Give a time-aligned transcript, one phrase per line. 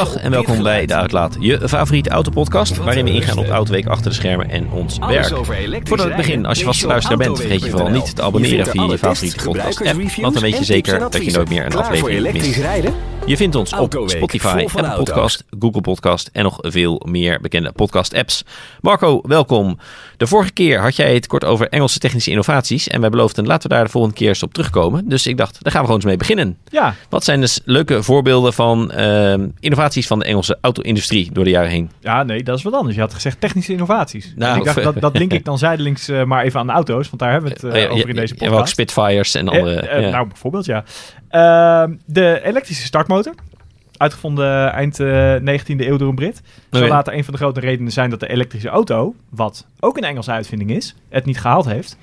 [0.00, 4.10] Goedendag en welkom bij De Uitlaat, je favoriete autopodcast, waarin we ingaan op Autoweek achter
[4.10, 5.26] de schermen en ons werk.
[5.84, 8.84] Voordat we beginnen, als je vaste luisteraar bent, vergeet je vooral niet te abonneren via
[8.84, 12.32] je favoriete podcast app, want dan weet je zeker dat je nooit meer een aflevering
[12.32, 12.60] mist.
[13.26, 18.14] Je vindt ons op Spotify, Apple Podcast, Google Podcast en nog veel meer bekende podcast
[18.14, 18.44] apps.
[18.80, 19.78] Marco, welkom.
[20.16, 23.68] De vorige keer had jij het kort over Engelse technische innovaties en wij beloofden laten
[23.68, 25.08] we daar de volgende keer eens op terugkomen.
[25.08, 26.56] Dus ik dacht, daar gaan we gewoon eens mee beginnen.
[26.68, 26.94] Ja.
[27.08, 31.70] Wat zijn dus leuke voorbeelden van uh, innovaties van de Engelse auto-industrie door de jaren
[31.70, 31.90] heen?
[32.00, 32.94] Ja, nee, dat is wat anders.
[32.94, 34.32] Je had gezegd technische innovaties.
[34.36, 37.06] Nou, ik dacht, dat, dat link ik dan zijdelings uh, maar even aan de auto's,
[37.06, 38.52] want daar hebben we het uh, ja, over in deze podcast.
[38.52, 40.00] En ook Spitfires en andere.
[40.00, 40.10] Ja.
[40.10, 40.84] Nou, bijvoorbeeld, ja.
[41.30, 43.34] Ehm, de elektrische startmotor.
[43.96, 44.98] Uitgevonden eind
[45.40, 46.42] 19e eeuw door een Brit.
[46.70, 46.88] Zal okay.
[46.88, 50.30] later een van de grote redenen zijn dat de elektrische auto, wat ook een Engelse
[50.30, 51.96] uitvinding is, het niet gehaald heeft.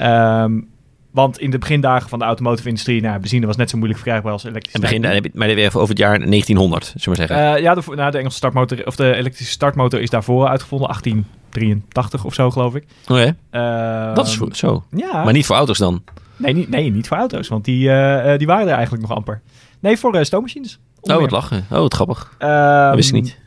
[0.00, 0.69] Um,
[1.10, 4.32] want in de begindagen van de automotive industrie, nou, benzine was net zo moeilijk verkrijgbaar
[4.32, 4.96] als elektrische.
[4.96, 7.54] En begin, maar even over het jaar 1900, zullen we zeggen?
[7.54, 12.24] Uh, ja, de, nou, de Engelse startmotor, of de elektrische startmotor is daarvoor uitgevonden, 1883
[12.24, 12.84] of zo, geloof ik.
[13.02, 13.34] Oké.
[13.50, 14.08] Okay.
[14.08, 14.84] Uh, dat is zo.
[14.90, 15.24] Ja.
[15.24, 16.02] Maar niet voor auto's dan?
[16.36, 19.40] Nee, niet, nee, niet voor auto's, want die, uh, die waren er eigenlijk nog amper.
[19.80, 20.78] Nee, voor stoommachines.
[21.00, 21.66] Oh, wat lachen.
[21.70, 22.34] Oh, wat grappig.
[22.38, 23.38] dat wist ik niet.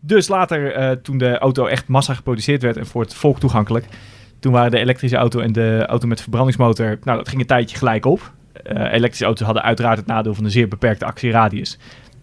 [0.00, 3.86] Dus later, toen de auto echt massa geproduceerd werd en voor het volk toegankelijk,
[4.44, 7.76] toen waren de elektrische auto en de auto met verbrandingsmotor, nou, dat ging een tijdje
[7.76, 8.32] gelijk op.
[8.66, 11.78] Uh, elektrische auto's hadden uiteraard het nadeel van een zeer beperkte actieradius.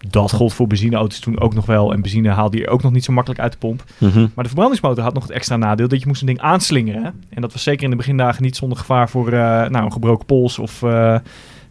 [0.08, 1.92] Dat gold voor benzineauto's toen ook nog wel.
[1.92, 3.84] En benzine haalde je ook nog niet zo makkelijk uit de pomp.
[3.98, 4.30] Mm -hmm.
[4.34, 7.24] Maar de verbrandingsmotor had nog het extra nadeel dat je moest een ding aanslingeren.
[7.30, 10.26] En dat was zeker in de begindagen niet zonder gevaar voor uh, nou, een gebroken
[10.26, 11.18] pols of uh,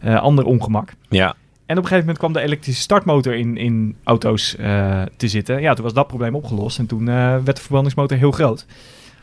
[0.00, 0.92] ander ongemak.
[1.08, 1.34] Ja.
[1.66, 4.56] En op een gegeven moment kwam de elektrische startmotor in, in auto's
[5.16, 5.60] te zitten.
[5.60, 6.78] Ja, toen was dat probleem opgelost.
[6.78, 8.66] En toen werd de verbrandingsmotor heel groot.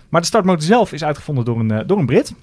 [0.09, 2.33] Maar de startmotor zelf is uitgevonden door een, uh, door een Brit.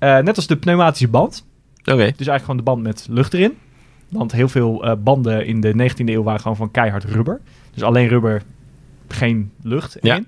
[0.00, 1.44] Uh, net als de pneumatische band.
[1.80, 1.92] Oké.
[1.92, 2.14] Okay.
[2.16, 3.58] Dus eigenlijk gewoon de band met lucht erin.
[4.08, 7.40] Want heel veel uh, banden in de 19e eeuw waren gewoon van keihard rubber.
[7.74, 8.42] Dus alleen rubber,
[9.08, 10.26] geen lucht erin.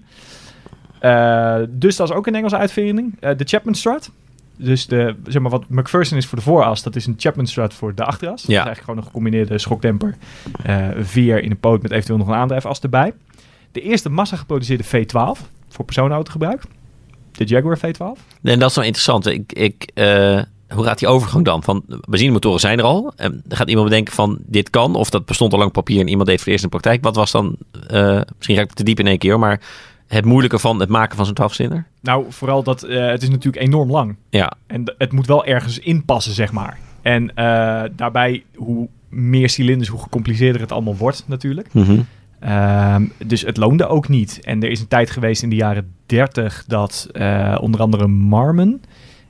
[1.01, 1.67] Ja.
[1.71, 3.21] dus dat is ook een Engelse uitvinding.
[3.21, 4.11] de Chapman Strut.
[4.57, 7.75] Dus de, zeg maar, wat McPherson is voor de vooras, dat is een Chapman Strut
[7.75, 8.43] voor de achteras.
[8.43, 8.47] Ja.
[8.47, 10.17] Dat is eigenlijk gewoon een gecombineerde schokdemper.
[11.01, 13.13] veer in een poot met eventueel nog een aandrijfas erbij.
[13.73, 16.63] De eerste massa geproduceerde V12 voor personenautogebruik.
[17.33, 18.39] De Jaguar V12.
[18.43, 19.27] En dat is wel interessant.
[19.27, 21.63] Ik, ik, uh, hoe gaat die overgang dan?
[21.63, 23.13] Van benzinemotoren zijn er al.
[23.17, 24.95] En gaat iemand bedenken van dit kan.
[24.95, 27.05] Of dat bestond al lang papier en iemand deed voor het eerst in de praktijk.
[27.05, 27.57] Wat was dan,
[27.91, 29.61] uh, misschien ga ik te diep in één keer, maar
[30.07, 31.85] het moeilijke van het maken van zo'n 12-cilinder?
[32.01, 34.17] Nou, vooral dat uh, het is natuurlijk enorm lang.
[34.31, 34.53] Ja.
[34.67, 36.79] En het moet wel ergens inpassen, zeg maar.
[37.03, 37.33] En
[37.97, 41.73] daarbij, hoe meer cilinders, hoe gecompliceerder het allemaal wordt natuurlijk.
[41.73, 42.07] Mm -hmm.
[42.49, 44.41] Um, dus het loonde ook niet.
[44.43, 48.83] En er is een tijd geweest in de jaren 30 dat uh, onder andere Marmon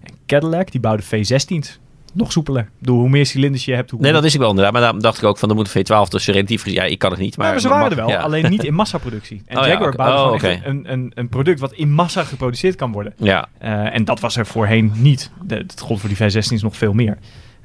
[0.03, 1.79] en Cadillac, die bouwden V16's.
[2.13, 2.69] Nog soepeler.
[2.79, 3.91] Door hoe meer cilinders je hebt.
[3.91, 4.73] Hoe nee, dat wist ik wel inderdaad.
[4.73, 6.79] Maar daarom dacht ik ook van, er moet een V12 dus relatief gezien.
[6.79, 7.37] Ja, ik kan het niet.
[7.37, 8.09] Maar, ja, maar ze waren er wel.
[8.09, 8.21] Ja.
[8.21, 9.43] Alleen niet in massaproductie.
[9.47, 10.61] En oh, Jaguar ja, bouwde oh, okay.
[10.65, 13.13] een, een, een product wat in massa geproduceerd kan worden.
[13.17, 13.49] Ja.
[13.63, 15.31] Uh, en dat was er voorheen niet.
[15.43, 17.19] Dat gold voor die V16's nog veel meer.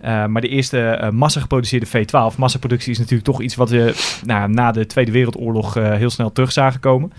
[0.06, 3.94] Uh, maar de eerste uh, massa geproduceerde V12, massaproductie is natuurlijk toch iets wat we
[4.26, 7.12] nou, na de Tweede Wereldoorlog uh, heel snel terug zagen komen.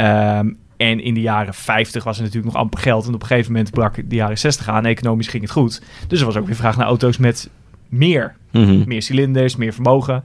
[0.00, 3.06] Um, en in de jaren 50 was er natuurlijk nog amper geld.
[3.06, 4.84] En op een gegeven moment brak de jaren 60 aan.
[4.84, 5.82] Economisch ging het goed.
[6.08, 7.50] Dus er was ook weer vraag naar auto's met
[7.88, 8.34] meer.
[8.50, 8.82] Mm -hmm.
[8.86, 10.24] Meer cilinders, meer vermogen.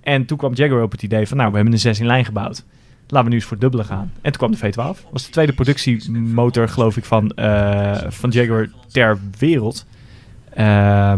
[0.00, 2.24] En toen kwam Jaguar op het idee van, nou, we hebben een 6 in lijn
[2.24, 2.64] gebouwd.
[3.06, 4.12] Laten we nu eens voor dubbele gaan.
[4.20, 4.74] En toen kwam de V12.
[4.74, 7.32] Dat was de tweede productiemotor, geloof ik, van,
[8.08, 9.86] van Jaguar ter wereld.
[10.58, 11.12] Uh,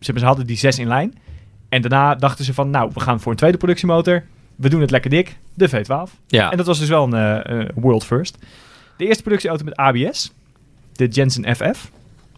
[0.00, 1.18] ze hadden die zes in lijn.
[1.68, 4.24] En daarna dachten ze van, nou, we gaan voor een tweede productiemotor.
[4.56, 5.36] We doen het lekker dik.
[5.54, 6.26] De V12.
[6.26, 6.50] Ja.
[6.50, 8.38] En dat was dus wel een uh, world first.
[8.96, 10.32] De eerste productieauto met ABS.
[10.92, 11.90] De Jensen FF.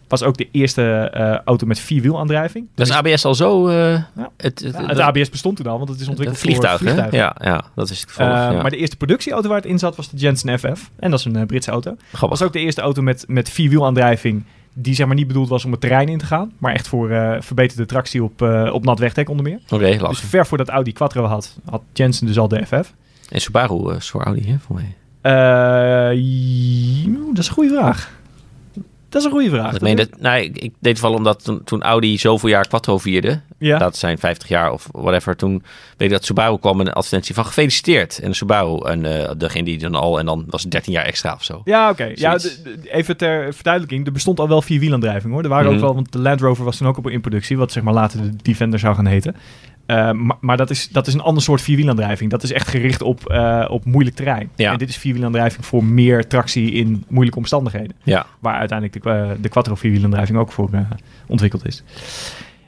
[0.07, 2.67] Was ook de eerste uh, auto met vierwielaandrijving.
[2.75, 3.67] Dat is ABS al zo...
[3.67, 4.05] Uh, ja.
[4.37, 7.17] Het, het, ja, het ABS bestond toen al, want het is ontwikkeld vliegtuig, voor vliegtuigen.
[7.17, 8.13] Ja, ja, dat is het.
[8.17, 8.51] Ja.
[8.51, 10.89] Maar de eerste productieauto waar het in zat was de Jensen FF.
[10.99, 11.95] En dat is een Britse auto.
[12.19, 15.71] Was ook de eerste auto met, met vierwielaandrijving die zeg maar niet bedoeld was om
[15.71, 18.99] het terrein in te gaan, maar echt voor uh, verbeterde tractie op, uh, op nat
[18.99, 19.59] wegdek onder meer.
[19.69, 22.93] Oké, okay, Dus ver voordat Audi Quattro had, had Jensen dus al de FF.
[23.29, 24.95] En Subaru is voor Audi, hè, voor mij?
[27.27, 28.20] dat is een goede vraag.
[29.11, 29.75] Dat is een goede vraag.
[29.75, 32.97] Ik, meen dat, nou, ik, ik deed wel omdat toen, toen, Audi zoveel jaar Quattro
[32.97, 33.77] vierde, ja.
[33.77, 35.63] dat zijn 50 jaar of whatever, toen
[35.97, 38.19] weet ik dat Subaru kwam een advertentie van gefeliciteerd.
[38.19, 41.33] En Subaru, en uh, degene die dan al, en dan was het 13 jaar extra
[41.33, 41.61] of zo.
[41.65, 42.01] Ja, oké.
[42.01, 42.15] Okay.
[42.15, 42.37] Ja,
[42.83, 45.43] even ter verduidelijking, er bestond al wel vier wielaandrijving hoor.
[45.43, 45.79] Er waren mm -hmm.
[45.79, 47.93] ook wel, want de Land Rover was toen ook op in productie, wat zeg maar
[47.93, 49.35] later de Defender zou gaan heten.
[49.91, 52.31] Uh, maar, maar dat, is, dat is een ander soort vierwielaandrijving.
[52.31, 54.49] Dat is echt gericht op, uh, op moeilijk terrein.
[54.55, 54.71] Ja.
[54.71, 57.95] En dit is vierwielaandrijving voor meer tractie in moeilijke omstandigheden.
[58.03, 58.25] Ja.
[58.39, 60.69] Waar uiteindelijk de, uh, de Quattro vierwielaandrijving ook voor
[61.27, 61.83] ontwikkeld is.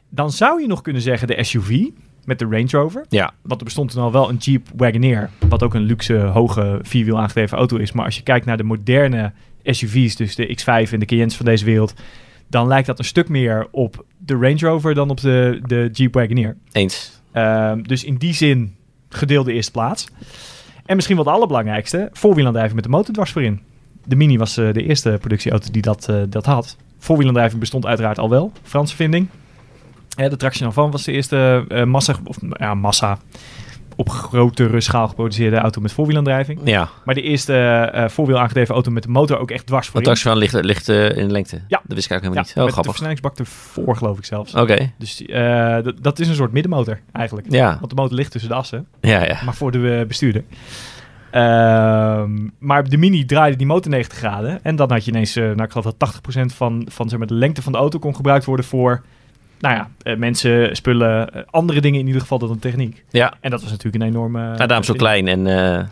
[0.09, 1.87] Dan zou je nog kunnen zeggen de SUV.
[2.25, 3.05] met de Range Rover.
[3.09, 3.33] Ja.
[3.41, 7.19] Want er bestond toen al wel een Jeep Wagoneer, wat ook een luxe, hoge, vierwiel
[7.19, 7.91] aangedreven auto is.
[7.91, 9.31] Maar als je kijkt naar de moderne
[9.63, 11.93] SUV's, dus de X5 en de Cayennes van deze wereld,
[12.47, 16.13] dan lijkt dat een stuk meer op de Range Rover dan op de, de Jeep
[16.13, 16.57] Wagoneer.
[16.71, 17.21] Eens.
[17.31, 18.75] Ehm, dus in die zin
[19.09, 20.07] gedeelde eerste plaats.
[20.85, 23.61] En misschien wel het allerbelangrijkste, voorwielaandrijving met de motor dwars voorin.
[24.05, 26.77] De Mini was eh, de eerste productieauto die dat, eh, dat had.
[26.97, 29.27] Voorwielaandrijving bestond uiteraard al wel, Franse vinding.
[30.15, 33.19] Eh, de Traction van was de eerste massa, of ja, massa,
[33.95, 36.59] op grotere schaal geproduceerde auto met voorwielaandrijving.
[36.63, 36.89] Ja.
[37.05, 37.53] Maar de eerste
[37.93, 40.21] eh voorwiel aangedreven auto met de motor ook echt dwars Want voorin.
[40.21, 41.55] van ligt, ligt eh, in de lengte.
[41.55, 41.81] Ja.
[41.83, 42.49] Dat wist ik eigenlijk helemaal ja, niet.
[42.49, 42.91] Oh, met de grappig.
[42.91, 44.55] versnellingsbak ervoor geloof ik zelfs.
[44.55, 44.91] Oké.
[44.97, 47.47] Dus eh, dat is een soort middenmotor eigenlijk.
[47.51, 47.77] Ja.
[47.79, 48.87] Want de motor ligt tussen de assen.
[49.01, 49.39] Ja, ja.
[49.45, 50.43] maar voor de bestuurder.
[51.31, 54.63] Ehm, maar de Mini draaide die motor 90 graden.
[54.63, 57.33] En dan had je ineens, nou ik geloof dat 80% van, van zeg maar, de
[57.33, 59.03] lengte van de auto kon gebruikt worden voor,
[59.63, 63.03] nou ja, eh, mensen, spullen, eh, andere dingen in ieder geval dan de techniek.
[63.09, 63.33] Ja.
[63.41, 64.39] En dat was natuurlijk een enorme...
[64.39, 65.03] Nou, daarom zo ding.
[65.03, 65.83] klein en eh,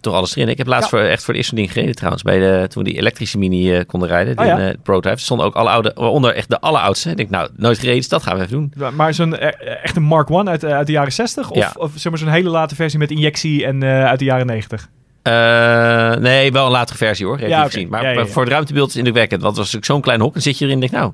[0.00, 0.48] toch alles erin.
[0.48, 0.98] Ik heb laatst Ja.
[0.98, 2.22] voor, echt voor het eerste ding gereden trouwens.
[2.22, 4.38] Bij de, toen we die elektrische mini eh, konden rijden.
[4.38, 5.14] Oh de eh, prototype.
[5.14, 7.10] Er stonden ook alle oude, waaronder echt de alleroudste.
[7.10, 8.72] Ik denk, nou, nooit gereden, dus dat gaan we even doen.
[8.76, 11.50] Maar- Maar zo'n eh, echt een Mark One uit, eh, uit de jaren 60?
[11.50, 14.46] Of, of zeg maar zo'n hele late versie met injectie en eh, uit de jaren
[14.46, 14.88] 90?
[15.22, 17.40] Eh, nee, wel een latere versie hoor.
[17.40, 17.70] Ja, oké.
[17.70, 17.88] gezien.
[17.88, 19.42] Maar voor het ruimtebeeld is indrukwekkend.
[19.42, 21.12] Want ik zo'n klein hok, dan zit je erin en denk nou,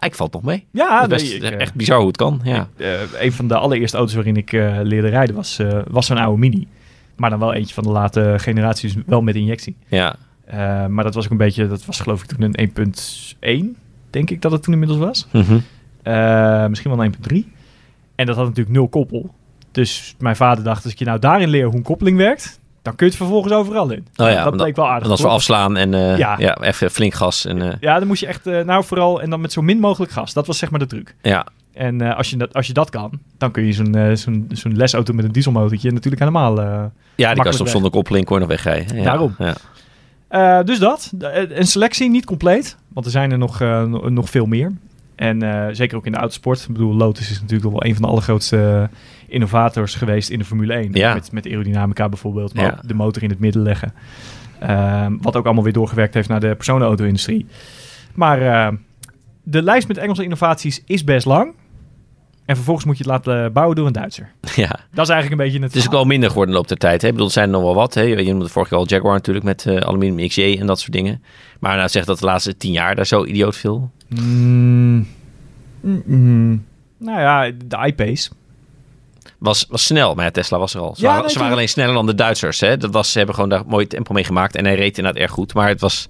[0.00, 0.66] eigenlijk valt nog mee.
[0.70, 2.40] Ja, Dat is best, nee, ik, eh, echt bizar hoe het kan.
[2.44, 2.68] Ja.
[2.76, 5.60] Eh, een van de allereerste auto's waarin ik eh, leerde rijden was,
[5.90, 6.68] was zo'n oude Mini.
[7.16, 9.76] Maar dan wel eentje van de late generatie, dus wel met injectie.
[9.88, 10.16] ja.
[10.88, 12.70] Maar dat was ook een beetje, dat was geloof ik toen een
[13.70, 13.76] 1.1,
[14.10, 15.26] denk ik dat het toen inmiddels was.
[15.32, 15.60] Mhm.
[16.70, 17.52] Misschien wel een 1.3.
[18.14, 19.34] En dat had natuurlijk nul koppel.
[19.70, 22.94] Dus mijn vader dacht, als ik je nou daarin leer hoe een koppeling werkt, dan
[22.96, 24.06] kun je het vervolgens overal in.
[24.16, 25.04] Oh ja, dat bleek wel aardig.
[25.04, 26.34] En als we te afslaan en eh, ja.
[26.38, 26.56] Ja.
[26.60, 27.44] even flink gas.
[27.46, 29.78] En, eh, Ja, dan moest je echt, eh, nou vooral, en dan met zo min
[29.78, 30.32] mogelijk gas.
[30.32, 31.14] Dat was zeg maar de truc.
[31.22, 31.46] ja.
[31.74, 34.46] En eh, als, je dat, als je dat kan, dan kun je zo'n eh, zo'n
[34.52, 36.60] zo'n lesauto met een dieselmotortje natuurlijk helemaal...
[36.60, 36.84] eh,
[37.14, 37.68] ja, die kan soms weg.
[37.72, 38.96] zonder koppeling je nog wegrijden.
[38.96, 39.02] Ja.
[39.04, 39.34] Daarom.
[39.38, 39.54] Ja.
[40.28, 41.12] Eh, dus dat.
[41.20, 42.76] Eh, Een selectie, niet compleet.
[42.88, 44.72] Want er zijn er nog, eh, no- nog veel meer.
[45.20, 46.60] En eh, zeker ook in de autosport.
[46.60, 50.44] Ik bedoel, Lotus is natuurlijk wel een van de allergrootste eh, innovators geweest in de
[50.44, 50.90] Formule 1.
[50.92, 51.14] Ja.
[51.14, 52.54] Met, met aerodynamica bijvoorbeeld.
[52.54, 52.70] Maar Ja.
[52.70, 53.92] ook de motor in het midden leggen.
[54.60, 57.46] Ehm, wat ook allemaal weer doorgewerkt heeft naar de personenauto-industrie.
[58.14, 58.76] Maar eh,
[59.42, 61.52] de lijst met Engelse innovaties is best lang.
[62.44, 64.32] En vervolgens moet je het laten bouwen door een Duitser.
[64.56, 64.80] ja.
[64.92, 66.78] Dat is eigenlijk een beetje het Het is ook wel minder geworden de loop der
[66.78, 67.02] tijd.
[67.02, 67.06] Hè?
[67.06, 67.94] Ik bedoel, er zijn er nog wel wat.
[67.94, 68.02] Hè?
[68.02, 71.22] Je noemde vorige keer al Jaguar natuurlijk met aluminium XJ en dat soort dingen.
[71.58, 73.90] Maar nou zeg dat de laatste tien jaar daar zo idioot veel.
[74.14, 75.06] Mm,
[75.80, 76.64] mm, mm.
[76.98, 78.30] Nou ja, de iPace.
[79.38, 80.94] Was, was snel, maar ja, Tesla was er al.
[80.94, 82.60] Ze, Ja, waren, ze alleen sneller dan de Duitsers.
[82.60, 82.76] Hè?
[82.76, 84.56] Dat was, ze hebben gewoon daar mooi tempo mee gemaakt.
[84.56, 85.54] En hij reed inderdaad erg goed.
[85.54, 86.08] Maar het was...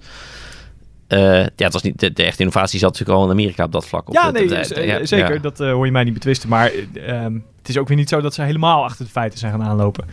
[1.07, 3.71] eh, ja, het was niet, de, de echte innovatie zat natuurlijk al in Amerika op
[3.71, 4.07] dat vlak.
[4.07, 4.63] Op Ja, nee, ja,
[5.05, 5.33] zeker.
[5.33, 5.39] ja.
[5.39, 6.49] Dat eh, hoor je mij niet betwisten.
[6.49, 9.39] Maar eh, ehm, het is ook weer niet zo dat ze helemaal achter de feiten
[9.39, 10.05] zijn gaan aanlopen.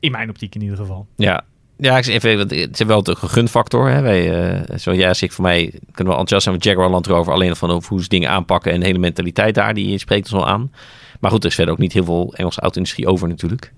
[0.00, 1.06] In mijn optiek in ieder geval.
[1.16, 1.44] Ja.
[1.80, 3.90] Ja, ik zeg even, want het is wel een gunfactor.
[3.90, 4.00] Hè?
[4.00, 7.32] Wij, eh, zo als ik, voor mij kunnen we enthousiast zijn met Jaguar Land Rover.
[7.32, 10.48] Alleen van hoe ze dingen aanpakken en de hele mentaliteit daar, die spreekt ons wel
[10.48, 10.70] aan.
[11.20, 13.72] Maar goed, er is verder ook niet heel veel Engelse auto-industrie over natuurlijk.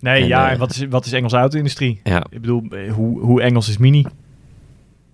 [0.00, 2.00] Nee, En, ja, eh, en wat is, wat is Engelse auto-industrie?
[2.04, 2.26] Ja.
[2.30, 4.04] Ik bedoel, eh, hoe, hoe Engels is Mini?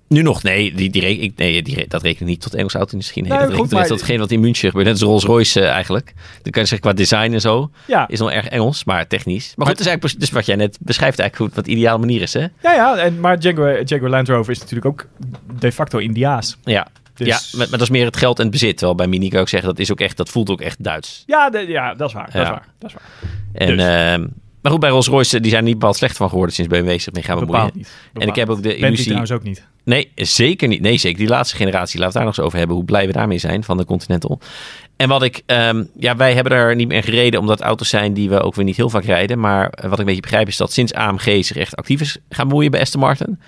[0.08, 3.22] Nu nog, nee, die, die, ik, nee die, dat reken niet tot Engelse auto-industrie.
[3.22, 4.84] Nee, Nee, dat maar- tot hetgeen wat in München gebeurt.
[4.86, 6.12] Net als Rolls-Royce eh, eigenlijk.
[6.42, 7.70] Dan kan je zeggen qua design en zo.
[7.86, 9.52] Ja, Is nog erg Engels, maar technisch.
[9.56, 11.56] Maar, goed, is eigenlijk dus wat jij net beschrijft eigenlijk goed.
[11.60, 12.40] Wat de ideale manier is, hè?
[12.40, 15.06] ja, ja en, maar Jaguar, Jaguar Land Rover is natuurlijk ook
[15.60, 16.56] de facto Indiaas.
[16.64, 18.76] Ja, Dus, ja maar, maar dat is meer het geld en het bezit.
[18.76, 20.84] Terwijl bij Mini kan ik ook zeggen, dat, is ook echt, dat voelt ook echt
[20.84, 21.22] Duits.
[21.26, 22.24] ja, de- ja, dat is waar.
[22.24, 22.42] Dat Ja.
[22.42, 22.66] is waar.
[22.78, 23.02] Dat is waar.
[23.68, 23.86] En, Dus.
[23.86, 24.26] ehm,
[24.66, 27.22] maar goed, bij Rolls-Royce, die zijn niet bepaald slecht van geworden sinds BMW zich mee
[27.22, 27.70] gaan bemoeien.
[27.74, 27.88] Niet.
[28.12, 29.04] En ik heb ook de Bentley illusie...
[29.04, 29.66] trouwens ook niet.
[29.84, 30.80] Nee, zeker niet.
[30.80, 31.98] Nee, zeker die laatste generatie.
[31.98, 32.76] Laten we daar nog eens over hebben.
[32.76, 34.40] Hoe blij we daarmee zijn van de Continental.
[34.96, 35.42] En wat ik...
[35.46, 38.64] ehm, ja, wij hebben er niet meer gereden omdat auto's zijn die we ook weer
[38.64, 39.40] niet heel vaak rijden.
[39.40, 42.18] Maar eh, wat ik een beetje begrijp is dat sinds AMG zich echt actief is
[42.28, 43.40] gaan bemoeien bij Aston Martin.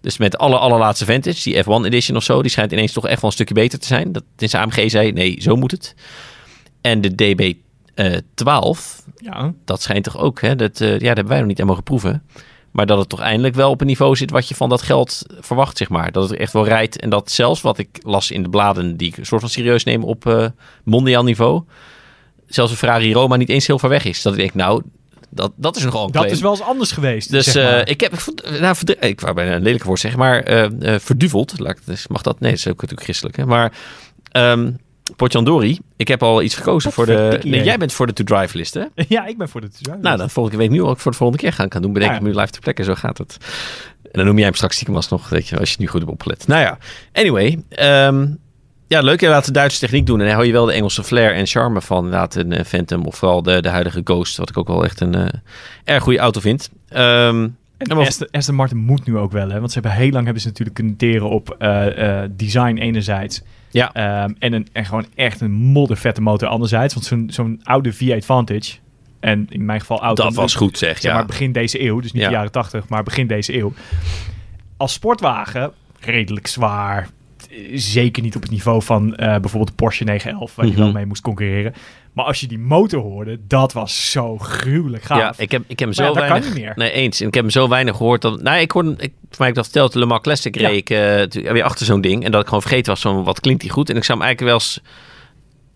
[0.00, 3.20] Dus met alle allerlaatste vintage, die F1 edition of zo, die schijnt ineens toch echt
[3.20, 4.12] wel een stukje beter te zijn.
[4.12, 5.94] Dat sinds AMG zei, nee, zo moet het.
[6.80, 7.14] En de
[8.00, 10.56] DB12, Ja, dat schijnt toch ook, hè?
[10.56, 12.22] Dat, eh, ja, dat hebben wij nog niet helemaal geproeven.
[12.70, 15.22] Maar dat het toch eindelijk wel op een niveau zit wat je van dat geld
[15.40, 16.12] verwacht, zeg maar.
[16.12, 17.00] Dat het echt wel rijdt.
[17.00, 19.84] En dat zelfs wat ik las in de bladen, die ik een soort van serieus
[19.84, 20.46] neem op eh
[20.84, 21.62] mondiaal niveau.
[22.46, 24.22] Zelfs een Ferrari Roma niet eens heel ver weg is.
[24.22, 24.82] Dat ik denk, nou,
[25.30, 26.34] dat, dat is nogal een dat claim.
[26.36, 27.30] is wel eens anders geweest.
[27.30, 27.80] Dus zeg maar.
[27.80, 30.94] eh, ik heb, ik vond- nou, ik wou bijna een lelijk woord zeggen, maar eh
[30.94, 31.58] eh, verduveld.
[31.58, 32.40] Laat ik, dus mag dat?
[32.40, 33.36] Nee, dat is ook natuurlijk christelijk.
[33.36, 33.46] Hè?
[33.46, 33.72] Maar
[34.30, 34.70] ehm
[35.16, 37.40] Potjandori, ik heb al iets gekozen voor de...
[37.44, 38.82] Nee, jij bent voor de To-Drive list, hè?
[39.08, 40.00] ja, ik ben voor de design.
[40.00, 41.92] Nou, dan volgende week nu wat ik voor de volgende keer gaan kan doen.
[41.92, 42.16] Bedenk Ja.
[42.16, 43.36] ik nu live ter plekke, zo gaat het.
[44.02, 46.00] En dan noem jij hem straks stiekem alsnog, weet je, als je het nu goed
[46.00, 46.46] hebt opgelet.
[46.46, 46.78] Nou ja,
[47.12, 47.62] anyway.
[47.68, 48.26] ehm,
[48.88, 49.20] ja, leuk.
[49.20, 50.18] Je laat de Duitse techniek doen.
[50.20, 53.04] En dan hou je wel de Engelse flair en charme van inderdaad een uh, Phantom.
[53.04, 54.36] Of vooral de, de huidige Ghost.
[54.36, 55.26] Wat ik ook wel echt een uh,
[55.84, 56.70] erg goede auto vind.
[56.96, 59.58] Um, en Aston, Aston Martin moet nu ook wel, hè?
[59.58, 63.42] Want ze hebben heel lang hebben ze natuurlijk kunnen teren op uh, design enerzijds.
[63.76, 64.22] Ja.
[64.24, 66.94] Um, en, een, en gewoon echt een moddervette motor anderzijds.
[66.94, 68.72] Want zo'n zo'n oude V8 Vantage...
[69.20, 70.22] En in mijn geval auto...
[70.24, 71.14] Dat was goed zeg, zeg ja.
[71.16, 72.00] maar begin deze eeuw.
[72.00, 72.28] Dus niet Ja.
[72.28, 73.72] de jaren 80, maar begin deze eeuw.
[74.76, 77.08] Als sportwagen redelijk zwaar.
[77.74, 80.80] Zeker niet op het niveau van eh, bijvoorbeeld de Porsche 911, waar je Mhm.
[80.80, 81.74] wel mee moest concurreren.
[82.16, 85.18] Maar als je die motor hoorde, dat was zo gruwelijk gaaf.
[85.18, 86.38] Ja, ik heb, ik heb hem zo ja, weinig...
[86.38, 86.72] kan niet meer.
[86.76, 87.20] Nee, eens.
[87.20, 88.22] En ik heb hem zo weinig gehoord.
[88.22, 88.90] Dat, nou, ik hoorde...
[88.98, 89.92] Ik, voor mij ik dat verteld.
[89.92, 90.68] De Le Mans Classic Ja.
[90.68, 92.24] reed ik eh, weer achter zo'n ding.
[92.24, 93.90] En dat ik gewoon vergeten was van wat klinkt die goed.
[93.90, 94.80] En ik zou hem eigenlijk wel eens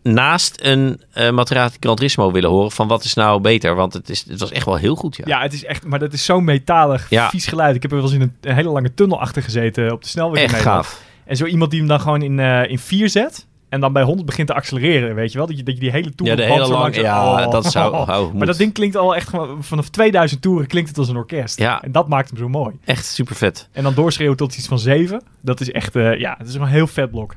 [0.03, 2.71] naast een eh Maserati Gran Turismo willen horen.
[2.71, 3.75] Van wat is nou beter?
[3.75, 5.25] Want het, is, het was echt wel heel goed, ja.
[5.27, 7.29] Ja, het is echt, maar dat is zo'n metalig, Ja.
[7.31, 7.75] vies geluid.
[7.77, 10.09] Ik heb er wel eens in een, een hele lange tunnel achter gezeten op de
[10.09, 10.43] snelweg.
[10.43, 11.03] echt gaaf.
[11.25, 13.47] En zo iemand die hem dan gewoon in, eh in 4 zet.
[13.71, 15.47] En dan bij 100 begint te accelereren, weet je wel?
[15.47, 16.95] Dat je, dat je die hele toer Ja, de hele lang.
[16.97, 17.51] Ja, Oh.
[17.51, 17.95] dat zou...
[18.11, 19.31] Oh, Maar dat ding klinkt al echt.
[19.61, 21.59] Vanaf 2000 toeren klinkt het als een orkest.
[21.59, 21.83] Ja.
[21.83, 22.75] En dat maakt hem zo mooi.
[22.85, 23.69] Echt super vet.
[23.73, 25.23] En dan doorschreeuwen tot iets van 7.
[25.41, 25.97] Dat is echt...
[25.97, 27.35] eh, ja, het is een heel vet blok.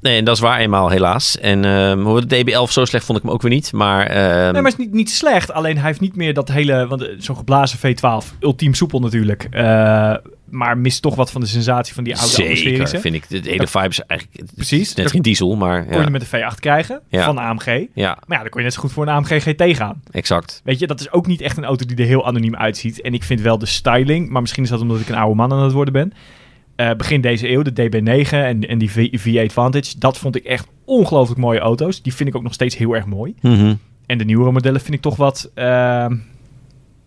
[0.00, 1.38] Nee, en dat is waar eenmaal helaas.
[1.38, 3.72] En hoe de DB11 zo slecht vond ik hem ook weer niet.
[3.72, 4.18] Maar, ehm,
[4.52, 5.52] nee, maar het is niet, niet slecht.
[5.52, 6.86] Alleen hij heeft niet meer dat hele...
[6.86, 9.46] Want eh, zo'n geblazen V12, ultiem soepel natuurlijk.
[9.50, 10.14] Eh,
[10.50, 13.00] maar mist toch wat van de sensatie van die oude zeker atmosferische.
[13.00, 13.28] vind ik.
[13.28, 14.52] De hele vibe is eigenlijk...
[14.54, 14.94] Precies.
[14.94, 16.04] Net geen diesel, maar kon ja.
[16.04, 17.24] je met de V8 krijgen Ja.
[17.24, 17.64] van AMG.
[17.66, 20.02] Maar Ja, ja, dan kon je net zo goed voor een AMG GT gaan.
[20.10, 20.60] exact.
[20.64, 23.00] Weet je, dat is ook niet echt een auto die er heel anoniem uitziet.
[23.00, 25.52] En ik vind wel de styling, maar misschien is dat omdat ik een oude man
[25.52, 26.12] aan het worden ben.
[26.76, 30.44] Eh, begin deze eeuw, de DB9 en, en die V- V8 Vantage, dat vond ik
[30.44, 32.02] echt ongelooflijk mooie auto's.
[32.02, 33.34] Die vind ik ook nog steeds heel erg mooi.
[33.40, 33.74] Mhm.
[34.06, 36.16] En de nieuwere modellen vind ik toch wat, ehm,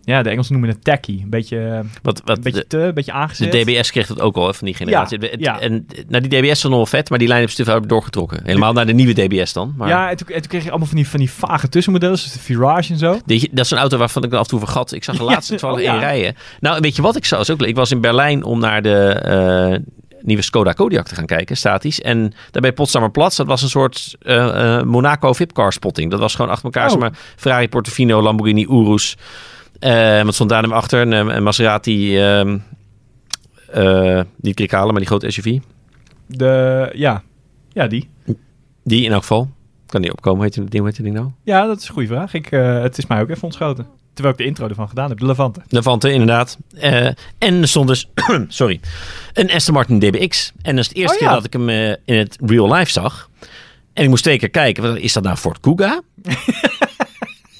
[0.08, 1.20] ja, de Engelsen noemen het tacky.
[1.22, 3.52] Een beetje, Wat, wat, een beetje de, te, een beetje de aangezet.
[3.52, 5.20] DBS kreeg dat ook al hè, van die generatie.
[5.20, 5.60] Ja, ja.
[5.60, 7.86] En nou, die DBS was nog wel vet, maar die lijn hebben ze te veel
[7.86, 8.40] doorgetrokken.
[8.44, 9.74] Helemaal naar de nieuwe DBS dan.
[9.76, 12.18] Maar Ja, en toen, en toen kreeg je allemaal van die, van die vage tussenmodellen,
[12.18, 13.20] zoals de Virage en zo.
[13.26, 14.92] Die- dat is een auto waarvan ik af en toe vergat.
[14.92, 15.94] Ik zag de Ja, laatste oh ja.
[15.94, 16.34] in rijden.
[16.60, 17.40] Nou, weet je wat ik zag?
[17.40, 17.62] Is ook.
[17.62, 19.78] Ik was in Berlijn om naar de eh,
[20.22, 22.00] nieuwe Skoda Kodiaq te gaan kijken, statisch.
[22.00, 26.10] En daarbij Potsdamer Platz, dat was een soort eh, eh, Monaco VIP-car spotting.
[26.10, 26.98] Dat was gewoon achter elkaar, Oh.
[26.98, 29.16] maar, Ferrari, Portofino, Lamborghini, Urus.
[29.78, 31.00] Eh wat stond daar hem achter?
[31.00, 32.58] Een, een Maserati, ehm
[33.72, 35.58] eh, niet Krikalen, maar die grote SUV.
[36.26, 37.22] De, ja,
[37.72, 38.08] ja, die.
[38.84, 39.50] Die in elk geval.
[39.86, 41.28] Kan die opkomen, heet die, hoe heet die nou?
[41.44, 42.34] Ja, dat is een goede vraag.
[42.34, 43.86] Ik, eh, het is mij ook even ontschoten.
[44.12, 45.60] Terwijl ik de intro ervan gedaan heb, de Levante.
[45.68, 46.58] Levante, inderdaad.
[46.78, 47.06] Eh,
[47.38, 48.08] en er stond dus,
[48.48, 48.80] sorry,
[49.32, 50.52] een Aston Martin DBX.
[50.62, 51.26] En dat is het eerste Oh, ja.
[51.26, 53.30] keer dat ik hem eh, in het real life zag.
[53.92, 56.00] En ik moest twee keer kijken, wat- is dat nou Ford Kuga?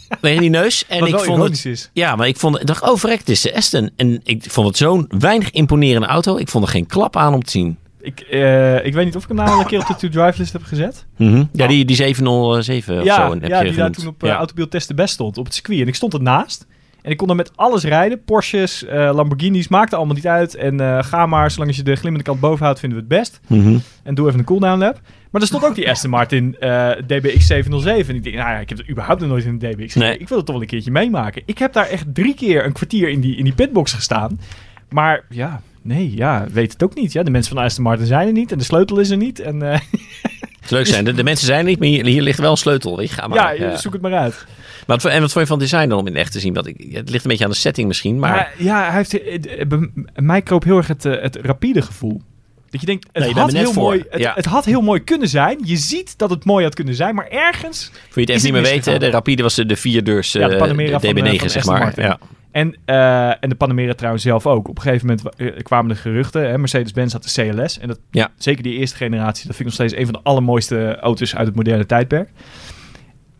[0.20, 0.84] Je die neus?
[0.88, 1.90] En ik vond het, is.
[1.92, 3.90] ja, maar ik vond, ik dacht, oh verrek, het is de Aston.
[3.96, 6.36] En ik vond het zo'n weinig imponerende auto.
[6.36, 7.78] Ik vond er geen klap aan om te zien.
[8.00, 10.38] Ik, eh, ik weet niet of ik hem nou al een keer op de to-drive
[10.38, 11.06] list heb gezet.
[11.16, 11.44] Mhm.
[11.52, 14.40] Ja, die, die 707 of ja, zo heb ja je die daar toen op uh,
[14.54, 14.66] ja.
[14.68, 15.80] Test de Best stond, op het circuit.
[15.80, 16.66] En ik stond ernaast.
[17.02, 18.24] En ik kon daar met alles rijden.
[18.24, 20.54] Porsches, eh, Lamborghinis, maakte allemaal niet uit.
[20.54, 23.40] En eh, ga maar, zolang je de glimmende kant boven houdt, vinden we het best.
[23.46, 23.78] Mhm.
[24.02, 25.00] En doe even een cooldown lap.
[25.30, 28.08] Maar er stond ook die Aston Martin eh, DBX 707.
[28.08, 30.18] En ik denk, nou ja, ik heb het überhaupt nog nooit in een DBX Nee.
[30.18, 31.42] Ik wil het toch wel een keertje meemaken.
[31.46, 34.40] Ik heb daar echt drie keer een kwartier in die, in die pitbox gestaan.
[34.88, 37.12] Maar ja, nee, ja, weet het ook niet.
[37.12, 38.52] Ja, de mensen van Aston Martin zijn er niet.
[38.52, 39.40] En de sleutel is er niet.
[39.40, 39.80] En eh,
[40.68, 42.56] Het leuk zijn, de, de mensen zijn er niet, maar hier, hier ligt wel een
[42.56, 42.96] sleutel.
[42.96, 43.60] Weet je, ga maar.
[43.60, 44.46] ja, zoek het maar uit.
[44.86, 46.54] Maar wat, en wat vond je van design dan om in echt te zien?
[46.54, 48.30] Want ik, het ligt een beetje aan de setting misschien, maar...
[48.30, 51.82] Maar ja, hij heeft, eh, eh, bij mij kroop heel erg het, eh, het rapide
[51.82, 52.22] gevoel.
[52.70, 53.82] Dat je denkt, het, Nee, je bent had heel voor.
[53.82, 54.32] mooi, het, Ja.
[54.34, 55.58] het had heel mooi kunnen zijn.
[55.64, 57.90] Je ziet dat het mooi had kunnen zijn, maar ergens...
[57.92, 59.00] Voor je het even niet meer misgegaan?
[59.00, 61.64] de Rapide was de, de vierdeurs Ja, de eh, Panamera van, DB9, eh, van zeg
[61.64, 62.00] maar.
[62.00, 62.18] Ja.
[62.50, 64.68] En, eh, en de Panamera trouwens zelf ook.
[64.68, 66.60] Op een gegeven moment eh, kwamen de geruchten.
[66.60, 67.78] Mercedes-Benz had de CLS.
[67.78, 68.30] En dat, Ja.
[68.38, 71.46] zeker die eerste generatie, dat vind ik nog steeds een van de allermooiste auto's uit
[71.46, 72.28] het moderne tijdperk.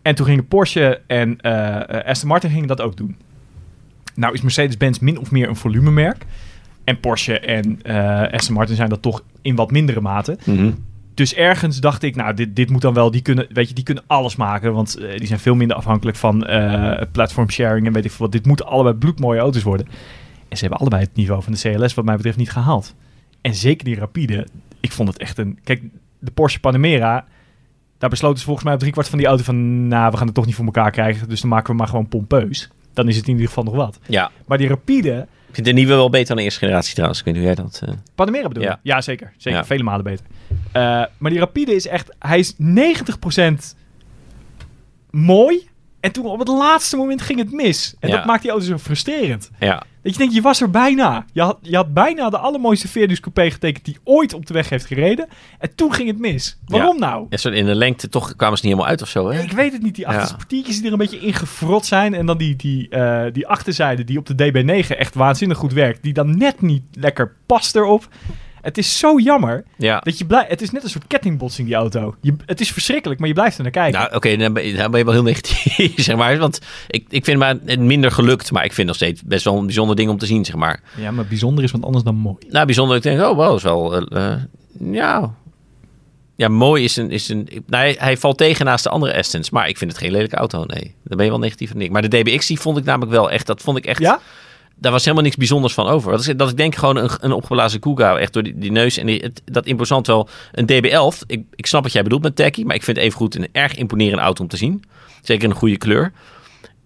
[0.02, 3.16] En toen gingen Porsche en eh, eh, Aston Martin gingen dat ook doen.
[4.14, 6.24] Nou is Mercedes-Benz min of meer een volumemerk.
[6.88, 10.38] En Porsche en eh, Aston Martin zijn dat toch in wat mindere mate.
[10.44, 10.70] Mhm.
[11.14, 13.84] Dus ergens dacht ik, nou, dit, dit moet dan wel, die kunnen, weet je, die
[13.84, 14.72] kunnen alles maken.
[14.72, 18.26] Want eh, die zijn veel minder afhankelijk van eh platform sharing en weet ik veel
[18.26, 18.32] wat.
[18.32, 19.86] Dit moeten allebei bloedmooie auto's worden.
[20.48, 22.94] En ze hebben allebei het niveau van de CLS wat mij betreft niet gehaald.
[23.40, 24.46] En zeker die Rapide,
[24.80, 25.58] ik vond het echt een...
[25.64, 25.82] Kijk,
[26.18, 27.26] de Porsche Panamera,
[27.98, 29.88] daar besloten ze volgens mij op driekwart van die auto van...
[29.88, 32.08] Nou, we gaan het toch niet voor elkaar krijgen, dus dan maken we maar gewoon
[32.08, 32.70] pompeus.
[32.92, 33.98] Dan is het in ieder geval nog wat.
[34.06, 34.30] ja.
[34.46, 37.18] Maar die Rapide, Ik vind de nieuwe wel beter dan de eerste generatie trouwens.
[37.20, 37.82] Ik weet niet hoe jij dat...
[37.84, 38.68] eh, Panamera bedoel je?
[38.68, 38.80] Ja.
[38.82, 39.32] Ja, zeker.
[39.36, 39.58] Zeker.
[39.58, 39.64] Ja.
[39.66, 40.26] Vele malen beter.
[40.72, 40.82] Eh,
[41.18, 42.14] maar die Rapide is echt...
[42.18, 42.56] Hij is 90%
[45.10, 45.67] mooi
[46.00, 47.94] En toen op het laatste moment ging het mis.
[48.00, 48.16] En Ja.
[48.16, 49.50] dat maakt die auto zo frustrerend.
[49.60, 51.24] Ja, Dat je denkt, je was er bijna.
[51.32, 54.68] Je had, je had bijna de allermooiste Verdus Coupé getekend die ooit op de weg
[54.68, 55.28] heeft gereden.
[55.58, 56.58] En toen ging het mis.
[56.66, 57.26] Waarom nou?
[57.28, 59.42] Ja, zo in de lengte toch kwamen ze niet helemaal uit of zo, hè?
[59.42, 59.94] Ik weet het niet.
[59.94, 60.10] Die Ja.
[60.10, 62.14] achtersportiertjes die er een beetje ingefrot zijn.
[62.14, 66.02] En dan die, die, eh, die achterzijde die op de DB9 echt waanzinnig goed werkt.
[66.02, 68.08] Die dan net niet lekker past erop.
[68.68, 69.98] Het is zo jammer Ja.
[69.98, 70.44] dat je blij...
[70.48, 72.14] Het is net een soort kettingbotsing, die auto.
[72.20, 74.00] Je, het is verschrikkelijk, maar je blijft er naar kijken.
[74.00, 76.38] Nou, oké, dan, ben je- dan ben je wel heel negatief, zeg maar.
[76.38, 79.64] Want ik, ik vind het minder gelukt, maar ik vind nog steeds best wel een
[79.64, 80.80] bijzonder ding om te zien, zeg maar.
[80.96, 82.36] ja, maar bijzonder is wat anders dan mooi.
[82.48, 82.96] Nou, bijzonder.
[82.96, 83.96] Ik denk, oh, wel, dat is wel...
[83.96, 84.38] eh, eh,
[84.92, 85.34] ja...
[86.36, 87.10] Ja, mooi is een...
[87.10, 90.00] Is een nou, hij, hij valt tegen naast de andere Astons, maar ik vind het
[90.00, 90.94] geen lelijke auto, nee.
[91.04, 91.90] Daar ben je wel negatief van ik.
[91.90, 93.46] Maar de DBX, die vond ik namelijk wel echt...
[93.46, 94.00] Dat vond ik echt...
[94.00, 94.20] Ja?
[94.80, 96.10] Daar was helemaal niks bijzonders van over.
[96.10, 98.96] Dat, is, dat ik denk gewoon een, een opgeblazen Kuga, echt door die, die neus
[98.96, 100.28] en die, het, dat imposant wel.
[100.52, 103.34] Een DB11, ik, ik snap wat jij bedoelt met Tacky, maar ik vind het evengoed
[103.34, 104.84] een erg imponerende auto om te zien.
[105.22, 106.12] Zeker een goede kleur.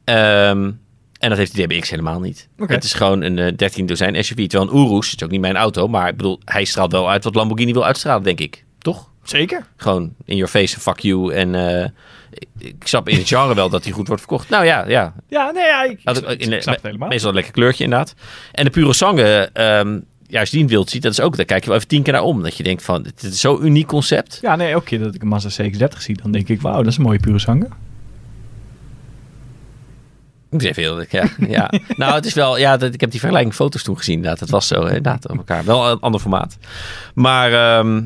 [0.04, 0.70] Ehm,
[1.18, 2.48] en dat heeft de DBX helemaal niet.
[2.56, 4.46] Het is gewoon een eh, 13 dozijn SUV.
[4.46, 7.10] Terwijl een Urus, het is ook niet mijn auto, maar ik bedoel, hij straalt wel
[7.10, 8.64] uit wat Lamborghini wil uitstralen, denk ik.
[8.78, 9.10] Toch?
[9.22, 9.66] Zeker.
[9.76, 11.34] Gewoon in your face, fuck you.
[11.34, 11.88] En eh,
[12.58, 14.48] ik, snap in het genre wel dat hij goed wordt verkocht.
[14.48, 16.84] Nou ja, ja, Ja, nee, ja, ik, ik, had ik ik, in de- snap het
[16.84, 17.08] helemaal.
[17.08, 18.14] Meestal een lekker kleurtje inderdaad.
[18.52, 21.36] En de pure sange, ehm ja, als je die in wilt ziet, dat is ook,
[21.36, 22.42] daar kijk je wel even tien keer naar om.
[22.42, 24.38] Dat je denkt van, dit is zo'n uniek concept.
[24.42, 26.86] Ja, nee, elke keer dat ik een Mazda CX-30 zie, dan denk ik, wauw, dat
[26.86, 27.68] is een mooie pure zanger.
[30.50, 31.70] Ik zeg heel, ja, ja.
[31.96, 34.40] nou, het is wel, ja, dat, ik heb die vergelijking foto's toen gezien, inderdaad.
[34.40, 35.64] Het was zo, inderdaad, op elkaar.
[35.64, 36.56] Wel een ander formaat.
[37.14, 38.02] Maar, ehm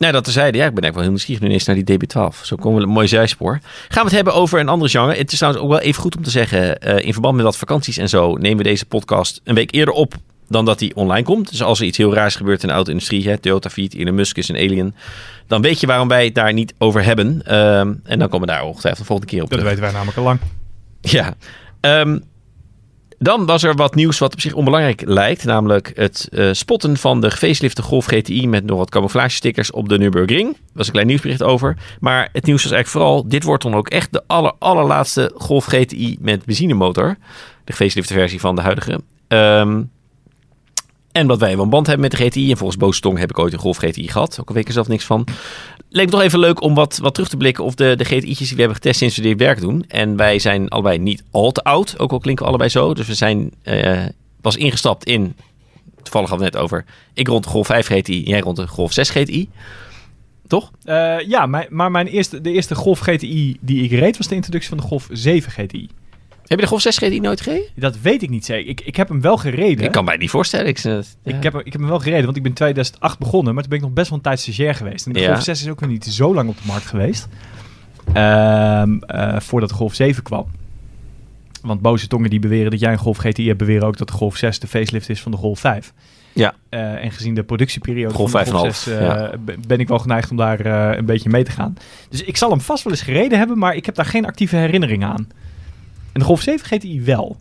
[0.00, 2.44] nee, dat terzijde, ja, ik ben eigenlijk wel heel nieuwsgierig nu ineens naar die DB12.
[2.46, 3.58] Zo komen we een mooi zijspoor.
[3.88, 5.14] Gaan we het hebben over een andere genre.
[5.14, 7.56] Het is trouwens ook wel even goed om te zeggen, eh, in verband met wat
[7.56, 10.14] vakanties en zo, nemen we deze podcast een week eerder op
[10.48, 11.50] dan dat die online komt.
[11.50, 14.36] Dus als er iets heel raars gebeurt in de auto-industrie, hè, Toyota Fiat, Elon Musk
[14.36, 14.94] is een alien,
[15.46, 17.42] dan weet je waarom wij het daar niet over hebben.
[17.46, 19.74] Ehm, en dan komen we daar ongetwijfeld de volgende keer op Dat terug.
[19.74, 20.40] weten wij namelijk al lang.
[21.00, 21.34] Ja.
[21.80, 22.18] Ehm,
[23.22, 25.44] dan was er wat nieuws wat op zich onbelangrijk lijkt.
[25.44, 29.98] Namelijk het eh, spotten van de gefacelifte Golf GTI met nog wat camouflagestickers op de
[29.98, 30.52] Nürburgring.
[30.52, 31.76] Daar was een klein nieuwsbericht over.
[32.00, 35.64] Maar het nieuws was eigenlijk vooral, dit wordt dan ook echt de aller, allerlaatste Golf
[35.64, 37.16] GTI met benzinemotor.
[37.64, 39.00] De gefacelifte versie van de huidige.
[39.28, 39.82] Ehm,
[41.12, 42.50] en wat wij wel een band hebben met de GTI.
[42.50, 44.38] En volgens Boos Tong heb ik ooit een Golf GTI gehad.
[44.40, 45.26] Ook al weet ik er zelf niks van.
[45.88, 48.38] Leek me toch even leuk om wat, wat terug te blikken op de, de GTI'tjes
[48.38, 49.84] die we hebben getest sinds we dit werk doen.
[49.88, 51.98] En wij zijn allebei niet al te oud.
[51.98, 52.94] Ook al klinken allebei zo.
[52.94, 54.04] Dus we zijn eh,
[54.40, 55.34] pas ingestapt in,
[56.02, 58.66] toevallig hadden we het net over, ik rond de Golf 5 GTI jij rond de
[58.66, 59.48] Golf 6 GTI.
[60.46, 60.70] Toch?
[60.84, 64.34] Eh, ja, mijn, maar mijn eerste, de eerste Golf GTI die ik reed was de
[64.34, 65.88] introductie van de Golf 7 GTI.
[66.50, 67.66] Heb je de Golf 6 GTI nooit gereden?
[67.74, 68.70] Dat weet ik niet zeker.
[68.70, 69.84] Ik, ik heb hem wel gereden.
[69.84, 70.66] Ik kan mij niet voorstellen.
[70.66, 71.00] Ik, eh, ja.
[71.36, 73.62] Ik heb, hem- ik heb hem wel gereden, want ik ben in 2008 begonnen, maar
[73.62, 75.06] toen ben ik nog best wel een tijd stagiair geweest.
[75.06, 75.26] En de Ja.
[75.32, 77.28] Golf 6 is ook nog niet zo lang op de markt geweest,
[78.12, 80.46] Ehm, eh, voordat de Golf 7 kwam.
[81.62, 84.14] Want boze tongen die beweren dat jij een Golf GTI hebt, beweren ook dat de
[84.14, 85.92] Golf 6 de facelift is van de Golf 5.
[86.32, 86.54] Ja.
[86.68, 89.32] Eh, en gezien de productieperiode Golf van de 5,5, Golf 6 eh, ja.
[89.66, 90.66] ben- ik wel geneigd om daar
[90.98, 91.76] een beetje mee te gaan.
[92.08, 94.56] Dus ik zal hem vast wel eens gereden hebben, maar ik heb daar geen actieve
[94.56, 95.28] herinnering aan.
[96.20, 97.36] En de Golf 7 GTI wel.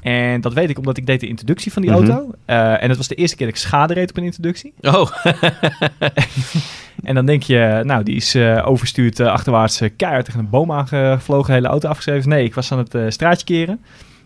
[0.00, 2.00] En dat weet ik omdat ik deed de introductie van die Mhm.
[2.10, 2.30] auto.
[2.44, 4.74] Eh, en het was de eerste keer dat ik schade reed op een introductie.
[4.80, 5.10] Oh,
[7.04, 10.72] En dan denk je, nou, die is eh, overstuurd eh, achterwaarts keihard tegen een boom
[10.72, 12.28] aangevlogen, hele auto afgeschreven.
[12.28, 13.80] Nee, ik was aan het straatje keren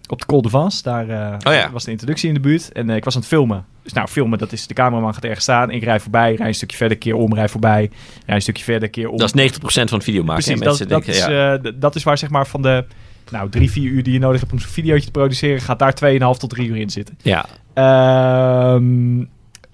[0.09, 0.83] op de Col de Vence.
[0.83, 1.03] Daar
[1.47, 1.71] Oh ja.
[1.71, 2.73] was de introductie in de buurt.
[2.73, 3.65] En ik was aan het filmen.
[3.83, 5.71] Dus nou, filmen, dat is de cameraman gaat ergens staan.
[5.71, 7.91] Ik rij voorbij, rij een stukje verder, keer om, rij voorbij.
[8.27, 9.17] Rij een stukje verder, keer om.
[9.19, 10.45] dat is 90% van het video maken.
[10.45, 10.67] Precies, hè?
[10.67, 11.73] dat, Mensen dat, denken, is, ja.
[11.81, 12.85] dat is waar zeg maar van de
[13.31, 15.95] nou, drie, vier uur die je nodig hebt om zo'n videootje te produceren, gaat daar
[16.35, 17.19] 2,5 tot 3 uur in zitten.
[17.23, 17.47] ja.
[17.75, 19.25] Ehm,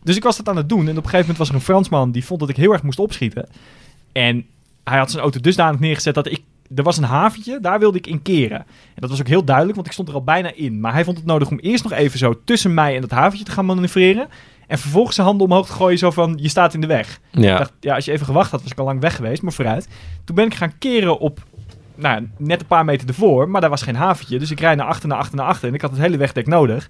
[0.02, 0.80] dus ik was dat aan het doen.
[0.88, 2.82] En op een gegeven moment was er een Fransman die vond dat ik heel erg
[2.82, 3.48] moest opschieten.
[4.12, 4.44] En
[4.84, 6.40] hij had zijn auto dusdanig neergezet dat ik...
[6.74, 8.58] Er was een haventje, daar wilde ik in keren.
[8.58, 10.80] En dat was ook heel duidelijk, want ik stond er al bijna in.
[10.80, 13.44] Maar hij vond het nodig om eerst nog even zo tussen mij en dat haventje
[13.44, 14.28] te gaan manoeuvreren.
[14.66, 17.20] En vervolgens zijn handen omhoog te gooien, zo van, je staat in de weg.
[17.32, 17.58] Ik Ja.
[17.58, 19.88] dacht, ja, als je even gewacht had, was ik al lang weg geweest, maar vooruit.
[20.24, 21.44] Toen ben ik gaan keren op,
[21.96, 24.38] nou, net een paar meter ervoor, maar daar was geen haventje.
[24.38, 25.68] Dus ik rijd naar achter, naar achter, naar achter.
[25.68, 26.88] En ik had het hele wegdek nodig.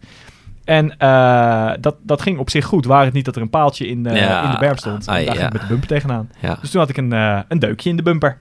[0.65, 3.87] En eh, dat, dat ging op zich goed, waar het niet dat er een paaltje
[3.87, 5.07] in, eh, Ja, in de berm stond.
[5.07, 5.47] En ai, daar ging ja.
[5.47, 6.31] ik met de bumper tegenaan.
[6.41, 6.59] ja.
[6.61, 8.39] Dus toen had ik een, eh, een deukje in de bumper.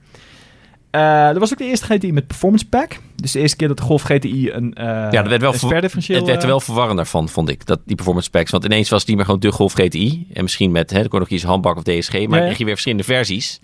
[0.90, 2.98] Dat was ook de eerste GTI met performance pack.
[3.16, 6.42] Dus de eerste keer dat de Golf GTI een, Ja, dat werd wel Het werd
[6.42, 8.50] er wel verwarrender van, vond ik, dat, die performance packs.
[8.50, 10.26] Want ineens was het niet meer gewoon de Golf GTI.
[10.32, 12.12] En misschien met, hè, dan kon nog kiezen handbak of DSG.
[12.12, 12.44] Maar Ja, dan ja.
[12.44, 13.58] kreeg je weer verschillende versies.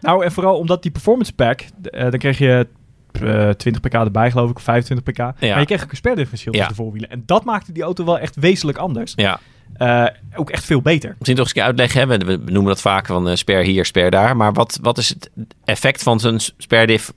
[0.00, 2.66] Nou, en vooral omdat die performance pack, eh, dan kreeg je
[3.12, 5.18] eh 20 pk erbij, geloof ik, of 25 pk.
[5.18, 6.58] Maar je kreeg ook een sperdifferentieel Ja.
[6.58, 7.10] tussen de voorwielen.
[7.10, 9.12] En dat maakte die auto wel echt wezenlijk anders.
[9.16, 9.40] Ja.
[9.74, 11.08] Eh, ook echt veel beter.
[11.18, 12.08] Misschien toch eens een uitleggen.
[12.08, 12.18] hè.
[12.18, 14.36] We, noemen dat vaak van sper hier, sper daar.
[14.36, 15.30] Maar wat, wat is het
[15.64, 17.12] effect van zo'n sperdiff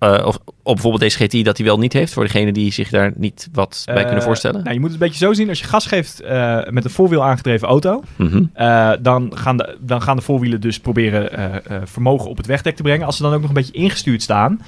[0.00, 2.12] uh, of op bijvoorbeeld deze GTI dat hij wel niet heeft?
[2.12, 4.60] Voor degene die zich daar niet wat bij kunnen Uh, voorstellen.
[4.62, 5.48] Nou, je moet het een beetje zo zien.
[5.48, 8.42] Als je gas geeft eh, met een voorwiel aangedreven auto, Mhm.
[8.52, 11.44] eh, dan, gaan de, dan gaan de voorwielen dus proberen eh,
[11.76, 13.06] eh, vermogen op het wegdek te brengen.
[13.06, 14.62] Als ze dan ook nog een beetje ingestuurd staan,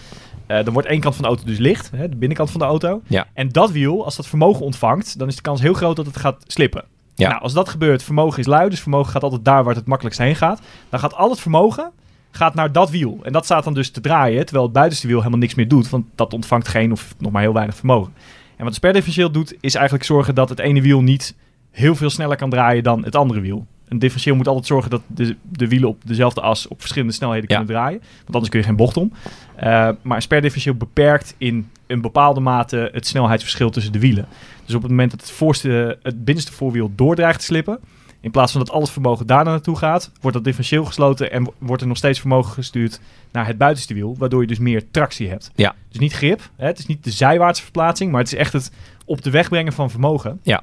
[0.47, 2.66] eh, dan wordt één kant van de auto dus licht, hè, de binnenkant van de
[2.66, 3.01] auto.
[3.07, 3.27] Ja.
[3.35, 6.16] En dat wiel, als dat vermogen ontvangt, dan is de kans heel groot dat het
[6.16, 6.85] gaat slippen.
[7.14, 7.29] Ja.
[7.29, 9.87] Nou, als dat gebeurt, vermogen is lui, dus vermogen gaat altijd daar waar het het
[9.87, 10.61] makkelijkst heen gaat.
[10.90, 11.90] Dan gaat al het vermogen
[12.37, 13.18] gaat naar dat wiel.
[13.22, 15.88] En dat staat dan dus te draaien, terwijl het buitenste wiel helemaal niks meer doet,
[15.90, 18.12] want dat ontvangt geen of nog maar heel weinig vermogen.
[18.57, 21.35] En wat de sperdifferentieel doet, is eigenlijk zorgen dat het ene wiel niet
[21.70, 23.66] heel veel sneller kan draaien dan het andere wiel.
[23.88, 27.44] Een differentieel moet altijd zorgen dat de, de wielen op dezelfde as op verschillende snelheden
[27.49, 27.57] Ja.
[27.57, 27.99] kunnen draaien.
[27.99, 29.12] Want anders kun je geen bocht om.
[29.57, 29.66] Eh,
[30.03, 34.27] maar een sperdifferentieel beperkt in een bepaalde mate het snelheidsverschil tussen de wielen.
[34.64, 37.79] Dus op het moment dat het, voorste, het binnenste voorwiel doordreigt te slippen,
[38.26, 41.44] in plaats van dat al het vermogen daar naartoe gaat, wordt dat differentieel gesloten en
[41.44, 43.00] wo- wordt er nog steeds vermogen gestuurd
[43.32, 45.50] naar het buitenste wiel, waardoor je dus meer tractie hebt.
[45.54, 45.74] Ja.
[45.88, 46.66] Dus niet grip, hè?
[46.66, 48.70] het is niet de zijwaartse verplaatsing, maar het is echt het
[49.04, 50.40] op de weg brengen van vermogen.
[50.42, 50.62] Ja.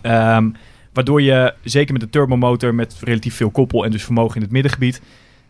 [0.00, 0.50] Ehm,
[0.92, 4.50] waardoor je, zeker met een turbomotor met relatief veel koppel en dus vermogen in het
[4.50, 5.02] middengebied,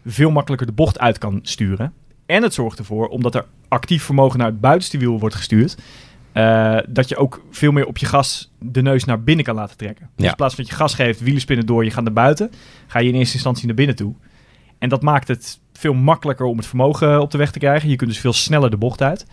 [0.06, 1.92] veel makkelijker de bocht uit kan sturen.
[2.26, 5.76] En het zorgt ervoor, omdat er actief vermogen naar het buitenste wiel wordt gestuurd,
[6.36, 9.76] eh, dat je ook veel meer op je gas de neus naar binnen kan laten
[9.76, 10.08] trekken.
[10.16, 10.30] Dus Ja.
[10.30, 12.50] in plaats van dat je gas geeft, wielen spinnen door, je gaat naar buiten,
[12.86, 14.14] ga je in eerste instantie naar binnen toe.
[14.78, 17.88] En dat maakt het veel makkelijker om het vermogen op de weg te krijgen.
[17.88, 19.26] Je kunt dus veel sneller de bocht uit.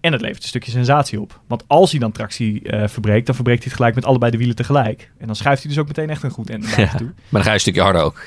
[0.00, 1.40] En het levert een stukje sensatie op.
[1.46, 4.38] Want als hij dan tractie eh, verbreekt, dan verbreekt hij het gelijk met allebei de
[4.38, 5.10] wielen tegelijk.
[5.18, 7.06] En dan schuift hij dus ook meteen echt een goed end buiten toe.
[7.06, 8.22] Maar dan ga je een stukje harder ook.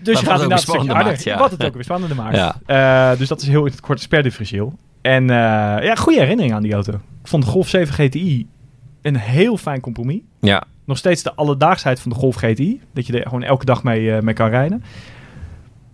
[0.00, 1.06] Dus je gaat inderdaad een stukje harder.
[1.12, 1.38] maakt, ja.
[1.38, 2.36] Wat het ook weer spannender maakt.
[2.66, 3.10] Ja.
[3.12, 4.78] Eh, dus dat is heel in het korte sperdifferentieel.
[5.00, 5.36] En eh,
[5.84, 6.92] ja, goede herinnering aan die auto.
[6.92, 8.46] Ik vond de Golf 7 GTI
[9.02, 10.20] een heel fijn compromis.
[10.40, 12.80] Ja, Nog steeds de alledaagsheid van de Golf GTI.
[12.92, 14.82] Dat je er gewoon elke dag mee, eh, mee kan rijden.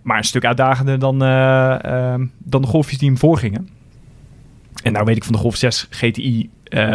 [0.01, 3.69] Maar een stuk uitdagender dan, eh, ehm, dan de Golfjes die hem voorgingen.
[4.83, 6.49] En nou weet ik van de Golf 6 GTI...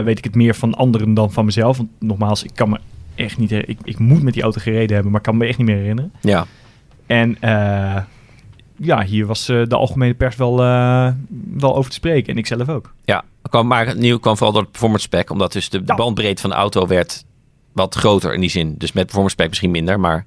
[0.04, 1.76] weet ik het meer van anderen dan van mezelf.
[1.76, 2.78] Want nogmaals, ik kan me
[3.14, 3.52] echt niet...
[3.52, 5.76] Ik, ik moet met die auto gereden hebben, maar ik kan me echt niet meer
[5.76, 6.12] herinneren.
[6.20, 6.46] ja.
[7.06, 7.36] En
[8.80, 11.08] ja, hier was eh, de algemene pers wel, eh,
[11.54, 12.32] wel over te spreken.
[12.32, 12.92] En ik zelf ook.
[13.04, 15.30] Ja, kwam, maar het nieuw kwam vooral door het performance spec.
[15.30, 15.94] Omdat dus de, Ja.
[15.94, 17.24] bandbreedte van de auto werd
[17.72, 18.74] wat groter in die zin.
[18.78, 20.00] Dus met performance spec misschien minder.
[20.00, 20.24] Maar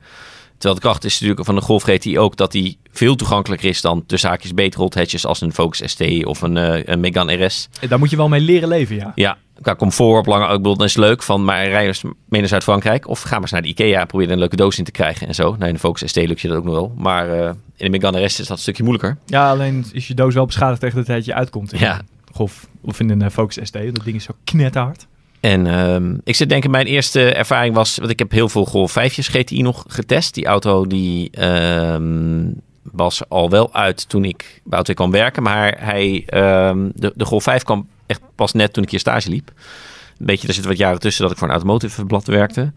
[0.54, 3.82] terwijl de kracht is natuurlijk van de Golf GTI ook dat die veel toegankelijker is
[3.82, 7.46] dan de zaakjes betere hot hatches als een Focus ST of een, eh, een Megane
[7.46, 7.70] RS.
[7.90, 9.12] Daar moet je wel mee leren leven, ja.
[9.16, 12.40] Ja, qua comfort op lange, ik bedoel, dat is leuk van, maar rij eens mee
[12.40, 13.08] naar Zuid-Frankrijk.
[13.08, 14.92] Of ga maar eens naar de Ikea en probeer er een leuke doos in te
[14.92, 15.52] krijgen en zo.
[15.52, 16.94] Nou, in de Focus ST lukt je dat ook nog wel.
[16.98, 19.18] Maar in de Megane RS is dat een stukje moeilijker.
[19.26, 21.74] Ja, alleen is je doos wel beschadigd tegen de tijd je uitkomt.
[21.74, 22.02] in Ja.
[22.32, 23.74] Golf of in een Focus ST.
[23.74, 25.08] Dat ding is zo knetterhard.
[25.40, 28.92] En ehm, ik zit denken, mijn eerste ervaring was, want ik heb heel veel Golf
[29.00, 30.34] 5's GTI nog getest.
[30.34, 35.44] Die auto die ehm, was al wel uit toen ik bij Auto kwam werken.
[35.44, 39.30] Maar hij, ehm, de, de Golf 5 kwam echt pas net toen ik hier stage
[39.30, 39.52] liep.
[40.20, 42.74] Een beetje, er zitten wat jaren tussen dat ik voor een automotive blad werkte.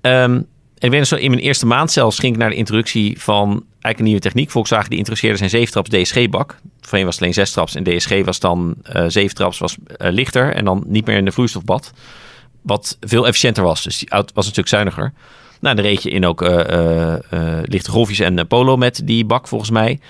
[0.00, 0.46] En
[0.78, 3.64] ik weet nog zo, in mijn eerste maand zelfs ging ik naar de introductie van
[3.82, 4.50] eigenlijk een nieuwe techniek.
[4.50, 6.56] Volkswagen die introduceerde zijn 7 traps DSG-bak.
[6.80, 10.10] Voorheen was het alleen 6 traps en DSG was dan eh 7 traps was eh,
[10.12, 11.92] lichter en dan niet meer in de vloeistofbad.
[12.62, 13.82] Wat veel efficiënter was.
[13.82, 15.12] Dus die auto was een stuk zuiniger.
[15.60, 17.14] Nou, dan reed je in ook eh,
[17.62, 20.00] lichte golfjes en polo met die bak volgens mij.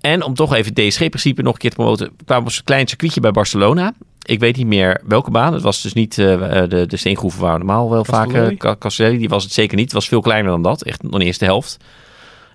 [0.00, 2.64] En om toch even het DSG-principe nog een keer te promoten, kwamen we op een
[2.64, 3.92] klein circuitje bij Barcelona.
[4.22, 5.52] Ik weet niet meer welke baan.
[5.52, 8.28] Het was dus niet de, de steengroeven waar we normaal wel vaak...
[8.56, 9.84] Ca- Castellelli, die was het zeker niet.
[9.84, 10.82] Het was veel kleiner dan dat.
[10.82, 11.76] Echt nog niet eens de helft.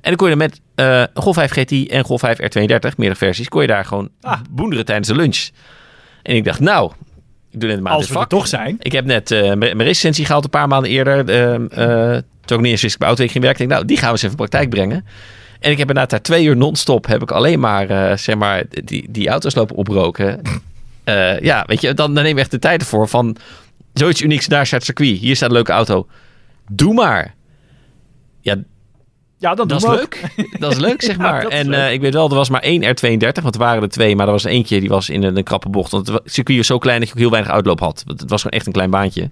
[0.08, 3.15] En dan kon je er met een Golf 5 GT en Golf 5 R32, meerdere
[3.15, 4.39] versies, kon je daar gewoon Ah.
[4.50, 5.50] boenderen tijdens de lunch.
[6.24, 6.91] En ik dacht, nou,
[7.52, 8.76] ik doe net maand Als we er toch zijn.
[8.80, 11.30] Ik heb net eh, mijn residentie gehaald een paar maanden eerder.
[11.30, 13.63] eh, toen ik niet eens wist ik bij Autoweek ging werken.
[13.63, 15.06] Ik denk, nou, die gaan we eens even in praktijk brengen.
[15.60, 17.08] En ik heb inderdaad daar twee uur non-stop...
[17.08, 20.41] heb ik alleen maar, zeg maar, die, die auto's lopen oproken.
[21.41, 23.36] Ja, weet je, dan, dan neem je echt de tijd ervoor van...
[23.93, 25.17] zoiets unieks naast het circuit.
[25.17, 26.08] Hier staat een leuke auto.
[26.72, 27.36] Doe maar.
[28.41, 28.56] Ja,
[29.39, 30.21] Ja, dan dat is leuk.
[30.60, 31.41] Dat is leuk, zeg Ja, maar.
[31.41, 33.89] dat en eh, ik weet wel, er was maar één R32, want er waren er
[33.89, 35.91] twee, maar er was eentje die was in een, een krappe bocht.
[35.91, 38.04] Want het circuit was zo klein dat je ook heel weinig uitloop had.
[38.06, 39.30] Want Het was gewoon echt een klein baantje.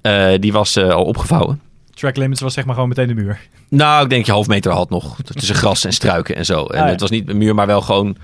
[0.00, 1.60] Eh, die was eh, al opgevouwen.
[1.94, 3.40] Track limits was zeg maar gewoon meteen de muur.
[3.68, 5.16] Nou, ik denk dat je half meter had nog.
[5.34, 6.64] Tussen gras en struiken en zo.
[6.66, 6.90] En Ah, ja.
[6.92, 8.16] het was niet een muur, maar wel gewoon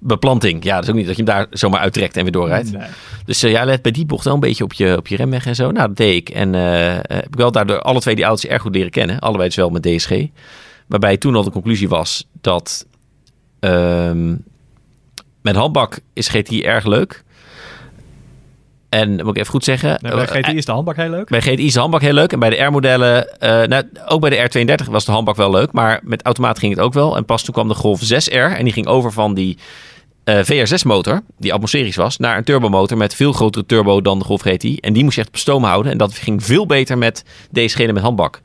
[0.00, 0.64] beplanting.
[0.64, 2.72] Ja, dat is ook niet dat je hem daar zomaar uittrekt en weer doorrijdt.
[2.72, 2.88] Nee.
[3.24, 5.46] Dus eh, ja, let bij die bocht wel een beetje op je, op je remweg
[5.46, 5.70] en zo.
[5.70, 6.28] Nou, dat deed ik.
[6.28, 9.18] En eh, heb ik wel daardoor alle twee die auto's erg goed leren kennen.
[9.18, 10.10] Allebei dus wel met DSG.
[10.86, 12.86] Waarbij toen al de conclusie was dat
[13.60, 14.34] ehm,
[15.42, 17.24] met handbak is GTI erg leuk.
[18.90, 19.98] En moet ik even goed zeggen.
[20.02, 21.28] Nee, bij eh, GTI is de handbak heel leuk.
[21.28, 22.32] bij GTI is de handbak heel leuk.
[22.32, 25.72] En bij de R-modellen, eh, nou, ook bij de R32 was de handbak wel leuk.
[25.72, 27.16] Maar met automaat ging het ook wel.
[27.16, 28.56] En pas toen kwam de Golf 6R.
[28.56, 29.58] En die ging over van die
[30.24, 34.76] VR6-motor, die atmosferisch was, naar een turbomotor met veel grotere turbo dan de Golf GTI.
[34.76, 35.92] En die moest je echt op stoom houden.
[35.92, 38.40] En dat ging veel beter met DSG met handbak.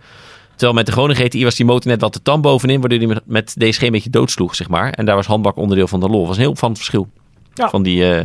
[0.49, 3.07] Terwijl met de gewone GTI was die motor net wat te tam bovenin, waardoor die
[3.07, 4.91] met, met DSG een beetje doodsloeg, zeg maar.
[4.91, 6.17] En daar was handbak onderdeel van de lol.
[6.19, 7.07] Dat was een heel opvallend verschil
[7.53, 7.69] Ja.
[7.69, 8.23] van die eh,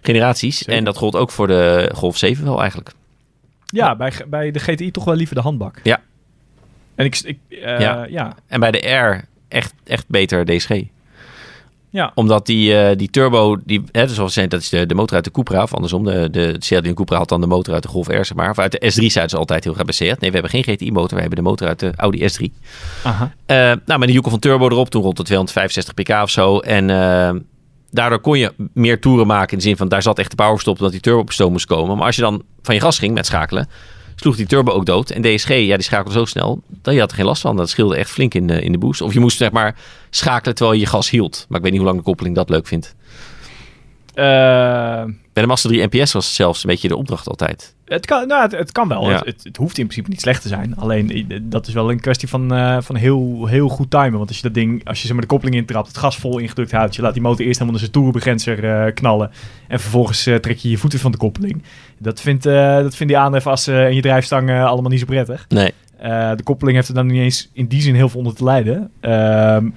[0.00, 0.58] generaties.
[0.58, 0.74] Zeker.
[0.74, 2.92] En dat gold ook voor de Golf 7 wel eigenlijk.
[3.66, 5.80] Ja, bij, bij de GTI toch wel liever de handbak.
[5.82, 6.00] Ja.
[6.94, 7.20] En ik...
[7.24, 8.06] ik eh, Ja.
[8.08, 8.34] ja.
[8.46, 10.70] En bij de R echt, echt beter DSG.
[11.90, 12.12] Ja.
[12.14, 15.14] Omdat die, eh, die turbo, die, hè, dus zoals zeiden, dat is de, de motor
[15.14, 15.62] uit de Cupra.
[15.62, 18.34] Of andersom, de, de CLD Cupra had dan de motor uit de Golf R, zeg
[18.34, 18.50] maar.
[18.50, 20.20] Of uit de S3 zeiden ze altijd heel gebaseerd.
[20.20, 22.44] Nee, we hebben geen GTI-motor, we hebben de motor uit de Audi S3.
[23.02, 23.32] Aha.
[23.46, 26.58] Eh, nou, met een Jukel van turbo erop, toen rond de 265 pk of zo.
[26.58, 26.86] En
[27.90, 30.76] daardoor kon je meer toeren maken in de zin van, daar zat echt de powerstop
[30.76, 31.96] omdat die turbo op stoom moest komen.
[31.96, 33.68] Maar als je dan van je gas ging met schakelen,
[34.16, 35.10] sloeg die turbo ook dood.
[35.10, 37.56] En DSG, ja, die schakelde zo snel, dat je had er geen last van.
[37.56, 39.00] Dat scheelde echt flink in de, in de boost.
[39.00, 39.76] Of je moest zeg maar
[40.10, 41.46] schakelen terwijl je gas hield.
[41.48, 42.94] Maar ik weet niet hoe lang de koppeling dat leuk vindt.
[44.14, 45.04] Eh,
[45.38, 47.74] Bij de Master 3 NPS was het zelfs een beetje de opdracht altijd.
[47.84, 49.10] het, kan, nou, het, het kan wel.
[49.10, 49.16] Ja.
[49.16, 50.76] Het, het, het hoeft in principe niet slecht te zijn.
[50.76, 54.12] Alleen eh, dat is wel een kwestie van, eh, van heel, heel goed timen.
[54.12, 56.38] Want als je dat ding, als je zeg maar, de koppeling intrapt, het gas vol
[56.38, 59.30] ingedrukt houdt, je laat die motor eerst helemaal naar zijn toerbegrenzer eh knallen.
[59.68, 61.62] En vervolgens trek je je voeten van de koppeling.
[61.98, 65.44] Dat vindt, dat vindt die aandrijfassen en je drijfstang allemaal niet zo prettig.
[65.48, 65.72] Nee.
[66.36, 68.90] De koppeling heeft er dan niet eens in die zin heel veel onder te lijden.
[69.00, 69.68] Ehm,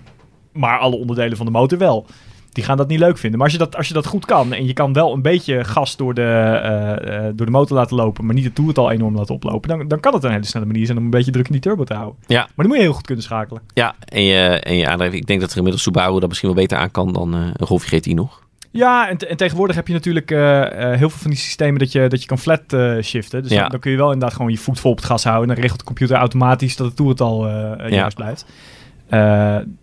[0.51, 2.05] maar alle onderdelen van de motor wel.
[2.51, 3.39] Die gaan dat niet leuk vinden.
[3.39, 5.63] Maar als je dat, als je dat goed kan en je kan wel een beetje
[5.63, 9.15] gas door de, eh, eh, door de motor laten lopen, maar niet het toertal enorm
[9.15, 11.45] laten oplopen, dan, dan kan het een hele snelle manier zijn om een beetje druk
[11.45, 12.15] in die turbo te houden.
[12.27, 12.39] Ja.
[12.39, 13.61] Maar dan moet je heel goed kunnen schakelen.
[13.73, 15.21] Ja, en je, en je aandrijving.
[15.21, 17.67] Ik denk dat er inmiddels Subaru dat misschien wel beter aan kan dan eh, een
[17.67, 18.43] Golf GTI nog.
[18.71, 22.07] Ja, en, te- en tegenwoordig heb je natuurlijk heel veel van die systemen dat je,
[22.07, 23.41] dat je kan flat eh, shiften.
[23.41, 23.61] Dus Ja.
[23.61, 25.43] dan, dan kun je wel inderdaad gewoon je voet vol op het gas houden.
[25.47, 27.87] En dan regelt de computer automatisch dat het toertal Ja.
[27.89, 28.45] juist blijft.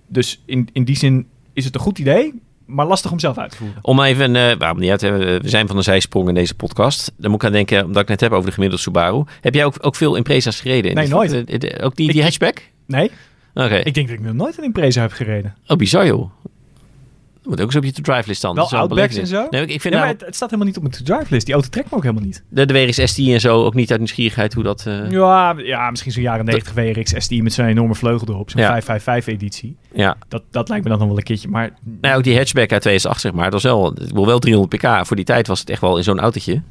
[0.08, 2.34] Dus in, in die zin is het een goed idee,
[2.68, 3.78] maar lastig om zelf uit te voeren.
[3.82, 7.12] Om even, eh waarom niet uit, we we zijn van een zijsprong in deze podcast.
[7.16, 9.24] Dan moet ik aan denken, omdat ik net heb over de gemiddelde Subaru.
[9.40, 10.94] Heb jij ook, ook veel Impreza's gereden?
[10.94, 11.32] Nee, nooit.
[11.44, 12.62] eh, Ook die, die Ik- hatchback?
[12.86, 13.10] Nee,
[13.54, 13.74] Oké.
[13.76, 15.54] ik denk dat ik nog nooit een Impreza heb gereden.
[15.66, 16.30] Oh, bizar joh.
[17.48, 18.54] Moet ook eens op je drive list dan.
[18.54, 19.46] Wel Outbacks en zo?
[19.50, 21.44] Nee, ik- vind Ja, maar nou, het, het staat helemaal niet op mijn drive list.
[21.46, 22.42] Die auto trekt me ook helemaal niet.
[22.48, 24.86] de, de WRX ST en zo ook niet uit nieuwsgierigheid hoe dat...
[24.86, 28.50] eh, Ja, ja, misschien zo'n jaren 90 WRX STI met zo'n enorme vleugel erop.
[28.50, 28.66] Zo'n Ja.
[28.66, 29.76] 555 editie.
[29.92, 30.16] ja.
[30.28, 31.48] Dat, dat lijkt me dan nog wel een keertje.
[31.48, 33.50] Maar Nou, ook die hatchback uit 2008 zeg maar.
[33.50, 35.06] Dat was wel, ik wil wel 300 pk.
[35.06, 36.62] Voor die tijd was het echt wel in zo'n autootje.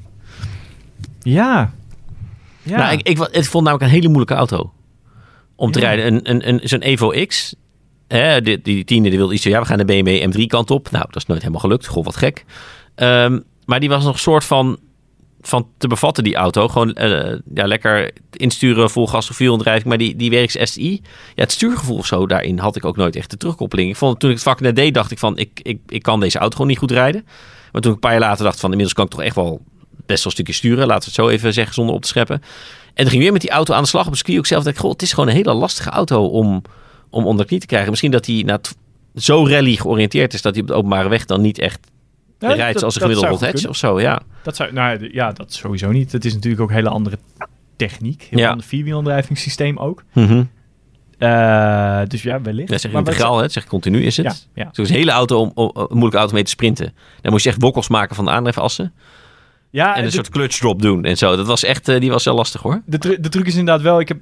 [1.22, 1.74] ja.
[2.62, 2.78] Ja.
[2.78, 4.74] Nou, ik, ik, vond namelijk een hele moeilijke auto.
[5.56, 5.86] Om te Ja.
[5.86, 6.06] rijden.
[6.14, 7.56] Een, een, een, zo'n Evo X.
[8.08, 10.92] Die, die tiende die wilde iets ja, we gaan de BMW M3 kant op.
[10.92, 11.88] Nou, dat is nooit helemaal gelukt.
[11.88, 12.46] Goh, wat gek.
[12.96, 14.78] Ehm, maar die was nog een soort van,
[15.42, 16.68] van te bevatten, die auto.
[16.68, 19.86] Gewoon eh, ja, lekker insturen, vol gas of drijving.
[19.86, 21.02] Maar die, die SI,
[21.36, 23.90] ja, het stuurgevoel zo daarin had ik ook nooit echt de terugkoppeling.
[23.90, 26.20] Ik vond, toen ik het vak net deed, dacht ik van, ik, ik, ik kan
[26.20, 27.26] deze auto gewoon niet goed rijden.
[27.72, 29.62] Maar toen ik een paar jaar later dacht van, inmiddels kan ik toch echt wel
[30.06, 30.88] best wel een stukje sturen.
[30.88, 32.42] Laten we het zo even zeggen, zonder op te scheppen.
[32.94, 34.38] En toen ging weer met die auto aan de slag op circuit.
[34.38, 36.62] Ook zelf dacht ik, goh, het is gewoon een hele lastige auto om,
[37.10, 37.90] om onder de knie te krijgen.
[37.90, 38.76] Misschien dat hij t-
[39.16, 41.80] zo rally georiënteerd is dat hij op de openbare weg dan niet echt
[42.40, 44.00] Ja, rijdt dat- zoals een gemiddelde hatch of zo.
[44.02, 46.12] Ja, Dat zou, nou ja, dat sowieso niet.
[46.12, 47.18] Het is natuurlijk ook een hele andere
[47.76, 48.28] techniek.
[48.30, 48.50] Heel Ja.
[48.50, 50.04] ander vierwielaandrijvingssysteem ook.
[50.14, 50.44] Mhm.
[51.18, 52.70] Eh, dus ja, wellicht.
[52.70, 53.42] dat zeg Maar integraal, hè?
[53.42, 54.48] dat zeg continu is het.
[54.54, 54.70] Ja, ja.
[54.72, 56.94] Zo'n hele auto om, om- een moeilijke auto mee te sprinten.
[57.22, 58.94] Dan moest je echt wokkels maken van de aandrijfassen.
[59.70, 61.36] Ja en een de, soort clutch drop doen en zo.
[61.36, 62.82] Dat was echt, eh, die was wel lastig hoor.
[62.86, 64.00] de, tru- de truc is inderdaad wel...
[64.00, 64.18] Ik heb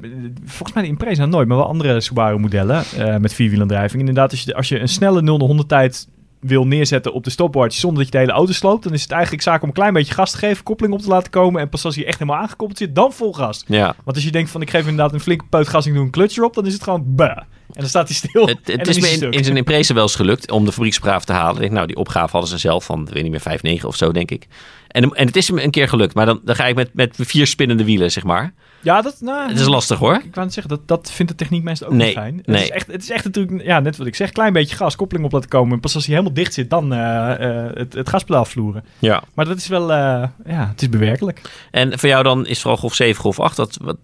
[0.46, 4.00] volgens mij de Impreza nooit, maar wel andere Subaru modellen eh, met vierwielaandrijving.
[4.00, 6.08] Inderdaad, als je, als je een snelle 0 naar 100 tijd
[6.40, 9.12] wil neerzetten op de stopwatch zonder dat je de hele auto sloopt, dan is het
[9.12, 11.70] eigenlijk zaak om een klein beetje gas te geven, koppeling op te laten komen en
[11.70, 13.64] pas als je echt helemaal aangekoppeld zit, dan vol gas.
[13.68, 13.96] Ja.
[14.04, 16.06] Want als je denkt van ik geef inderdaad een flinke peut gas en ik doe
[16.06, 17.38] een clutch erop, dan is het gewoon bah.
[17.38, 18.48] En dan staat hij stil.
[18.48, 21.34] Het, het is me in, in zijn impresa wel eens gelukt om de fabrieksopgave te
[21.34, 21.54] halen.
[21.54, 23.96] Ik denk, nou, die opgave hadden ze zelf van, weet niet meer, 5, 9 of
[23.96, 24.48] zo, denk ik.
[24.96, 27.18] En, en het is hem een keer gelukt, maar dan, dan ga ik met, met
[27.20, 28.54] vier spinnende wielen, zeg maar.
[28.82, 30.22] Ja, dat, nou, Het is lastig hoor.
[30.24, 32.38] Ik net zeggen, dat, dat vindt de techniek meestal ook Nee, niet fijn.
[32.38, 32.64] Het, nee.
[32.64, 35.26] is echt, het is echt natuurlijk, ja, net wat ik zeg, klein beetje gas, koppeling
[35.26, 35.74] op laten komen.
[35.74, 38.84] En pas als hij helemaal dicht zit, dan eh, eh, het, het gaspedaal vloeren.
[39.00, 39.24] Ja.
[39.34, 41.42] Maar dat is wel, eh, ja, het is bewerkelijk.
[41.72, 43.56] En voor jou dan is vooral Golf 7, Golf 8.
[43.56, 43.98] Dat, wat,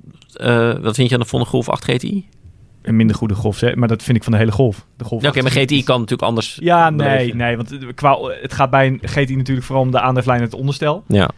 [0.82, 2.28] wat vind je dan van de Golf 8 GTI?
[2.82, 4.86] Een minder goede golf, hè, maar dat vind ik van de hele golf.
[4.98, 6.58] De golf Oké, maar GTI kan natuurlijk anders.
[6.62, 7.38] Ja, nee, beleven.
[7.38, 10.46] nee, want het- qua, het gaat bij een GTI natuurlijk vooral om de aandrijflijn en
[10.46, 11.04] het onderstel.
[11.08, 11.30] Ja.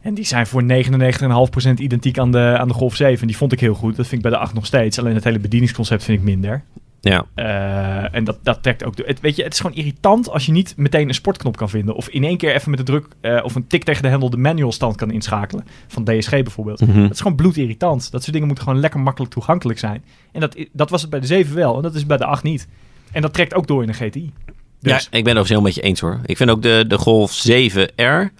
[0.00, 3.20] En die zijn voor 99,5% identiek aan de, aan de Golf 7.
[3.20, 3.96] En die vond ik heel goed.
[3.96, 4.98] Dat vind ik bij de 8 nog steeds.
[4.98, 6.62] Alleen het hele bedieningsconcept vind ik minder.
[7.00, 7.26] Ja.
[7.34, 8.96] Eh, en dat, dat trekt ook.
[8.96, 9.06] door.
[9.06, 11.94] Het, weet je, het is gewoon irritant als je niet meteen een sportknop kan vinden.
[11.94, 14.30] Of in één keer even met de druk eh, of een tik tegen de hendel
[14.30, 15.66] de manual stand kan inschakelen.
[15.88, 16.80] Van DSG bijvoorbeeld.
[16.80, 17.02] Mhm.
[17.02, 18.10] Dat is gewoon bloedirritant.
[18.10, 20.04] Dat soort dingen moeten gewoon lekker makkelijk toegankelijk zijn.
[20.32, 21.76] En dat, dat was het bij de 7 wel.
[21.76, 22.68] En dat is bij de 8 niet.
[23.12, 24.32] En dat trekt ook door in een GTI.
[24.80, 25.08] Dus.
[25.10, 26.20] Ja, ik ben het heel met je eens hoor.
[26.24, 28.32] Ik vind ook de, de Golf 7R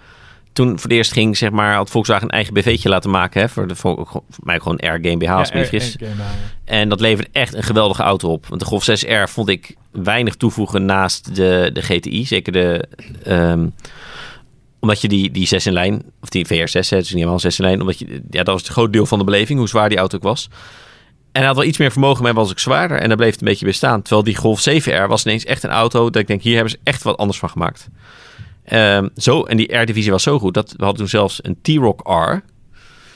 [0.53, 3.41] toen voor de eerst ging, zeg maar, had Volkswagen een eigen BV'tje laten maken.
[3.41, 5.97] Hè, voor, de, voor mij gewoon R GmbH, als ja, fris.
[6.65, 8.47] En dat levert echt een geweldige auto op.
[8.47, 12.27] Want de Golf 6R vond ik weinig toevoegen naast de, de GTI.
[12.27, 12.85] Zeker de...
[13.27, 13.75] Um,
[14.81, 17.59] omdat je die, die 6 in lijn, of die VR6, het is niet helemaal 6
[17.59, 19.89] in lijn, omdat je, ja, dat was het groot deel van de beleving, hoe zwaar
[19.89, 20.49] die auto ook was.
[21.33, 23.01] En hij had wel iets meer vermogen, maar was ook zwaarder.
[23.01, 24.03] En dan bleef het een beetje bestaan.
[24.03, 26.79] Terwijl die Golf 7R was ineens echt een auto dat ik denk, hier hebben ze
[26.83, 27.89] echt wat anders van gemaakt.
[28.72, 32.00] Um, zo, en die R-divisie was zo goed dat we hadden toen zelfs een T-Rock
[32.09, 32.40] R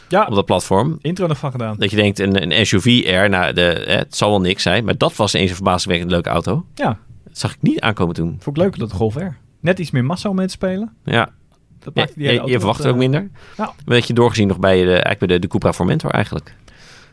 [0.08, 0.98] ja, op dat platform.
[1.00, 1.76] Intro nog van gedaan.
[1.78, 4.98] Dat je denkt, een, een SUV R, nou, de, het zal wel niks zijn, maar
[4.98, 6.66] dat was eens een verbazingwekkend leuke auto.
[6.74, 6.98] Ja.
[7.24, 8.36] Dat zag ik niet aankomen toen.
[8.40, 9.36] Vond ik leuk dat de Golf R.
[9.60, 10.92] Net iets meer massa om mee te spelen.
[11.04, 11.30] Ja.
[11.78, 13.30] Dat maakt die je, je verwacht ook uh, minder.
[13.56, 13.66] Ja.
[13.66, 16.54] Een beetje doorgezien nog bij de, eigenlijk bij de, de Cupra Formentor eigenlijk.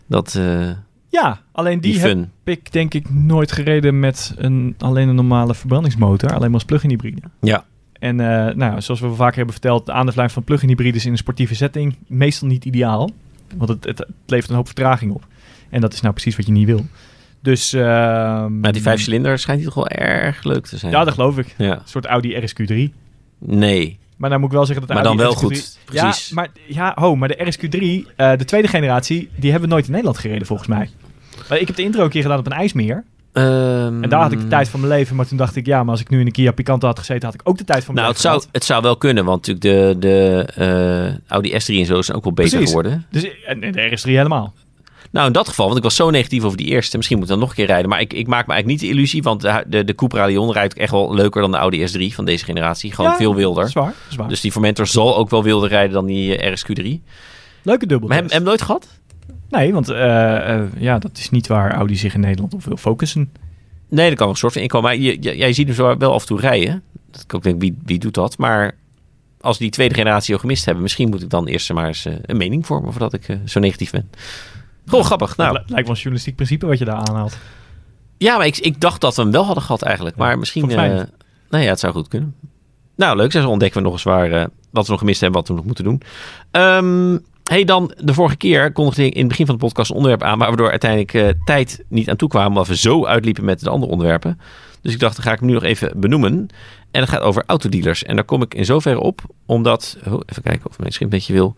[0.07, 0.35] Dat...
[0.37, 0.69] Uh,
[1.07, 5.55] ja, alleen die, die heb ik denk ik nooit gereden met een, alleen een normale
[5.55, 6.29] verbrandingsmotor.
[6.29, 7.21] Alleen maar als plug-in hybride.
[7.41, 7.65] Ja,
[8.01, 11.17] en uh, nou, zoals we vaker hebben verteld, de aandrijflijn van plug-in hybrides in een
[11.17, 13.09] sportieve setting meestal niet ideaal.
[13.57, 15.25] Want het, het, levert een hoop vertraging op.
[15.69, 16.85] En dat is nou precies wat je niet wil.
[17.41, 17.81] Dus, uh,
[18.45, 20.91] maar die vijf cilinder schijnt die toch wel erg leuk te zijn.
[20.91, 21.55] Ja, dat geloof ik.
[21.57, 21.73] Ja.
[21.73, 22.93] Een soort Audi RSQ3.
[23.37, 23.99] Nee.
[24.17, 26.27] Maar dan moet ik wel zeggen dat Maar dan wel goed, precies.
[26.27, 29.73] Ja, maar, ja, ho, maar de RSQ3, uh, eh, de tweede generatie, die hebben we
[29.73, 30.89] nooit in Nederland gereden volgens mij.
[31.59, 33.03] Ik heb de intro een keer gedaan op een ijsmeer.
[33.33, 35.15] Um, en daar had ik de tijd van mijn leven.
[35.15, 37.25] Maar toen dacht ik, ja, maar als ik nu in een Kia Picanto had gezeten,
[37.25, 38.29] had ik ook de tijd van mijn nou, leven.
[38.29, 40.47] Nou, het zou, het zou wel kunnen, want natuurlijk de, de
[41.17, 42.67] uh, Audi S3 en zo zijn ook wel beter Precies.
[42.67, 43.05] geworden.
[43.09, 44.53] Dus, en de RS3 helemaal.
[45.11, 46.97] Nou, in dat geval, want ik was zo negatief over die eerste.
[46.97, 47.89] Misschien moet ik dan nog een keer rijden.
[47.89, 50.51] Maar ik, ik maak me eigenlijk niet de illusie, want de, de, de Cupra Leon
[50.51, 52.93] rijdt echt wel leuker dan de Audi S3 van deze generatie.
[52.93, 53.69] Gewoon veel wilder.
[53.69, 54.27] Zwaar, zwaar.
[54.27, 57.01] Dus die Formentor zal ook wel wilder rijden dan die uh, RSQ3.
[57.63, 58.07] Leuke dubbel.
[58.07, 58.87] Maar heb je hem nooit gehad?
[59.51, 63.31] Nee, want uh, ja, dat is niet waar Audi zich in Nederland op wil focussen.
[63.89, 64.89] Nee, dat kan een soort van inkomen.
[64.89, 66.83] Maar je, je, jij ziet hem zo wel af en toe rijden.
[67.11, 68.37] Dat ik ook denk, wie, wie doet dat?
[68.37, 68.75] Maar
[69.41, 72.13] als die tweede generatie al gemist hebben, misschien moet ik dan eerst maar eens uh,
[72.21, 74.09] een mening vormen of dat ik zo negatief ben.
[74.85, 75.37] Gewoon grappig.
[75.37, 77.37] Nou, lijkt wel een journalistiek principe wat je daar aanhaalt.
[78.17, 80.15] Ja, maar ik, ik dacht dat we hem wel hadden gehad eigenlijk.
[80.15, 80.69] Maar misschien.
[80.69, 82.35] Uh, nou ja, het zou goed kunnen.
[82.95, 83.31] Nou, leuk.
[83.31, 85.83] Zo ontdekken we nog eens waar, wat we nog gemist hebben, wat we nog moeten
[85.83, 86.01] doen.
[86.51, 89.95] Um, Hey, dan de vorige keer kondigde ik in het begin van de podcast een
[89.95, 93.05] onderwerp aan, waar we door uiteindelijk uh, tijd niet aan toe kwamen, omdat we zo
[93.05, 94.39] uitliepen met de andere onderwerpen.
[94.81, 96.47] Dus ik dacht, dan ga ik hem nu nog even benoemen.
[96.91, 98.03] En het gaat over autodealers.
[98.03, 101.17] En daar kom ik in zoverre op, omdat, oh, even kijken of mijn schrift een
[101.19, 101.55] beetje wil.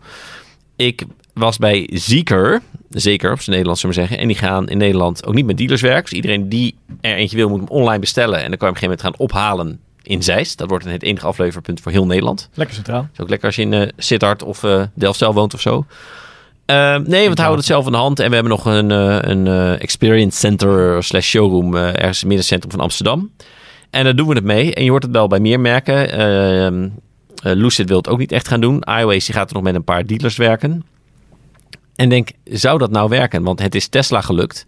[0.76, 4.18] Ik was bij Zeker, zeker op zijn Nederlands zullen we zeggen.
[4.18, 6.02] En die gaan in Nederland ook niet met dealers werken.
[6.02, 8.42] Dus iedereen die er eentje wil, moet hem online bestellen.
[8.42, 10.58] En dan kan je op een gegeven moment gaan ophalen in Zeist.
[10.58, 12.48] Dat wordt het enige afleverpunt voor heel Nederland.
[12.54, 13.08] Lekker centraal.
[13.12, 15.86] Is ook lekker als je in uh, Sittard of uh, Delfzijl woont of zo.
[16.66, 18.20] Uh, nee, we houden het zelf in de hand.
[18.20, 18.90] En we hebben nog een,
[19.30, 23.30] een experience center slash showroom ergens in het middencentrum van Amsterdam.
[23.90, 24.74] En daar doen we het mee.
[24.74, 26.10] En je hoort het wel bij meer merken.
[26.10, 26.88] Ehm,
[27.58, 28.82] Lucid wil het ook niet echt gaan doen.
[29.00, 30.84] iWays die gaat er nog met een paar dealers werken.
[31.96, 33.42] En denk, zou dat nou werken?
[33.42, 34.66] Want het is Tesla gelukt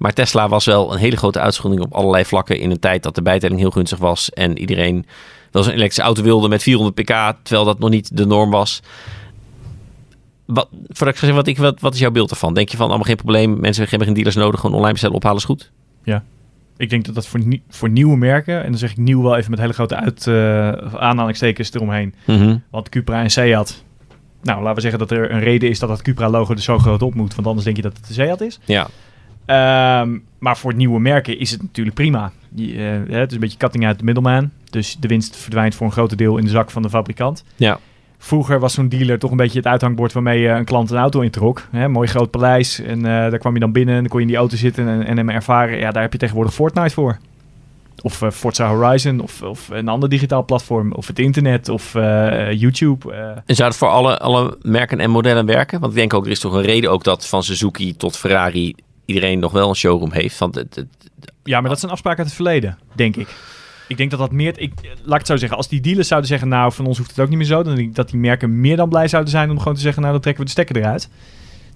[0.00, 3.14] maar Tesla was wel een hele grote uitzondering op allerlei vlakken in een tijd dat
[3.14, 5.06] de bijtelling heel gunstig was en iedereen
[5.50, 8.82] wel een elektrische auto wilde met 400 pk, terwijl dat nog niet de norm was.
[10.46, 12.54] Wat, voordat ik zeg, wat, ik, wat, wat is jouw beeld ervan?
[12.54, 15.38] Denk je van allemaal geen probleem, mensen hebben geen dealers nodig, gewoon online bestellen, ophalen
[15.38, 15.70] is goed?
[16.04, 16.24] Ja,
[16.76, 19.50] ik denk dat dat voor, voor nieuwe merken, en dan zeg ik nieuw wel even
[19.50, 22.14] met hele grote uit, uh, aanhalingstekens eromheen.
[22.26, 23.84] Mm Want Cupra en Seat,
[24.42, 27.02] nou laten we zeggen dat er een reden is dat dat Cupra-logo er zo groot
[27.02, 28.58] op moet, want anders denk je dat het de Seat is.
[28.64, 28.88] Ja.
[29.50, 32.32] Ehm, maar voor nieuwe merken is het natuurlijk prima.
[32.54, 32.74] Je,
[33.08, 34.50] uh, het is een beetje cutting uit de middleman.
[34.70, 37.44] Dus de winst verdwijnt voor een groot deel in de zak van de fabrikant.
[37.56, 37.78] Ja.
[38.18, 41.20] Vroeger was zo'n dealer toch een beetje het uithangbord waarmee je een klant een auto
[41.20, 41.66] introk.
[41.70, 42.80] Hè, mooi groot paleis.
[42.80, 44.88] En uh, daar kwam je dan binnen en dan kon je in die auto zitten
[44.88, 45.78] en, en hem ervaren.
[45.78, 47.18] Ja, daar heb je tegenwoordig Fortnite voor.
[48.02, 52.52] Of uh, Forza Horizon, of, of een ander digitaal platform, of het internet, of uh,
[52.52, 53.12] YouTube.
[53.46, 55.80] En zou het voor alle, alle merken en modellen werken?
[55.80, 58.74] Want ik denk ook, er is toch een reden ook dat van Suzuki tot Ferrari
[59.14, 60.38] iedereen nog wel een showroom heeft.
[60.38, 60.86] Want het, het,
[61.42, 63.28] ja, maar dat zijn afspraken uit het verleden, denk ik.
[63.88, 64.58] Ik denk dat dat meer...
[64.58, 65.56] Ik, laat ik het zo zeggen.
[65.56, 66.48] Als die dealers zouden zeggen...
[66.48, 67.62] Nou, van ons hoeft het ook niet meer zo.
[67.62, 69.50] Dan denk ik dat die merken meer dan blij zouden zijn...
[69.50, 70.00] om gewoon te zeggen...
[70.00, 71.08] Nou, dan trekken we de stekker eruit.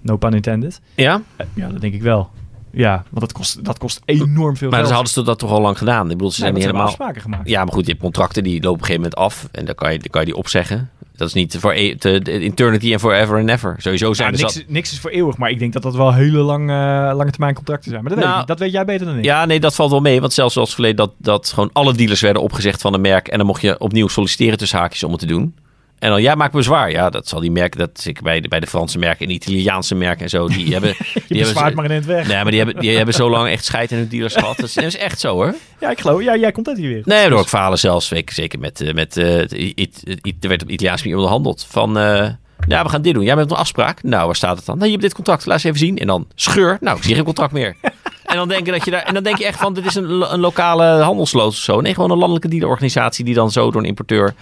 [0.01, 0.81] No pun intended.
[0.95, 1.21] Ja?
[1.37, 2.29] Uh, ja, dat denk ik wel.
[2.71, 4.89] Ja, want dat kost, dat kost enorm veel maar geld.
[4.89, 6.03] Maar hadden ze dat toch al lang gedaan?
[6.03, 6.85] Ik bedoel, ze zijn niet helemaal...
[6.85, 7.49] afspraken gemaakt.
[7.49, 9.47] Ja, maar goed, je hebt contracten die lopen op een gegeven moment af.
[9.51, 10.89] En dan kan je, dan kan je die opzeggen.
[11.17, 13.75] Dat is niet voor e te, eternity en forever and never.
[13.77, 16.37] Sowieso zijn ja, niks, niks, is voor eeuwig, maar ik denk dat dat wel hele
[16.37, 16.75] lang, uh,
[17.15, 18.03] lange termijn contracten zijn.
[18.03, 19.23] Maar dat, nou, weet dat weet jij beter dan ik.
[19.23, 20.21] Ja, nee, dat valt wel mee.
[20.21, 23.27] Want zelfs zoals verleden dat, dat gewoon alle dealers werden opgezegd van een merk.
[23.27, 25.55] En dan mocht je opnieuw solliciteren tussen haakjes om het te doen.
[25.99, 26.91] En dan, ja, maak bezwaar.
[26.91, 29.95] Ja, dat zal die merken, dat zeker bij de, bij de Franse merken en Italiaanse
[29.95, 30.95] merken en zo, die hebben...
[31.27, 32.27] die hebben maar in het weg.
[32.27, 34.57] Nee, maar die hebben, die hebben zo lang echt scheid in hun dealers gehad.
[34.57, 35.55] Dat is, echt zo hoor.
[35.79, 37.01] Ja, ik geloof, ja, jij komt uit hier weer.
[37.05, 39.39] Nee, door ook verhalen zelfs, zeker met, eh, met uh,
[40.39, 41.65] er werd op Italiaans manier onderhandeld.
[41.69, 42.29] Van, uh,
[42.67, 43.23] ja, we gaan dit doen.
[43.23, 44.03] Jij bent een afspraak.
[44.03, 44.75] Nou, waar staat het dan?
[44.75, 45.45] Nou, je hebt dit contract.
[45.45, 45.97] Laat eens even zien.
[45.97, 46.77] En dan scheur.
[46.81, 47.75] Nou, ik zie geen contract meer.
[48.25, 49.03] en dan denk je dat je daar.
[49.03, 51.81] En dan denk je echt van: dit is een, een lokale handelsloos of zo.
[51.81, 54.33] Nee, gewoon een landelijke dealerorganisatie die dan zo door een importeur.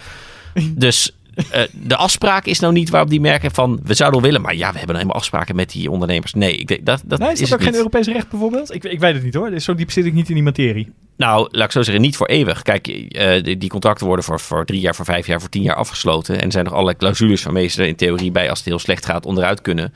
[0.76, 4.46] Dus uh, de afspraak is nou niet waarop die merken van we zouden wel willen,
[4.46, 6.34] maar ja, we hebben nou helemaal afspraken met die ondernemers.
[6.34, 8.74] Nee, ik denk dat dat nee, is, is dat ook geen Europees recht bijvoorbeeld?
[8.74, 9.60] Ik, ik weet het niet hoor.
[9.60, 10.92] Zo diep zit ik niet in die materie.
[11.18, 12.62] Nou, laat ik zo zeggen, niet voor eeuwig.
[12.62, 15.62] Kijk, uh, die, die, contracten worden voor, voor drie jaar, voor vijf jaar, voor tien
[15.62, 16.40] jaar afgesloten.
[16.40, 18.80] En er zijn nog allerlei clausules waarmee ze er in theorie bij, als het heel
[18.80, 19.94] slecht gaat, onderuit kunnen.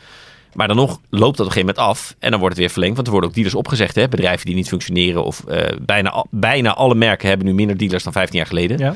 [0.54, 2.74] Maar dan nog loopt dat op een gegeven moment af en dan wordt het weer
[2.74, 2.96] verlengd.
[2.96, 3.96] Want er worden ook dealers opgezegd.
[3.96, 4.08] Hè?
[4.08, 5.24] Bedrijven die niet functioneren.
[5.24, 8.78] Of uh, bijna, bijna alle merken hebben nu minder dealers dan 15 jaar geleden.
[8.78, 8.96] Ja.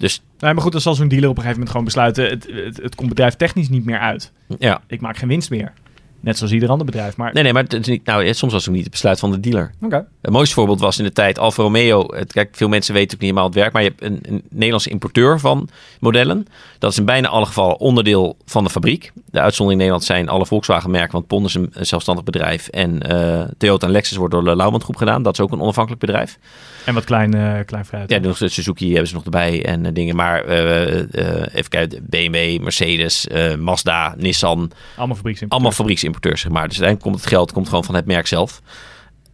[0.00, 0.22] Dus...
[0.38, 2.28] Nee, maar goed, dan zal zo'n dealer op een gegeven moment gewoon besluiten...
[2.28, 4.32] het, het, het komt bedrijf technisch niet meer uit.
[4.58, 4.80] Ja.
[4.86, 5.72] Ik maak geen winst meer.
[6.20, 7.16] Net zoals ieder ander bedrijf.
[7.16, 7.32] Maar...
[7.32, 9.30] Nee, nee, maar het is niet, nou, soms was het ook niet het besluit van
[9.30, 9.70] de dealer.
[9.82, 10.06] Oké.
[10.20, 12.14] Het mooiste voorbeeld was in de tijd Alfa Romeo.
[12.14, 14.42] Het, kijk, veel mensen weten ook niet helemaal het werk, maar je hebt een, een
[14.50, 15.68] Nederlandse importeur van
[16.00, 16.46] modellen.
[16.78, 19.12] Dat is in bijna alle gevallen onderdeel van de fabriek.
[19.30, 22.68] De uitzondering in Nederland zijn alle Volkswagen-merken, want Pond is een, zelfstandig bedrijf.
[22.68, 25.22] En uh, Toyota en Lexus wordt door de Lauwman Groep gedaan.
[25.22, 26.38] Dat is ook een onafhankelijk bedrijf.
[26.84, 28.10] En wat klein, uh, klein fruit.
[28.10, 30.16] Ja, nog Suzuki hebben ze nog erbij en uh, dingen.
[30.16, 33.26] Maar even kijken, BMW, Mercedes,
[33.58, 34.70] Mazda, Nissan.
[34.96, 35.50] Allemaal fabrieksimporteurs.
[35.50, 35.72] Allemaal
[36.12, 36.68] fabrieksimporteurs, zeg maar.
[36.68, 38.62] Dus uiteindelijk komt het geld komt gewoon van het merk zelf.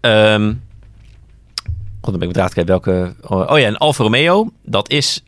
[0.00, 0.62] Um,
[2.00, 3.14] God, dan ben ik welke...
[3.20, 5.22] Oh ja, een Alfa Romeo, dat is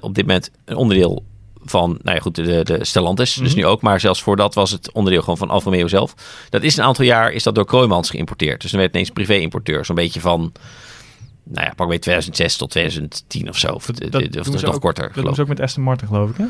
[0.00, 1.24] op dit moment een onderdeel
[1.64, 3.34] van, nou ja goed, de, de Stellantis.
[3.34, 3.58] Dus mhm.
[3.58, 6.14] nu ook, maar zelfs voordat was het onderdeel gewoon van Alfa Romeo zelf.
[6.48, 8.60] Dat is een aantal jaar, is dat door Kroijmans geïmporteerd.
[8.60, 9.84] Dus dan werd het ineens privé-importeur.
[9.84, 10.52] Zo'n beetje van,
[11.44, 13.72] nou ja, pak bij 2006 tot 2010 of zo.
[13.72, 15.12] Of, dat, dat, of nog korter.
[15.22, 16.44] Dat ze ook met Aston Martin, geloof ik, hè?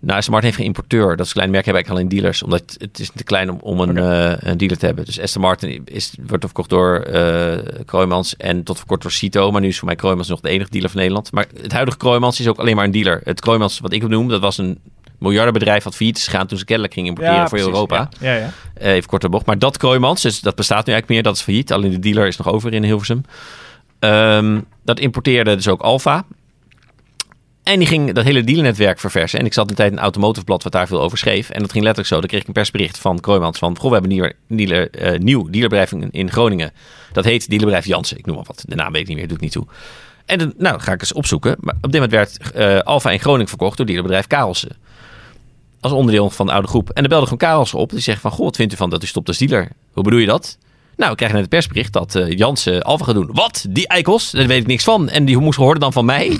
[0.00, 1.16] Nou, Aston Martin heeft geen importeur.
[1.16, 2.42] Dat is een klein merk, hebben eigenlijk alleen dealers.
[2.42, 4.32] Omdat het is te klein om, om een, okay.
[4.32, 5.04] uh, een dealer te hebben.
[5.04, 9.50] Dus Aston Martin is, wordt verkocht door uh, Kroijmans en tot voor kort door Cito.
[9.50, 11.32] Maar nu is voor mij Kroijmans nog de enige dealer van Nederland.
[11.32, 13.20] Maar het huidige Kroijmans is ook alleen maar een dealer.
[13.24, 14.78] Het Kroijmans, wat ik noem, dat was een
[15.18, 18.08] miljardenbedrijf wat failliet is gegaan toen ze kennelijk gingen importeren ja, voor Europa.
[18.20, 19.46] Ja, ja, uh, even korte bocht.
[19.46, 21.22] Maar dat Kroijmans, dus dat bestaat nu eigenlijk meer.
[21.22, 21.72] Dat is failliet.
[21.72, 23.24] Alleen de dealer is nog over in Hilversum.
[23.98, 26.24] Um, dat importeerde dus ook Alfa.
[27.62, 29.38] En die ging dat hele dealernetwerk verversen.
[29.38, 31.50] En ik zat een tijd in een automotive blad wat daar veel over schreef.
[31.50, 32.20] En dat ging letterlijk zo.
[32.20, 33.78] Dan kreeg ik een persbericht van Kroijmans van...
[33.78, 36.72] Goh, we hebben een dealer, dealer, uh, nieuw dealerbedrijf in, in, Groningen.
[37.12, 38.18] Dat heet dealerbedrijf Jansen.
[38.18, 38.64] Ik noem maar wat.
[38.66, 39.66] De naam weet ik niet meer, doet niet toe.
[40.26, 41.56] En nou, ga ik eens opzoeken.
[41.60, 44.76] Maar op dit moment werd uh, Alfa in Groningen verkocht door dealerbedrijf Karelsen.
[45.80, 46.88] Als onderdeel van de oude groep.
[46.88, 47.90] En dan belde gewoon Karelsen op.
[47.90, 49.68] Die zegt van, goh, wat vindt u van dat u stopt als dealer?
[49.92, 50.58] Hoe bedoel je dat?
[50.96, 53.30] Nou, we krijgen net het persbericht dat uh, Jansen Alfa gaat doen.
[53.32, 53.64] Wat?
[53.68, 54.30] Die eikels?
[54.30, 55.08] Daar weet ik niks van.
[55.08, 56.38] En die moest horen dan van mij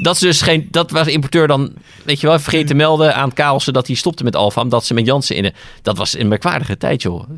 [0.00, 0.68] dat is dus geen.
[0.70, 1.72] Dat was de importeur dan.
[2.04, 4.60] Weet je wel, vergeten te melden aan Kaalse dat hij stopte met Alfa.
[4.60, 5.42] Omdat ze met Jansen in.
[5.42, 7.28] De, dat was een merkwaardige tijd, joh.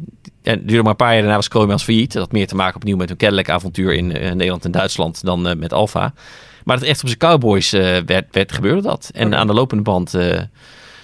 [0.42, 2.12] En duurde maar een paar jaar daarna was Kroijmans failliet.
[2.12, 5.24] Dat had meer te maken opnieuw met een kennelijk avontuur in uh, Nederland en Duitsland
[5.24, 6.14] dan uh, met Alfa.
[6.64, 9.10] Maar dat echt op zijn Cowboys uh, werd, werd, gebeurde dat.
[9.12, 9.38] En okay.
[9.38, 10.10] aan de lopende band.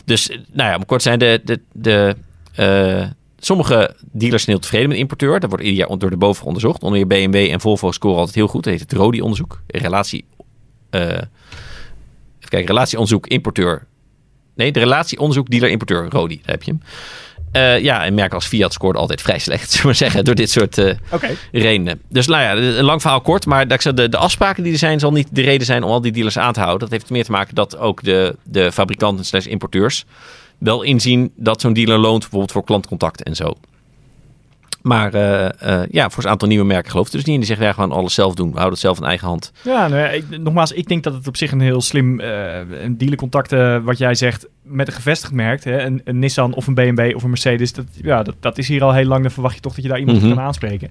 [0.05, 1.41] dus, nou ja, om kort te zijn, de.
[1.45, 2.17] de, de
[3.43, 5.41] Sommige dealers zijn heel tevreden met importeur.
[5.41, 6.83] Dat wordt ieder jaar door de boven onderzocht.
[6.83, 8.65] Onder je BMW en Volvo scoren altijd heel goed.
[8.65, 9.61] Dat heet het RODI-onderzoek.
[9.67, 10.25] Relatie
[10.91, 11.29] even
[12.49, 13.87] kijken, relatieonderzoek importeur.
[14.55, 16.81] Nee, de relatieonderzoek dealer-importeur, Rodi, daar heb je hem.
[17.53, 20.51] Uh, ja, en merken als Fiat scoort altijd vrij slecht, zullen we zeggen, door dit
[20.51, 21.37] soort uh, okay.
[21.53, 22.01] redenen.
[22.09, 25.01] Dus nou ja, een lang verhaal kort, maar dat de, de afspraken die er zijn,
[25.01, 26.81] zal niet de reden zijn om al die dealers aan te houden.
[26.81, 30.05] Dat heeft meer te maken dat ook de, de fabrikanten slash importeurs
[30.59, 33.55] wel inzien dat zo'n dealer loont, bijvoorbeeld voor klantcontact en zo.
[34.83, 37.33] Maar uh, uh, ja, voor een aantal nieuwe merken geloof ik dus niet.
[37.33, 38.47] En die zeggen, ja, gewoon alles zelf doen.
[38.47, 39.53] We houden het zelf in eigen hand.
[39.63, 43.85] Ja, nou, ik, nogmaals, ik denk dat het op zich een heel slim uh, een
[43.85, 45.65] wat jij zegt, met een gevestigd merk.
[45.65, 47.73] Hè, een, een, Nissan of een BMW of een Mercedes.
[47.73, 49.23] Dat, ja, dat, dat is hier al heel lang.
[49.23, 50.35] Dan verwacht je toch dat je daar iemand mm -hmm.
[50.35, 50.91] kan aanspreken.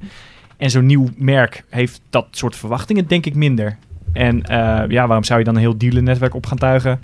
[0.57, 3.77] En zo'n nieuw merk heeft dat soort verwachtingen denk ik minder.
[4.13, 4.43] En
[4.87, 7.01] ja, waarom zou je dan een heel dealernetwerk op gaan tuigen?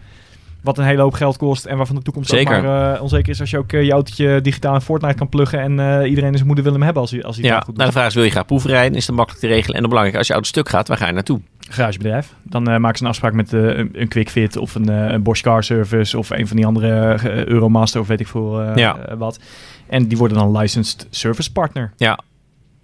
[0.65, 2.57] Wat een hele hoop geld kost en waarvan de toekomst Zeker.
[2.57, 5.29] ook maar uh, onzeker is als je ook uh, je autootje digitaal in Fortnite kan
[5.29, 7.57] pluggen en uh, iedereen en zijn moeder wil hem hebben als hij, als hij ja,
[7.57, 7.75] goed doet.
[7.75, 8.97] Nou, de vraag is, wil je graag proefrijden?
[8.97, 9.75] Is dat makkelijk te regelen?
[9.75, 11.41] En dan belangrijk, als je auto stuk gaat, waar ga je naartoe?
[11.69, 12.33] Garagebedrijf.
[12.43, 16.17] Dan maken ze een afspraak met een, een QuickFit of een, een Bosch Car Service
[16.17, 18.97] of een van die andere Euromaster of weet ik veel ja.
[19.17, 19.39] wat.
[19.87, 21.93] En die worden dan licensed service partner.
[21.97, 22.19] Ja,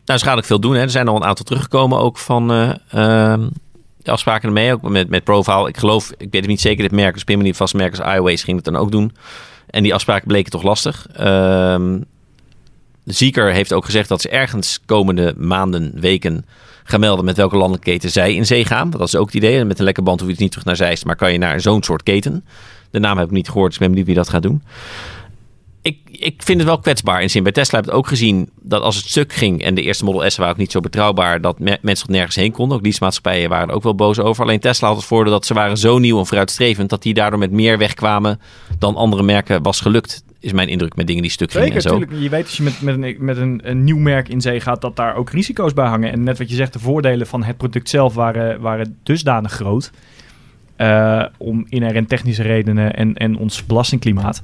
[0.06, 0.74] nou, ze gaan ook veel doen.
[0.74, 0.82] Hè.
[0.82, 2.52] Er zijn al een aantal teruggekomen ook van
[2.90, 3.48] ehm,
[4.04, 5.68] de afspraken ermee, ook met, met Profile.
[5.68, 8.44] Ik geloof, ik weet het niet zeker, dit merk, ben niet vast merk als iWays
[8.44, 9.12] ging het dan ook doen.
[9.70, 11.08] En die afspraken bleken toch lastig.
[11.20, 12.06] Um,
[13.06, 16.46] Zieker heeft ook gezegd dat ze ergens komende maanden, weken
[16.84, 18.90] gaan melden met welke landelijke keten zij in zee gaan.
[18.90, 19.66] Dat is ook het idee.
[19.66, 21.62] Met een lekker band hoef je dus niet terug naar Zeist, maar kan je naar
[21.62, 22.46] zo'n soort keten.
[22.92, 24.62] De naam heb ik niet gehoord, dus ik ben benieuwd wie dat gaat doen
[25.82, 27.44] ik, ik vind het wel kwetsbaar in zin.
[27.44, 30.30] Bij Tesla heb ik ook gezien dat als het stuk ging en de eerste Model
[30.30, 32.78] S waren ook niet zo betrouwbaar dat mensen er nergens heen konden.
[32.78, 34.44] Ook leasemaatschappijen waren er ook wel boos over.
[34.44, 37.40] Alleen Tesla had het voordeel dat ze waren zo nieuw en vooruitstrevend dat die daardoor
[37.40, 38.40] met meer wegkwamen
[38.80, 40.24] dan andere merken was gelukt.
[40.40, 41.98] Is mijn indruk met dingen die stuk gingen Zeker, en zo.
[41.98, 42.22] Tuurlijk.
[42.22, 44.82] Je weet als je met, met, een, met een, een nieuw merk in zee gaat
[44.82, 46.12] dat daar ook risico's bij hangen.
[46.12, 49.92] En net wat je zegt, de voordelen van het product zelf waren, waren dusdanig groot.
[50.78, 54.42] Uh, om inherent technische redenen en, en ons belastingklimaat.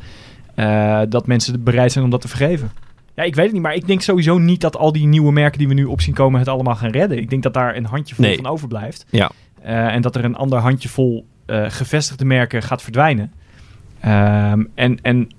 [0.60, 2.72] Uh, dat mensen bereid zijn om dat te vergeven.
[3.16, 5.58] Ja, ik weet het niet, maar ik denk sowieso niet dat al die nieuwe merken
[5.58, 7.18] die we nu op zien komen het allemaal gaan redden.
[7.18, 8.36] Ik denk dat daar een handjevol nee.
[8.36, 9.06] van overblijft.
[9.10, 9.32] Ja.
[9.62, 13.32] Uh, en dat er een ander handjevol uh, gevestigde merken gaat verdwijnen.
[14.06, 15.30] Um, en, en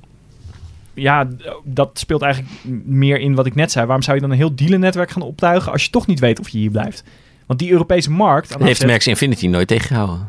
[0.95, 1.29] ja,
[1.65, 2.55] dat speelt eigenlijk
[2.85, 3.85] meer in wat ik net zei.
[3.85, 6.49] Waarom zou je dan een heel dealernetwerk gaan optuigen als je toch niet weet of
[6.49, 7.05] je hier blijft?
[7.47, 8.57] Want die Europese markt...
[8.59, 10.29] Heeft Max Infinity nooit tegengehouden.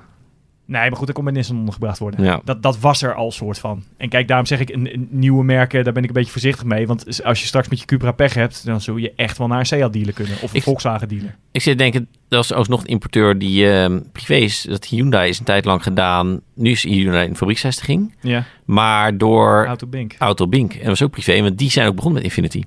[0.69, 2.23] Nee, maar goed, dat kon bij Nissan ondergebracht worden.
[2.23, 2.41] Ja.
[2.43, 3.83] Dat, dat was er al soort van.
[3.97, 6.65] En kijk, daarom zeg ik, een, een, nieuwe merken, daar ben ik een beetje voorzichtig
[6.65, 6.87] mee.
[6.87, 9.59] Want als je straks met je Cupra pech hebt, dan zul je echt wel naar
[9.59, 10.35] een Seat dealer kunnen.
[10.41, 11.35] Of een ik, Volkswagen dealer.
[11.51, 14.61] Ik zit denken, dat is alsnog een importeur die uh, privé is.
[14.61, 16.39] Dat Hyundai is een tijd lang gedaan.
[16.53, 18.15] Nu is Hyundai een fabrieksvestiging.
[18.21, 18.45] Ja.
[18.65, 19.65] Maar door...
[19.65, 20.15] Autobink.
[20.17, 20.73] Autobink.
[20.73, 22.63] En dat was ook privé, want die zijn ook begonnen met Infinity.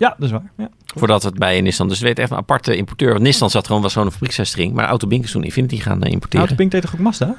[0.00, 0.52] Ja, dat is waar.
[0.56, 1.88] Ja, Voordat het bij Nissan.
[1.88, 3.10] Dus het werd echt een aparte importeur.
[3.10, 4.72] Want Nissan zat gewoon, was gewoon een fabrieksvestiging.
[4.74, 6.46] Maar Autobink is toen Infinity gaan uh, importeren.
[6.46, 7.34] Autobink deed toch ook Mazda?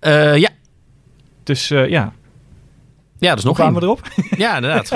[0.00, 0.48] Uh, ja.
[1.42, 2.12] Dus uh, ja.
[3.18, 4.00] Ja, dat is nog kwamen we erop?
[4.36, 4.90] Ja, inderdaad.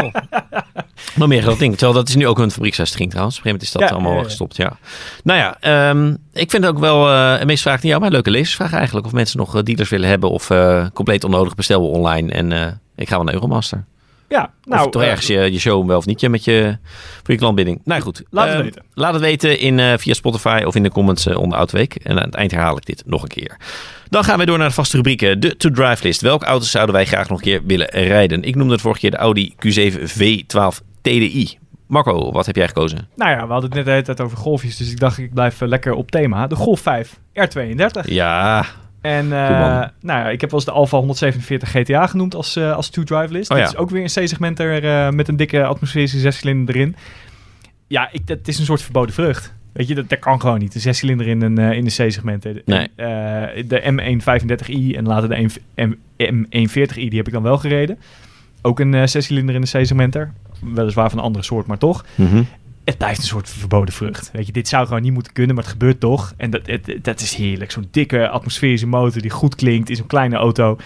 [1.14, 1.72] nog meer groot ding.
[1.72, 3.38] Terwijl dat is nu ook een fabrieksvestiging trouwens.
[3.38, 4.56] Op een gegeven moment is dat ja, allemaal ja, gestopt.
[4.56, 4.78] Ja.
[5.24, 8.00] Nou ja, um, ik vind het ook wel uh, een meest vraag aan jou.
[8.00, 9.06] Maar leuke lezersvraag eigenlijk.
[9.06, 10.30] Of mensen nog dealers willen hebben.
[10.30, 10.50] Of
[10.92, 12.32] compleet onnodig bestellen online.
[12.32, 13.84] En ik ga wel naar Euromaster.
[14.32, 16.76] Ja, nou, of toch ergens je, je show wel of niet je met je,
[17.22, 17.80] voor je klantbinding.
[17.84, 18.82] Nou goed, laat het uh, weten.
[18.94, 21.94] Laat het weten in, uh, via Spotify of in de comments uh, onder Outweek.
[21.94, 23.56] En aan het eind herhaal ik dit nog een keer.
[24.08, 25.40] Dan gaan we door naar de vaste rubrieken.
[25.40, 26.20] De to-drive list.
[26.20, 28.42] Welke auto's zouden wij graag nog een keer willen rijden?
[28.42, 31.58] Ik noemde het vorige keer de Audi Q7 V12 TDI.
[31.86, 33.08] Marco, wat heb jij gekozen?
[33.16, 34.76] Nou ja, we hadden het net de hele tijd over golfjes.
[34.76, 36.46] Dus ik dacht, ik blijf lekker op thema.
[36.46, 38.04] De Golf 5 R32.
[38.04, 38.66] Ja,
[39.02, 42.76] en uh, nou ja, ik heb wel eens de Alfa 147 GTA genoemd als, uh,
[42.76, 43.50] als two-drive list.
[43.50, 43.62] Oh, ja.
[43.62, 46.96] Dit is ook weer een C-segment er uh, met een dikke atmosferische zescilinder erin.
[47.86, 49.54] Ja, ik, dat is een soort verboden vrucht.
[49.72, 50.74] Weet je, dat, dat kan gewoon niet.
[50.74, 52.44] Een zescilinder in een, in een C-segment.
[52.44, 52.88] Nee.
[53.66, 57.98] de M135i en later de M, M140i, die heb ik dan wel gereden.
[58.62, 60.32] Ook een zescilinder in een C-segmenter.
[60.74, 62.04] Weliswaar van een andere soort, maar toch.
[62.16, 62.46] Mm -hmm
[62.84, 64.30] het blijft een soort verboden vrucht.
[64.32, 66.32] Weet je, dit zou gewoon niet moeten kunnen, maar het gebeurt toch.
[66.36, 67.70] En dat, het, dat is heerlijk.
[67.70, 70.76] Zo'n dikke atmosferische motor die goed klinkt in zo'n kleine auto.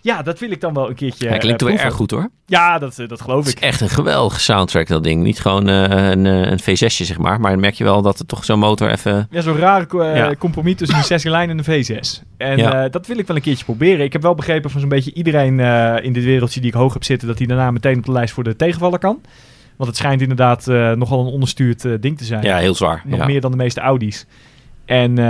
[0.00, 1.28] Ja, dat wil ik dan wel een keertje.
[1.28, 2.30] Hij klinkt uh, wel erg goed hoor.
[2.46, 3.60] Ja, dat, dat geloof het ik.
[3.60, 5.22] is echt een geweldige soundtrack, dat ding.
[5.22, 7.40] Niet gewoon uh, een, een V6'je, zeg maar.
[7.40, 9.26] Maar dan merk je wel dat het toch zo'n motor even.
[9.30, 10.34] Ja, zo'n rare uh, ja.
[10.34, 12.26] compromis tussen een 6 lijn en een V6.
[12.36, 12.88] En ja.
[12.88, 14.04] dat wil ik wel een keertje proberen.
[14.04, 15.60] Ik heb wel begrepen van zo'n beetje iedereen
[16.02, 18.34] in dit wereldje die ik hoog heb zitten, dat hij daarna meteen op de lijst
[18.34, 19.20] voor de tegenvaller kan.
[19.78, 22.42] Want het schijnt inderdaad uh, nogal een onderstuurd uh, ding te zijn.
[22.42, 23.02] Ja, heel zwaar.
[23.04, 23.26] Nog ja.
[23.26, 24.26] meer dan de meeste Audi's.
[24.84, 25.24] En uh,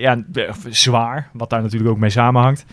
[0.00, 0.24] ja,
[0.68, 2.66] zwaar, wat daar natuurlijk ook mee samenhangt.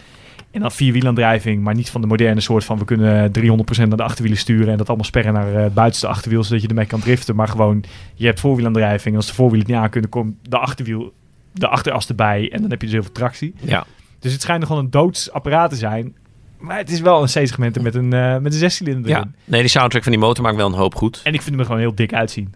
[0.52, 2.78] En dan vierwielaandrijving, maar niet van de moderne soort van...
[2.78, 3.42] we kunnen 300%
[3.78, 4.72] naar de achterwielen sturen...
[4.72, 6.44] en dat allemaal sperren naar het buitenste achterwiel...
[6.44, 7.36] zodat je ermee kan driften.
[7.36, 7.84] Maar gewoon,
[8.14, 9.14] je hebt voorwielaandrijving...
[9.14, 11.14] en als de voorwielen niet aan kunnen, komt de achterwiel...
[11.54, 13.54] de achteras erbij en dan heb je dus heel veel tractie.
[13.62, 13.86] Ja.
[14.20, 16.16] Dus het schijnt nogal een doodsapparaat te zijn...
[16.64, 19.28] Maar het is wel een C-segment met een, uh, met een zescilinder ja.
[19.46, 21.22] Nee, die soundtrack van die motor maakt wel een hoop goed.
[21.24, 22.54] En ik vind hem er gewoon heel dik uitzien.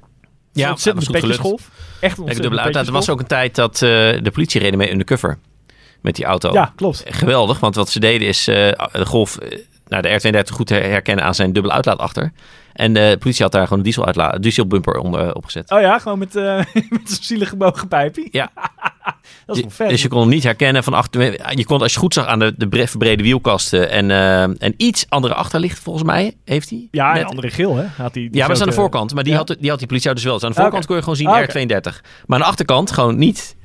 [0.53, 1.69] Ja, ontzettend was golf.
[1.99, 2.87] Echt een dubbele uitlaat.
[2.87, 5.37] Er was ook een tijd dat uh, de politie reden mee undercover
[6.01, 6.53] met die auto.
[6.53, 7.03] Ja, klopt.
[7.07, 8.55] Geweldig, want wat ze deden is uh,
[8.91, 9.37] de Golf,
[9.87, 12.31] nou, de R32 goed herkennen aan zijn dubbele uitlaat achter.
[12.77, 15.71] En de politie had daar gewoon een diesel dieselbumper onder opgezet.
[15.71, 18.27] Oh ja, gewoon met, uh, met zo'n zielig gebogen pijpje.
[18.31, 18.51] Ja.
[19.45, 19.89] dat is wel vet.
[19.89, 21.51] Dus je kon hem niet herkennen van achter.
[21.57, 25.05] Je kon als je goed zag aan de, de verbrede wielkasten en, uh, en iets
[25.09, 26.87] andere achterlicht volgens mij heeft hij.
[26.91, 27.85] Ja, een andere geel hè?
[27.97, 29.13] Had ja, maar dat is aan de voorkant.
[29.13, 29.37] Maar die, ja?
[29.37, 30.33] had, die had die politie dus wel.
[30.33, 30.87] Dus aan de voorkant okay.
[30.87, 31.81] kon je gewoon zien ah, okay.
[31.81, 32.01] R32.
[32.25, 33.55] Maar aan de achterkant gewoon niet.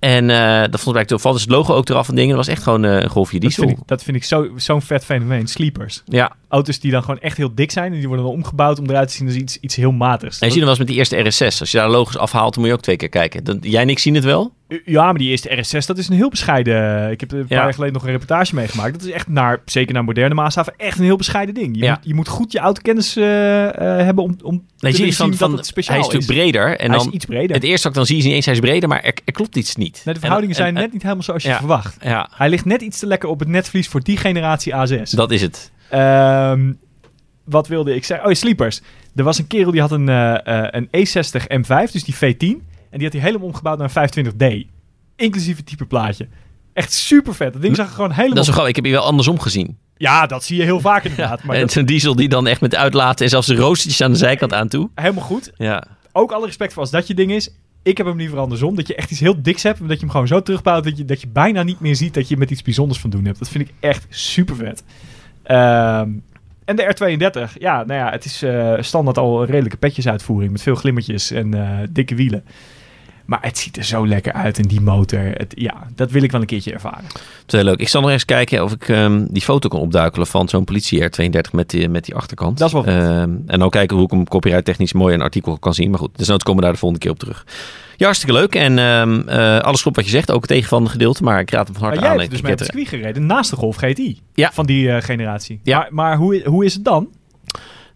[0.00, 2.36] En uh, dat vond ik eigenlijk valt dus het logo ook eraf van dingen.
[2.36, 3.62] Dat was echt gewoon uh, een golfje diesel.
[3.62, 5.46] Dat vind ik, dat vind ik zo, zo'n vet fenomeen.
[5.46, 6.02] Sleepers.
[6.04, 6.36] Ja.
[6.48, 7.92] Auto's die dan gewoon echt heel dik zijn.
[7.92, 10.38] En die worden dan omgebouwd om eruit te zien als iets, iets heel matigs.
[10.38, 11.60] En je ziet dan wel eens met die eerste RS6.
[11.60, 13.44] Als je daar logos afhaalt, dan moet je ook twee keer kijken.
[13.44, 14.52] Dan, jij en ik zien het wel.
[14.84, 17.10] Ja, maar die eerste RS6, dat is een heel bescheiden...
[17.10, 17.62] Ik heb een paar ja.
[17.62, 18.92] jaar geleden nog een reportage meegemaakt.
[18.92, 21.76] Dat is echt, naar, zeker naar moderne maatstaven, echt een heel bescheiden ding.
[21.76, 21.90] Je, ja.
[21.90, 25.50] moet, je moet goed je autokennis uh, hebben om, om nee, te je zien van,
[25.50, 26.78] dat het speciaal Hij is natuurlijk breder.
[26.78, 27.56] En hij dan, is iets breder.
[27.56, 29.32] Het eerste wat ik dan zie is niet eens hij is breder, maar er, er
[29.32, 30.02] klopt iets niet.
[30.04, 31.96] Nee, de verhoudingen en, en, zijn net niet helemaal zoals je ja, verwacht.
[32.36, 35.02] Hij ligt net iets te lekker op het netvlies voor die generatie A6.
[35.10, 35.70] Dat is het.
[35.94, 36.78] Um,
[37.44, 38.28] wat wilde ik zeggen?
[38.28, 38.80] Oh, sleepers.
[39.14, 40.34] Er was een kerel die had een, uh,
[40.70, 42.69] een E60 M5, dus die V10.
[42.90, 44.68] En die had hij helemaal omgebouwd naar een 25D.
[45.16, 46.28] Inclusief het type plaatje.
[46.72, 47.52] Echt super vet.
[47.52, 48.34] Dat ding zag er gewoon helemaal...
[48.34, 49.78] Dat is gewoon, ik heb hier wel andersom gezien.
[49.96, 51.42] Ja, dat zie je heel vaak inderdaad.
[51.42, 54.18] Maar en zo'n diesel die dan echt met uitlaten en zelfs de roostertjes aan de
[54.18, 54.90] zijkant aan toe.
[54.94, 55.52] Helemaal goed.
[55.56, 55.86] Ja.
[56.12, 57.54] Ook alle respect voor als dat je ding is.
[57.82, 58.76] Ik heb hem liever andersom.
[58.76, 59.78] Dat je echt iets heel diks hebt.
[59.78, 60.84] Dat je hem gewoon zo terugbouwt.
[60.84, 63.24] Dat je, dat je bijna niet meer ziet dat je met iets bijzonders van doen
[63.24, 63.38] hebt.
[63.38, 64.82] Dat vind ik echt super vet.
[65.42, 66.10] Ehm,
[66.64, 67.58] en de R32.
[67.58, 70.52] Ja, nou ja, het is uh, standaard al een redelijke petjesuitvoering.
[70.52, 72.44] Met veel glimmertjes en uh, dikke wielen.
[73.30, 75.20] Maar het ziet er zo lekker uit in die motor.
[75.20, 77.04] Het, ja, dat wil ik wel een keertje ervaren.
[77.46, 77.78] Heel leuk.
[77.78, 81.02] Ik zal nog eens kijken of ik um, die foto kan opduikelen van zo'n politie
[81.02, 82.58] R32 met die, met die achterkant.
[82.58, 85.58] Dat is wel um, En dan kijken hoe ik hem copyright technisch mooi een artikel
[85.58, 85.90] kan zien.
[85.90, 87.46] Maar goed, dus nooit komen we daar de volgende keer op terug.
[87.96, 88.54] Ja, hartstikke leuk.
[88.54, 90.30] En um, uh, alles klopt wat je zegt.
[90.30, 91.22] Ook het tegenvallende gedeelte.
[91.22, 92.06] Maar ik raad hem van harte aan.
[92.06, 94.20] Jij hebt dus met het circuit gereden naast de Golf GTI.
[94.34, 94.50] Ja.
[94.52, 95.60] Van die uh, generatie.
[95.62, 95.78] Ja.
[95.78, 97.08] Maar, maar hoe, hoe is het dan?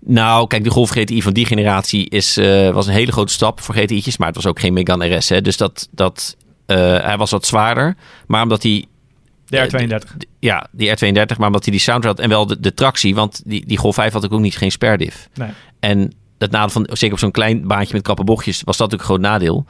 [0.06, 3.60] Nou, kijk, de Golf GTI van die generatie is, uh, was een hele grote stap
[3.60, 4.16] voor GTI'tjes.
[4.16, 5.28] Maar het was ook geen Megane RS.
[5.28, 5.40] Hè.
[5.40, 6.36] Dus dat, dat,
[6.66, 7.96] uh, hij was wat zwaarder.
[8.26, 8.84] Maar omdat hij...
[9.46, 9.88] De R32.
[9.88, 9.98] Uh,
[10.38, 11.36] ja, die R32.
[11.36, 13.14] Maar omdat hij die sound had en wel de, de tractie.
[13.14, 15.28] Want die, die Golf 5 had ook niet geen sperdiff.
[15.34, 15.50] Nee.
[15.80, 19.10] En het nadeel van, zeker op zo'n klein baantje met krappe bochtjes, was dat natuurlijk
[19.10, 19.66] een groot nadeel.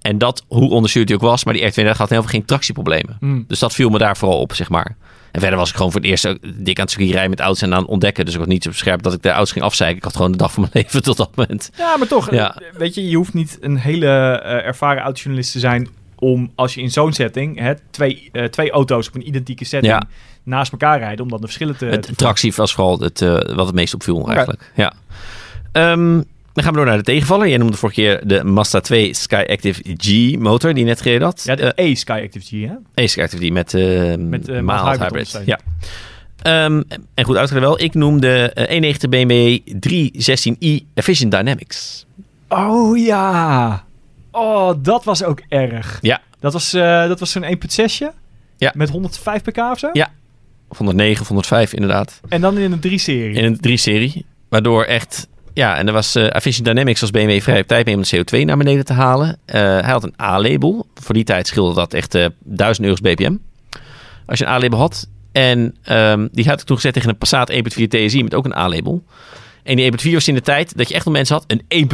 [0.00, 3.16] En dat, hoe onderstuurd hij ook was, maar die R32 had heel veel geen tractieproblemen.
[3.20, 3.44] Mm.
[3.48, 4.96] Dus dat viel me daar vooral op, zeg maar.
[5.32, 7.62] En verder was ik gewoon voor het eerst dik aan het circuit rijden met auto's
[7.62, 8.24] en aan het ontdekken.
[8.24, 9.96] Dus ik was niet zo scherp dat ik de auto's ging afzeiken.
[9.96, 11.70] Ik had gewoon de dag van mijn leven tot dat moment.
[11.76, 12.30] Ja, maar toch.
[12.30, 12.56] Ja.
[12.76, 15.88] Weet je, je hoeft niet een hele uh, ervaren autojournalist te zijn
[16.18, 19.92] om als je in zo'n setting hè, twee, uh, twee auto's op een identieke setting
[19.92, 20.02] Ja.
[20.42, 21.84] naast elkaar rijden om dan de verschillen te.
[21.84, 24.72] Het te tractie was vooral het, uh, wat het meest opviel eigenlijk.
[24.74, 24.92] Ja.
[25.72, 26.24] Um,
[26.58, 27.48] dan gaan we door naar de tegenvaller.
[27.48, 31.42] Jij noemde vorige keer de Mazda 2 Sky Active G motor die net gereden had.
[31.44, 32.74] Ja, de Uh, E Sky Active G, hè?
[32.94, 35.42] E Sky Active G met, uh, Met, uh, mild hybrid.
[35.44, 35.58] Ja.
[36.64, 36.84] Um,
[37.14, 37.80] en goed uitgereden wel.
[37.80, 42.06] Ik noemde uh, 190 BMW 316i Efficient Dynamics.
[42.48, 43.84] Oh ja.
[44.30, 45.98] Oh, dat was ook erg.
[46.00, 46.20] Ja.
[46.40, 48.10] Dat was, dat was zo'n 1.6'je?
[48.56, 48.72] Ja.
[48.76, 49.90] Met 105 pk of zo?
[49.92, 50.08] Ja.
[50.68, 52.20] Of 109 of 105 inderdaad.
[52.28, 53.34] En dan in een 3-serie.
[53.34, 54.26] In een 3-serie.
[54.48, 55.28] Waardoor echt...
[55.58, 58.16] Ja, en er was uh, Efficient Dynamics als BMW vrij op tijd mee om de
[58.16, 59.28] CO2 naar beneden te halen.
[59.28, 60.86] Uh, hij had een A-label.
[60.94, 63.36] Voor die tijd scheelde dat echt uh, 1000 euro's BPM.
[64.26, 65.08] Als je een A-label had.
[65.32, 68.56] En um, die had ik toen gezet tegen een Passat 1.4 TSI met ook een
[68.56, 69.04] A-label.
[69.62, 71.44] En die 1.4 was in de tijd dat je echt nog mensen had.
[71.68, 71.88] Een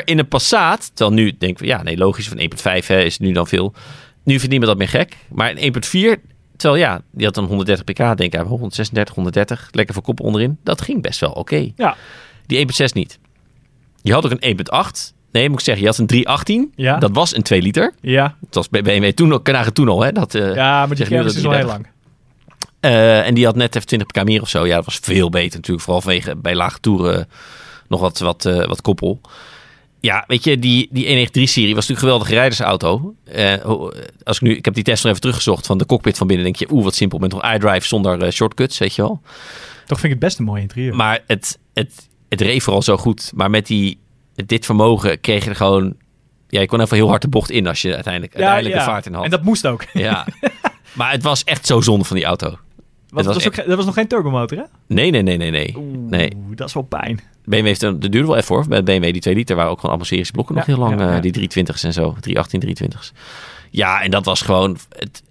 [0.00, 0.90] 1.4 in een Passat.
[0.94, 2.38] Terwijl nu denken we, ja nee logisch, van
[2.80, 3.74] 1.5 hè, is nu dan veel.
[4.22, 5.16] Nu vindt niemand dat meer gek.
[5.28, 5.74] Maar een
[6.18, 6.22] 1.4...
[6.56, 8.40] Terwijl ja, die had dan 130 pk, denk ik.
[8.40, 9.68] 136, 130.
[9.72, 10.58] Lekker voor kop onderin.
[10.62, 11.70] Dat ging best wel oké.
[11.76, 11.96] Ja.
[12.48, 13.18] Die 1.6 niet.
[14.02, 15.16] Je had ook een 1.8.
[15.32, 16.72] Nee, moet ik zeggen, je had een 318.
[16.76, 16.98] Ja.
[16.98, 17.94] Dat was een 2 liter.
[18.00, 18.36] Ja.
[18.40, 20.02] Dat was bij BMW toen ook, kanagen toen al.
[20.02, 20.12] Hè?
[20.12, 21.86] Dat, uh, ja, maar die kennis is al heel lang.
[22.80, 24.66] Uh, en die had net even 20 pk meer of zo.
[24.66, 25.84] Ja, dat was veel beter natuurlijk.
[25.84, 27.28] Vooral vanwege bij lage toeren
[27.88, 29.20] nog wat, wat, uh, wat koppel.
[30.00, 33.14] Ja, weet je, die, die 193-serie was natuurlijk een geweldige rijdersauto.
[33.36, 33.54] Uh,
[34.24, 36.44] als ik, nu, ik heb die test nog even teruggezocht van de cockpit van binnen.
[36.44, 37.18] denk je, oeh, wat simpel.
[37.18, 39.20] Met nog iDrive zonder shortcuts, weet je wel.
[39.86, 40.94] Toch vind ik het best een mooi interieur.
[40.94, 43.32] Maar het, het, het reed vooral zo goed.
[43.34, 43.98] Maar met die,
[44.34, 45.94] dit vermogen kreeg je er gewoon...
[46.48, 48.84] Ja, je kon even heel hard de bocht in als je uiteindelijk, ja, uiteindelijk ja.
[48.84, 49.24] de vaart in had.
[49.24, 49.84] En dat moest ook.
[49.92, 50.26] Ja.
[50.98, 52.48] maar het was echt zo zonde van die auto.
[52.48, 53.60] Wat, was, was echt...
[53.60, 54.64] ook, dat was nog geen turbomotor, hè?
[54.86, 55.74] Nee, nee, nee, nee, nee.
[55.76, 56.32] Oeh, nee.
[56.54, 57.20] dat is wel pijn.
[57.44, 58.68] BMW heeft een, de duurde wel even hoor.
[58.68, 61.00] Bij BMW die 2 liter waren ook gewoon allemaal series blokken ja, nog heel lang.
[61.00, 61.16] Ja, ja.
[61.16, 62.14] Uh, die 320's en zo.
[62.20, 63.12] 318, 320's.
[63.70, 64.76] Ja, en dat was gewoon...
[64.98, 65.22] Het,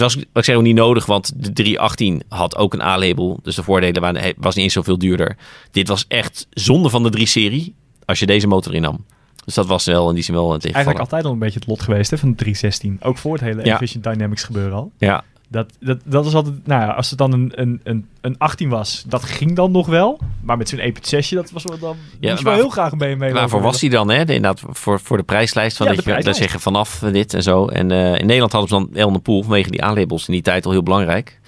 [0.00, 3.38] het was, ik zeg ook niet nodig, want de 318 had ook een A-label.
[3.42, 5.36] Dus de voordelen waren, was niet eens zoveel duurder.
[5.70, 7.74] Dit was echt zonde van de 3-serie
[8.04, 9.04] als je deze motor innam.
[9.44, 10.86] Dus dat was wel in die zin wel een tegenvaller.
[10.86, 12.98] Eigenlijk altijd al een beetje het lot geweest hè, van de 316.
[13.00, 13.74] Ook voor het hele Ja.
[13.74, 14.92] Efficient Dynamics gebeuren al.
[14.98, 18.34] Ja, Dat, dat, dat is altijd, nou ja, als het dan een, een, een, een
[18.38, 20.18] 18 was, dat ging dan nog wel.
[20.42, 22.98] Maar met zo'n 1.6, dat was wel, dan Ja, moest je wel heel graag een
[22.98, 24.10] BMW waarvoor was die dan?
[24.10, 24.24] Hè?
[24.24, 25.76] De- Inderdaad, voor, voor de prijslijst.
[25.76, 26.40] Van Ja, dat de je prijslijst.
[26.50, 27.66] zeggen vanaf dit en zo.
[27.66, 30.42] En eh, in Nederland hadden ze dan El de Pool vanwege die A-labels in die
[30.42, 31.40] tijd al heel belangrijk.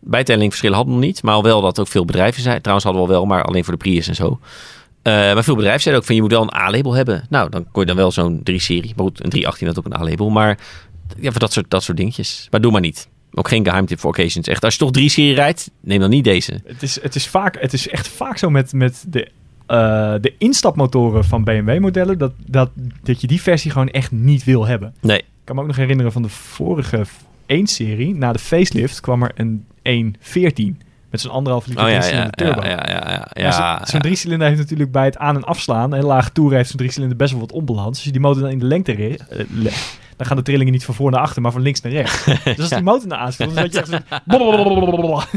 [0.00, 2.58] Bijtellingverschillen hadden we nog niet, maar wel dat ook veel bedrijven zijn.
[2.60, 4.38] Trouwens hadden we al wel, maar alleen voor de Prius en zo.
[5.02, 7.26] Eh, maar veel bedrijven zeiden ook van je moet wel een A-label hebben.
[7.28, 8.92] Nou, dan kon je dan wel zo'n 3-serie.
[8.96, 10.30] Maar goed, een 318 had ook een A-label.
[10.30, 10.58] Maar
[11.20, 12.46] ja, voor dat soort, dat soort dingetjes.
[12.50, 13.08] Maar doe maar niet.
[13.34, 14.46] Ook geen geheimtip voor occasions.
[14.46, 16.60] Echt, als je toch 3-serie rijdt, neem dan niet deze.
[16.66, 19.28] Het is, het is, vaak, het is echt vaak zo met, met de,
[19.66, 22.70] eh, de instapmotoren van BMW-modellen, dat, dat,
[23.02, 24.94] dat je die versie gewoon echt niet wil hebben.
[25.00, 25.18] Nee.
[25.18, 27.04] Ik kan me ook nog herinneren van de vorige
[27.46, 30.80] 1-serie, na de facelift kwam er een 114
[31.10, 32.62] met zo'n anderhalf liter Oh ja, ja, turbo.
[32.62, 36.32] ja, ja, ja, zo- Zo'n driecilinder heeft natuurlijk bij het aan- en afslaan en lage
[36.32, 37.88] toeren heeft zo'n driecilinder best wel wat onbalans.
[37.88, 39.16] Als je die motor dan in de lengte
[39.48, 39.70] le-
[40.16, 42.24] dan gaan de trillingen niet van voor naar achter, maar van links naar rechts.
[42.44, 43.98] dus als die motor naar aanspeelt, dan zet je echt zo...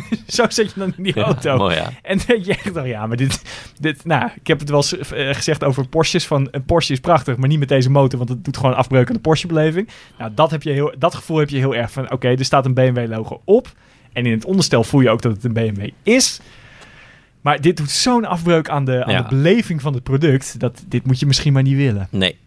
[0.28, 1.58] zo zet je dan in die auto.
[1.58, 1.76] mooi.
[2.02, 3.42] En dan denk je echt, oh ja, maar dit,
[3.80, 4.06] dit...
[4.06, 7.38] Nou, ik heb het wel eens eh, gezegd over Porsches, van een Porsche is prachtig,
[7.38, 9.90] maar niet met deze motor, want het doet gewoon afbreuk aan de Porsche-beleving.
[10.18, 12.66] Nou, dat, heb je heel, dat gevoel heb je heel erg van, oké, er staat
[12.66, 13.68] een BMW-logo op.
[14.14, 16.40] En in het onderstel voel je ook dat het een BMW is.
[17.42, 19.22] Maar dit doet zo'n afbreuk aan, de, aan Ja.
[19.22, 20.60] de beleving van het product.
[20.60, 22.08] Dat dit moet je misschien maar niet willen.
[22.12, 22.38] Nee.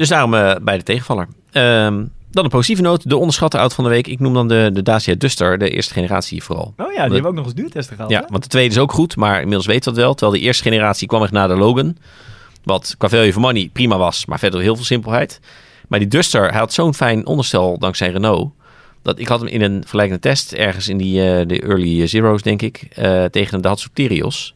[0.00, 1.28] Dus daarom eh, bij de tegenvaller.
[1.52, 3.08] Ehm, dan een positieve noot.
[3.08, 4.06] De onderschatte auto van de week.
[4.06, 5.58] Ik noem dan de, de Dacia Duster.
[5.58, 6.74] De eerste generatie vooral.
[6.76, 8.10] Oh ja, die hebben we ook nog eens duurtesten gehad.
[8.10, 8.26] Ja, hè?
[8.28, 9.16] want de tweede is ook goed.
[9.16, 10.14] Maar inmiddels weet dat wel.
[10.14, 11.96] Terwijl de eerste generatie kwam echt na de Logan.
[12.64, 14.26] Wat qua value for money prima was.
[14.26, 15.40] Maar verder heel veel simpelheid.
[15.88, 18.52] Maar die Duster, hij had zo'n fijn onderstel dankzij Renault.
[19.02, 20.52] Dat ik had hem in een vergelijkende test.
[20.52, 22.86] Ergens in die eh, de early zeros denk ik.
[22.94, 24.54] eh, tegen een Daihatsu Terios.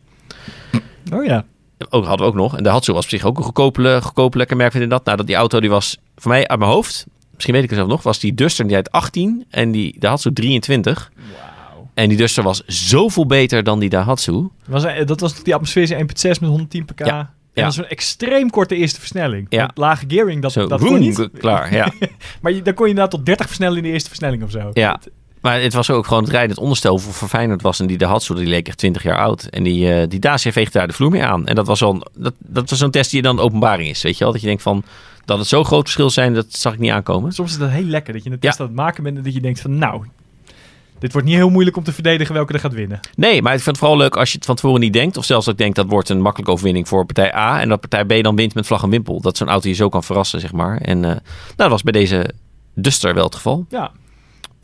[1.13, 1.45] Oh ja.
[1.91, 2.57] Ook, hadden we ook nog.
[2.57, 5.05] En de Hatsu was op zich ook een goedkope, goedkope lekker merk, vind ik dat.
[5.05, 7.79] Nou, dat die auto die was voor mij uit mijn hoofd, misschien weet ik het
[7.79, 11.13] zelf nog, was die Duster die uit 18 en die Daihatsu 23.
[11.17, 11.91] Wauw.
[11.95, 14.49] En die Duster was zoveel beter dan die Daihatsu.
[14.67, 17.07] Was, dat was toch die atmosferische 1.6 met 110 pk?
[17.07, 17.33] Ja.
[17.55, 19.47] En dat een extreem korte eerste versnelling.
[19.49, 19.71] Ja.
[19.75, 21.29] Lage gearing, dat, Zo, dat kon niet.
[21.39, 21.93] klaar, ja.
[22.43, 24.71] Maar je, dan kon je inderdaad tot 30 versnellen in de eerste versnelling of zo.
[24.73, 25.01] Ja.
[25.45, 27.81] Maar het was ook gewoon het rijden, het onderstel hoeveel verfijnd was.
[27.81, 29.43] En die Daihatsu, die leek echt 20 jaar oud.
[29.45, 31.47] En die, eh die Dacia veegde daar de vloer mee aan.
[31.47, 34.25] En dat was, een- dat, dat was zo'n test die dan openbaring is, weet je
[34.25, 34.33] wel.
[34.33, 34.83] Dat je denkt van,
[35.25, 37.33] dat het zo groot verschil zijn, dat zag ik niet aankomen.
[37.33, 38.49] Soms is dat heel lekker, dat je een Ja.
[38.49, 40.05] test aan het maken bent en dat je denkt van nou,
[40.99, 43.01] dit wordt niet heel moeilijk om te verdedigen welke er gaat winnen.
[43.17, 45.17] Nee, maar ik vind het vooral leuk als je het van tevoren niet denkt.
[45.17, 47.61] Of zelfs dat ik denk dat wordt een makkelijke overwinning voor partij A.
[47.61, 49.21] En dat partij B dan wint met vlag en wimpel.
[49.21, 50.77] Dat zo'n auto je zo kan verrassen, zeg maar.
[50.77, 51.21] En eh, nou,
[51.57, 52.31] dat was bij deze
[52.75, 53.67] Duster wel het geval.
[53.69, 53.91] Ja,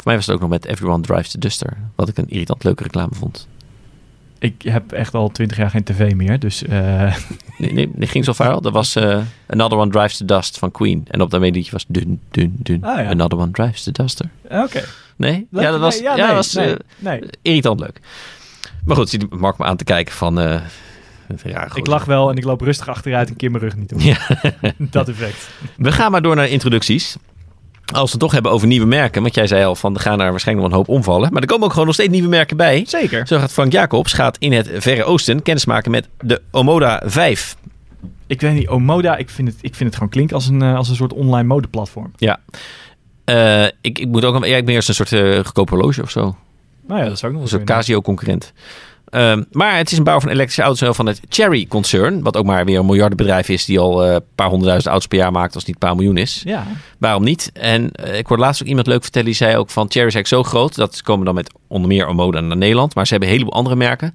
[0.01, 1.76] Voor mij was het ook nog met Everyone Drives the Duster.
[1.94, 3.48] Wat ik een irritant leuke reclame vond.
[4.38, 7.16] ik heb echt al 20 jaar geen tv meer, dus eh,
[7.59, 8.61] Nee, nee, die ging zo viral.
[8.61, 11.05] Dat was eh, Another One Drives the Dust van Queen.
[11.11, 12.84] En op dat melodietje was dun, dun, dun.
[12.84, 13.09] Ah, ja.
[13.09, 14.30] Another One Drives the Duster.
[14.48, 14.84] oké.
[15.16, 15.46] Nee?
[15.51, 17.20] Ja, dat was, Nee, ja, nee, dat was nee, eh, nee.
[17.42, 18.01] irritant leuk.
[18.84, 20.34] Maar goed, zit Mark me aan te kijken van...
[21.44, 21.74] ja.
[21.74, 24.01] Ik lach wel en ik loop rustig achteruit en keer mijn rug niet om.
[24.01, 24.18] Ja.
[24.78, 25.48] dat effect.
[25.76, 27.16] We gaan maar door naar introducties.
[27.93, 29.22] Als we het toch hebben over nieuwe merken.
[29.22, 31.32] Want jij zei al van er gaan er waarschijnlijk nog een hoop omvallen.
[31.32, 32.84] Maar er komen ook gewoon nog steeds nieuwe merken bij.
[32.86, 33.26] Zeker.
[33.26, 37.57] Zo gaat Frank Jacobs gaat in het Verre Oosten kennismaken met de Omoda 5.
[38.26, 40.76] Ik weet niet, Omoda, ik vind het, ik vind het gewoon klinken als een, eh,
[40.76, 42.12] als een soort online modeplatform.
[42.16, 42.41] Ja.
[43.24, 46.11] Eh, ik, ik moet ook ja, ik ben eerst een soort eh goedkoop horloge of
[46.11, 46.36] zo.
[46.86, 48.53] Nou ja, dat is ook nog Een soort Casio-concurrent.
[49.11, 52.22] Ehm, maar het is een bouwer van elektrische auto's van het Cherry-concern.
[52.22, 55.18] Wat ook maar weer een miljardenbedrijf is die al eh, een paar honderdduizend auto's per
[55.18, 56.42] jaar maakt als het niet een paar miljoen is.
[56.44, 56.66] Ja,
[56.98, 57.50] Waarom niet?
[57.52, 59.26] En eh, ik hoorde laatst ook iemand leuk vertellen.
[59.26, 60.74] Die zei ook van Cherry is eigenlijk zo groot.
[60.74, 62.94] Dat ze komen dan met onder meer Omoda naar Nederland.
[62.94, 64.14] Maar ze hebben een heleboel andere merken.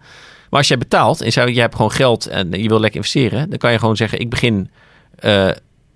[0.49, 3.49] Maar als jij betaalt en jij hebt gewoon geld en je wil lekker investeren.
[3.49, 4.69] Dan kan je gewoon zeggen ik begin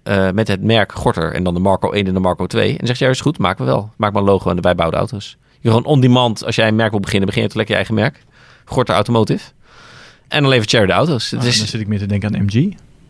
[0.09, 1.33] eh, met het merk Gorter.
[1.33, 2.69] En dan de Marco 1 en de Marco 2.
[2.69, 3.91] En dan zegt jij is goed, maken we wel.
[3.97, 5.37] Maak maar een logo en de bijbouwde auto's.
[5.59, 6.45] Je gewoon on demand.
[6.45, 8.25] Als jij een merk wil beginnen, begin je toch lekker je eigen merk.
[8.70, 9.43] Gorter Automotive.
[10.28, 11.32] En dan levert Cherry de auto's.
[11.32, 12.51] Het Ah, is, dan zit ik meer te denken aan MG.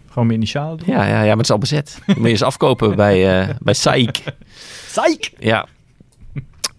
[0.07, 0.87] Gewoon mijn initialen doen.
[0.87, 1.97] ja, ja, ja, maar het is al bezet.
[2.05, 4.23] Dan moet je eens afkopen bij, uh, bij SAIC.
[4.87, 5.31] Psych!
[5.39, 5.67] Ja.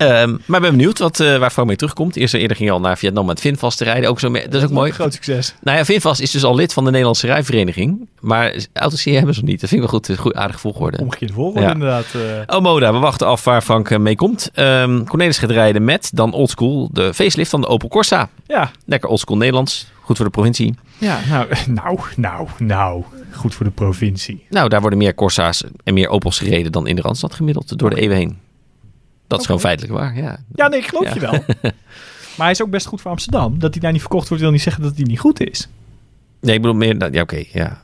[0.02, 2.16] Um, maar ik ben benieuwd wat, uh, waar Frank mee terugkomt.
[2.16, 4.10] Eerst eerder ging al naar Vietnam met Vinfast te rijden.
[4.10, 4.92] Ook zo dat is ook mooi.
[4.92, 5.54] Groot succes.
[5.62, 8.08] Nou ja, Vinfast is dus al lid van de Nederlandse rijvereniging.
[8.20, 9.60] Maar auto's hebben ze nog niet.
[9.60, 10.18] Dat vind ik wel goed.
[10.18, 10.98] goed aardig volgorde.
[10.98, 11.72] Omgekeerd volgorde ja.
[11.72, 12.06] inderdaad.
[12.16, 12.22] Uh.
[12.46, 14.50] Omoda, we wachten af waar Frank mee komt.
[14.54, 18.28] Um, Cornelis gaat rijden met dan oldschool de facelift van de Opel Corsa.
[18.46, 18.70] Ja.
[18.86, 19.86] Lekker oldschool Nederlands.
[20.00, 20.74] Goed voor de provincie.
[20.98, 21.46] Ja, nou,
[21.82, 23.04] nou, nou, nou.
[23.32, 24.44] Goed voor de provincie.
[24.48, 27.90] Nou, daar worden meer Corsa's en meer Opels gereden dan in de Randstad gemiddeld door
[27.90, 28.38] de eeuwen heen.
[29.30, 30.38] Dat is gewoon feitelijk waar, ja.
[30.54, 31.14] Ja, nee, ik geloof ja.
[31.14, 31.32] je wel.
[32.36, 33.58] maar hij is ook best goed voor Amsterdam.
[33.58, 35.68] Dat hij daar niet verkocht wordt, wil niet zeggen dat hij niet goed is.
[36.40, 36.96] Nee, ik bedoel meer...
[36.98, 37.82] Ja, oké, okay, ja.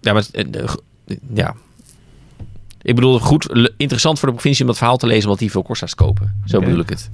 [0.00, 0.24] Ja, maar...
[0.32, 0.68] Uh,
[1.34, 1.54] ja.
[2.82, 5.62] Ik bedoel, goed, interessant voor de provincie om dat verhaal te lezen, want die veel
[5.62, 6.34] Corsa's kopen.
[6.44, 6.68] Zo okay.
[6.68, 7.10] bedoel ik het.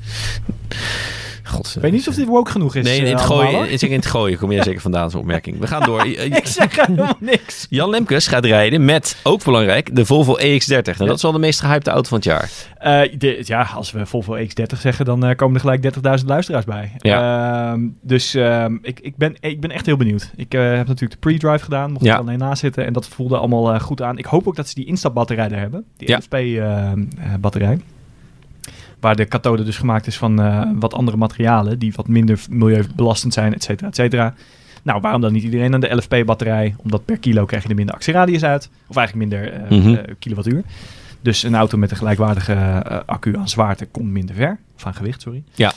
[1.48, 2.84] God, ik weet niet of dit woke genoeg is.
[2.84, 5.58] Nee, in het, gooien, in het gooien kom je zeker vandaan, zo'n opmerking.
[5.58, 6.06] We gaan door.
[6.40, 7.66] ik zeg helemaal niks.
[7.70, 10.68] Jan Lemkes gaat rijden met, ook belangrijk, de Volvo EX30.
[10.68, 11.04] Nou, ja.
[11.04, 12.50] dat is wel de meest gehypte auto van het jaar.
[12.78, 16.64] Uh, de, ja, als we Volvo EX30 zeggen, dan uh, komen er gelijk 30.000 luisteraars
[16.64, 16.92] bij.
[16.98, 17.74] Ja.
[17.74, 18.34] Uh, dus
[18.82, 20.30] ik, ik, ben, ik ben echt heel benieuwd.
[20.36, 22.14] Ik eh, heb natuurlijk de pre-drive gedaan, mocht ja.
[22.14, 22.84] er alleen naast zitten.
[22.86, 24.18] En dat voelde allemaal eh, goed aan.
[24.18, 25.84] Ik hoop ook dat ze die instapbatterij er hebben.
[25.96, 26.16] Die ja.
[26.16, 27.78] LFP-batterij.
[29.00, 33.32] Waar de kathode dus gemaakt is van uh, wat andere materialen die wat minder milieubelastend
[33.32, 34.34] zijn, et cetera, et cetera.
[34.82, 36.74] Nou, waarom dan niet iedereen aan de LFP-batterij?
[36.82, 38.70] Omdat per kilo krijg je er minder actieradius uit.
[38.86, 39.94] Of eigenlijk minder uh, mm -hmm.
[39.94, 40.62] uh, kilowattuur.
[41.20, 42.54] Dus een auto met een gelijkwaardige
[43.06, 44.58] accu aan zwaarte komt minder ver.
[44.76, 45.42] Of aan gewicht, sorry.
[45.54, 45.72] Ja.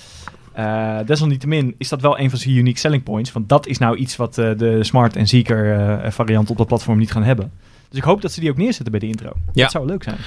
[0.57, 3.32] Uh, desalniettemin is dat wel een van zijn unique selling points.
[3.32, 6.67] Want dat is nou iets wat uh, de Smart en Zeker uh, variant op dat
[6.67, 7.51] platform niet gaan hebben.
[7.89, 9.32] Dus ik hoop dat ze die ook neerzetten bij de intro.
[9.53, 9.61] Ja.
[9.63, 10.17] Dat zou leuk zijn.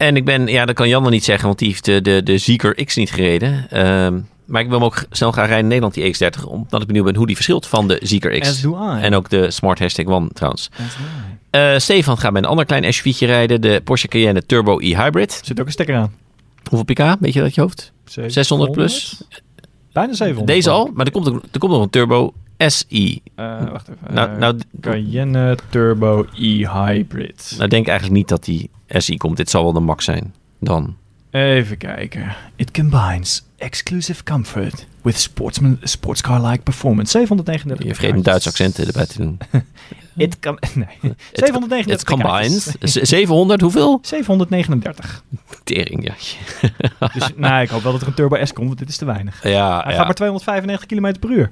[0.00, 2.22] En ik ben, ja, dat kan Jan nog niet zeggen, want die heeft de, de,
[2.22, 3.66] de Zeker X niet gereden.
[3.70, 6.44] Ehm, maar ik wil hem ook snel gaan rijden in Nederland, die X30.
[6.44, 8.48] Omdat ik benieuwd ben hoe die verschilt van de Zeker X.
[8.48, 9.00] As do I.
[9.00, 10.70] En ook de Smart Hashtag One trouwens.
[11.50, 13.60] Eh, Stefan gaat met een ander klein SUV'tje rijden.
[13.60, 15.40] De Porsche Cayenne Turbo e-Hybrid.
[15.44, 16.12] Zit ook een stekker aan.
[16.68, 17.20] Hoeveel pk?
[17.20, 17.92] Weet je dat je hoofd?
[18.26, 19.22] 600 plus?
[19.92, 20.54] Bijna 700.
[20.54, 20.90] Deze al?
[20.94, 22.32] Maar er komt, er komt nog een Turbo
[22.66, 23.22] SI.
[23.34, 24.14] Eh, wacht even.
[24.14, 27.54] Nou, Eh, nou, Cayenne Turbo e-Hybrid.
[27.56, 29.36] nou denk eigenlijk niet dat die SI komt.
[29.36, 30.34] Dit zal wel de max zijn.
[30.60, 30.96] Dan.
[31.30, 32.36] Even kijken.
[32.56, 37.10] It combines exclusive comfort with sportsman, sportscar-like performance.
[37.10, 37.86] 739.
[37.86, 39.38] Je vergeet een Duits accent erbij te doen.
[40.16, 41.14] It kan, nee.
[41.32, 41.86] 739.
[41.92, 42.76] Het combined.
[42.80, 43.98] Z- 700, hoeveel?
[44.02, 45.24] 739.
[45.64, 46.14] Tering, ja.
[47.12, 49.04] Dus nou, ik hoop wel dat er een Turbo S komt, want dit is te
[49.04, 49.42] weinig.
[49.42, 49.96] Ja, Hij ja.
[49.98, 51.50] gaat maar 295 km per uur.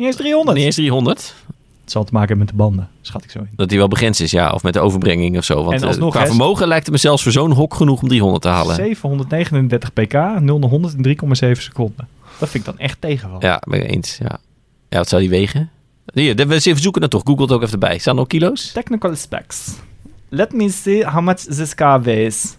[0.00, 0.56] Niet eens 300.
[0.56, 1.34] Niet eens 300.
[1.80, 3.48] Het zal te maken hebben met de banden, schat ik zo in.
[3.56, 4.52] Dat die wel begrensd is, ja.
[4.52, 5.54] Of met de overbrenging of zo.
[5.62, 8.08] Want En eh, alsnog, qua vermogen lijkt het me zelfs voor zo'n hok genoeg om
[8.08, 8.74] 300 te halen.
[8.74, 11.16] 739 pk, 0 naar 100 in
[11.54, 12.08] 3,7 seconden.
[12.38, 13.42] Dat vind ik dan echt tegenval.
[13.42, 14.18] Ja, ben ik eens.
[14.18, 14.38] Ja.
[14.88, 15.70] ja, wat zou die wegen?
[16.12, 17.22] Hier, we even zoeken dat toch.
[17.24, 17.98] Google het ook even bij.
[17.98, 18.72] Staan er ook kilo's?
[18.72, 19.70] Technical specs.
[20.28, 22.56] Let me see how much this car weighs.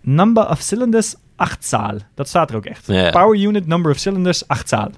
[0.00, 1.94] Number of cylinders, 8 zaal.
[2.14, 2.86] Dat staat er ook echt.
[2.86, 3.10] Ja.
[3.10, 4.90] Power unit, number of cylinders, 8 zaal.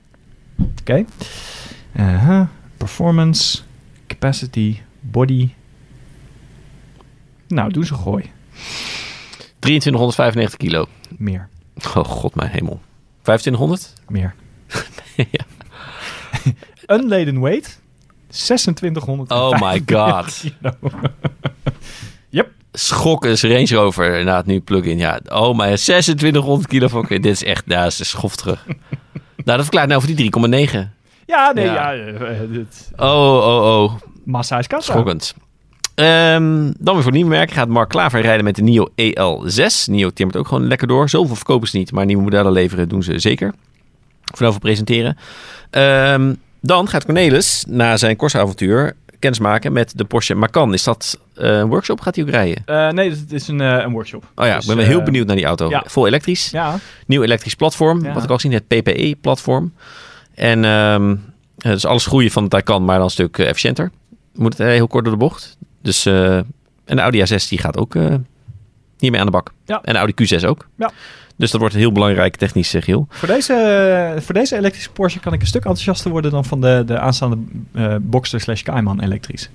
[0.81, 1.05] Oké.
[2.77, 3.59] Performance,
[4.07, 5.51] capacity, body.
[7.49, 8.31] Nou, doe ze gooi.
[9.59, 10.87] 2395 kilo.
[11.17, 11.49] Meer.
[11.95, 12.81] Oh god, mijn hemel.
[13.23, 13.93] 2500?
[14.09, 14.35] Meer.
[15.37, 15.45] ja.
[16.97, 17.81] Unladen weight,
[18.29, 19.31] 2600.
[19.31, 20.45] Oh my god.
[22.29, 22.51] Yep.
[22.73, 24.99] Schokken is Range Rover inderdaad nu plug-in.
[24.99, 27.07] Ja, oh my, 2600 kilo van...
[27.09, 28.67] Dit is echt, dat is schof terug.
[28.67, 28.77] nou,
[29.45, 30.31] dat verklaart nou voor die
[30.69, 30.98] 3,9.
[31.29, 31.91] Ja, nee, Ja.
[31.91, 31.93] ja.
[31.93, 33.93] eh, eh, dit- Oh, oh, oh.
[34.25, 34.93] Massa is kassa.
[34.93, 35.35] Schokkend.
[35.95, 39.87] Ehm, dan weer voor nieuwe merken gaat Mark Klaver rijden met de NIO EL6.
[39.87, 41.09] NIO timmert ook gewoon lekker door.
[41.09, 43.53] Zoveel verkopen ze niet, maar nieuwe modellen leveren doen ze zeker.
[44.35, 45.17] Vanaf we presenteren.
[45.71, 50.73] Ehm, dan gaat Cornelis na zijn Corsa-avontuur kennismaken met de Porsche Macan.
[50.75, 52.01] Is dat eh, een workshop?
[52.01, 52.95] Gaat hij ook rijden?
[52.95, 54.25] Nee, het is een, een workshop.
[54.35, 55.69] Oh ja, Dus, ik ben wel heel benieuwd naar die auto.
[55.69, 55.83] ja.
[55.87, 56.51] Vol elektrisch.
[56.51, 58.05] Ja, Nieuw elektrisch platform.
[58.05, 58.13] Ja.
[58.13, 59.73] Wat ik al zie, het PPE-platform.
[60.39, 61.17] En ehm
[61.59, 63.91] eh, dus alles groeien van de Taycan, maar dan een stuk eh, efficiënter.
[64.35, 65.57] Moet het eh, heel kort door de bocht.
[65.83, 66.37] Dus, eh,
[66.85, 67.95] en de Audi A6 die gaat ook
[68.99, 69.53] hiermee aan de bak.
[69.65, 69.81] Ja.
[69.83, 70.69] En de Audi Q6 ook.
[70.77, 70.91] Ja.
[71.39, 73.07] Dus dat wordt een heel belangrijk technisch eh, geheel.
[73.11, 76.83] voor deze, voor deze elektrische Porsche kan ik een stuk enthousiaster worden dan van de,
[76.87, 77.39] de aanstaande
[77.75, 79.51] eh Boxster slash Cayman elektrisch.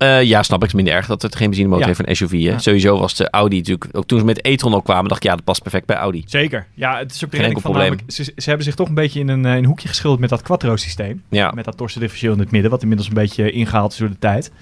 [0.00, 0.66] Eh, ja, snap ik.
[0.66, 1.94] Het minder erg dat het geen benzinemotor Ja.
[1.94, 2.30] heeft van SUV.
[2.30, 2.36] Hè?
[2.50, 2.58] Ja.
[2.58, 3.86] Sowieso was de Audi natuurlijk...
[3.92, 5.28] Ook toen ze met e-tron al kwamen, dacht ik...
[5.30, 6.22] Ja, dat past perfect bij Audi.
[6.26, 6.66] Zeker.
[6.74, 9.28] Ja, het is ook Geen enkel namelijk, ze, ze hebben zich toch een beetje in
[9.28, 11.22] een, eh, in een hoekje geschilderd met dat quattro-systeem.
[11.28, 14.08] Ja, Met dat torsen differentieel in het midden, wat inmiddels een beetje ingehaald is door
[14.08, 14.52] de tijd.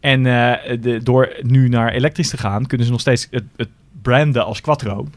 [0.00, 3.68] En eh, de, door nu naar elektrisch te gaan, kunnen ze nog steeds het, het
[4.02, 5.08] branden als quattro.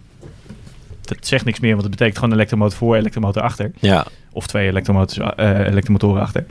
[1.01, 3.71] Dat zegt niks meer, want het betekent gewoon elektromotor voor, elektromotor achter.
[3.79, 4.05] ja.
[4.31, 5.19] Of twee elektromotors,
[5.67, 6.45] elektromotoren achter.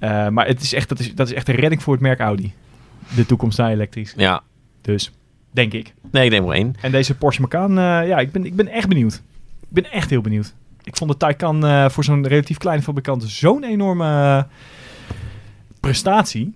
[0.00, 2.20] Eh, maar het is echt, dat, is, dat is echt een redding voor het merk
[2.20, 2.52] Audi.
[3.14, 4.14] De toekomst naar elektrisch.
[4.16, 4.42] ja.
[4.80, 5.12] Dus,
[5.50, 5.94] denk ik.
[6.10, 6.74] Nee, ik neem er één.
[6.80, 9.14] En deze Porsche Macan, eh, ja, ik ben, ik ben echt benieuwd.
[9.60, 10.54] Ik ben echt heel benieuwd.
[10.82, 14.46] Ik vond de Taycan eh, voor zo'n relatief kleine fabrikant zo'n enorme
[15.80, 16.54] prestatie.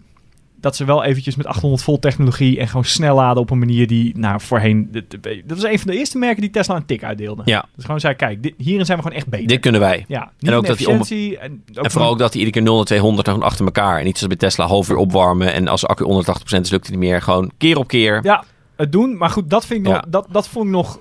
[0.65, 3.87] Dat ze wel eventjes met 800 volt technologie en gewoon snel laden op een manier
[3.87, 4.89] die, nou, voorheen...
[5.21, 7.43] Dat was een van de eerste merken die Tesla een tik uitdeelde.
[7.45, 7.65] Ja.
[7.75, 9.47] Dus gewoon zei, kijk, dit, hierin zijn we gewoon echt beter.
[9.47, 10.05] Dit kunnen wij.
[10.09, 11.01] ja, niet ook dat die om-
[11.41, 13.99] En, ook En vooral ook dat hij iedere keer 0 naar 200 gewoon achter elkaar.
[13.99, 15.53] En niet zoals bij Tesla half uur opwarmen.
[15.53, 17.23] En als de accu onder de 80% is, lukt het niet meer.
[17.23, 18.21] Gewoon keer op keer.
[18.23, 18.45] Ja,
[18.77, 19.17] het doen.
[19.17, 20.03] Maar goed, dat vind ik nog...
[20.09, 20.99] Dat, dat vond ik nog...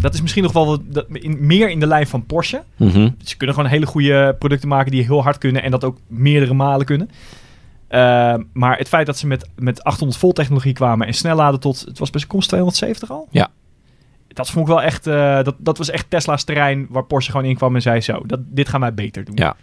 [0.00, 2.62] dat is misschien nog wel wat, dat, in, meer in de lijn van Porsche.
[2.76, 3.08] Mhm.
[3.24, 6.54] Ze kunnen gewoon hele goede producten maken die heel hard kunnen en dat ook meerdere
[6.54, 7.10] malen kunnen.
[7.90, 11.60] Uh, maar het feit dat ze met, met 800 volt technologie kwamen en snel laden
[11.60, 13.28] tot, het was bij komst 270 al?
[13.30, 13.48] Ja.
[14.28, 17.46] Dat vond ik wel echt, uh, dat, dat was echt Tesla's terrein waar Porsche gewoon
[17.46, 19.36] in kwam en zei zo, dat, dit gaan wij beter doen.
[19.36, 19.56] Ja.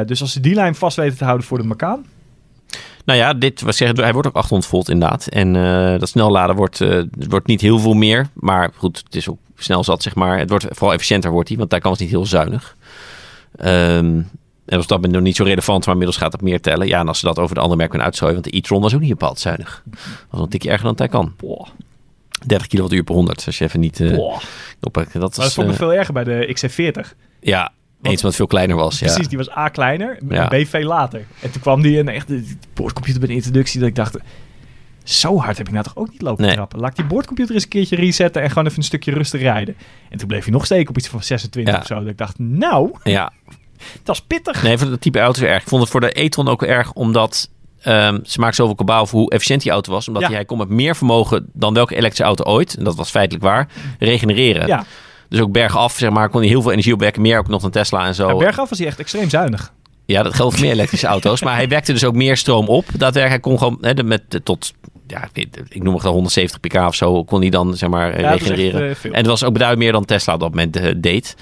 [0.00, 2.04] Uh, dus als ze die lijn vast weten te houden voor de Macan.
[3.04, 5.26] Nou ja, dit was zeggen, hij wordt ook 800 volt inderdaad.
[5.26, 6.84] En uh, dat snelladen wordt,
[7.28, 8.28] wordt niet heel veel meer.
[8.34, 10.38] Maar goed, het is ook snel zat, zeg maar.
[10.38, 12.76] Het wordt vooral efficiënter wordt hij, want daar kan het niet heel zuinig.
[13.64, 14.28] Um,
[14.70, 16.86] en was dat nog niet zo relevant, maar inmiddels gaat het meer tellen.
[16.86, 19.00] Ja, en als ze dat over de andere merken kunnen want de e-tron was ook
[19.00, 19.82] niet bepaald zuinig.
[19.84, 20.00] Dat
[20.30, 21.34] was een tikje erger dan het kan.
[21.36, 21.68] Boah.
[22.46, 24.00] 30 kilowattuur per 100, als je even niet...
[24.00, 24.42] Uh, op,
[24.80, 27.16] dat, dat vond ik nog veel erger bij de XC40.
[27.40, 28.98] Ja, eens wat veel kleiner was.
[28.98, 29.28] Precies, ja.
[29.28, 30.46] die was A kleiner, Ja.
[30.48, 31.24] B veel later.
[31.40, 34.16] En toen kwam die en echt de boordcomputer bij de introductie dat ik dacht...
[35.04, 36.54] Zo hard heb ik nou toch ook niet lopen Nee.
[36.54, 36.80] trappen.
[36.80, 39.76] Laat ik die boordcomputer eens een keertje resetten en gewoon even een stukje rustig rijden.
[40.10, 41.80] En toen bleef hij nog steken op iets van 26 Ja.
[41.80, 41.94] of zo.
[41.94, 43.32] Dat ik dacht, nou, ja,
[44.02, 44.62] dat is pittig.
[44.62, 45.62] Nee, voor dat type auto is erg.
[45.62, 47.48] Ik vond het voor de e-tron ook erg, omdat
[47.82, 50.08] ehm, ze maakten zoveel kabaal voor hoe efficiënt die auto was.
[50.08, 50.30] Omdat Ja.
[50.30, 53.68] hij, kon met meer vermogen dan welke elektrische auto ooit, en dat was feitelijk waar,
[53.98, 54.66] regenereren.
[54.66, 54.84] Ja,
[55.28, 57.22] Dus ook bergaf, zeg maar, kon hij heel veel energie opwekken.
[57.22, 58.28] Meer ook nog dan Tesla en zo.
[58.28, 59.72] ja, bergaf was hij echt extreem zuinig.
[60.04, 61.42] Ja, dat geldt voor meer elektrische auto's.
[61.42, 62.84] Maar hij wekte dus ook meer stroom op.
[62.96, 64.72] Daadwerkelijk, hij kon gewoon hè, met tot,
[65.06, 65.28] ja,
[65.68, 68.32] ik noem het al 170 pk of zo, kon hij dan zeg maar dat echt,
[68.46, 68.80] regenereren.
[68.90, 71.36] eh, en het was ook beduidend meer dan Tesla op dat moment eh, deed.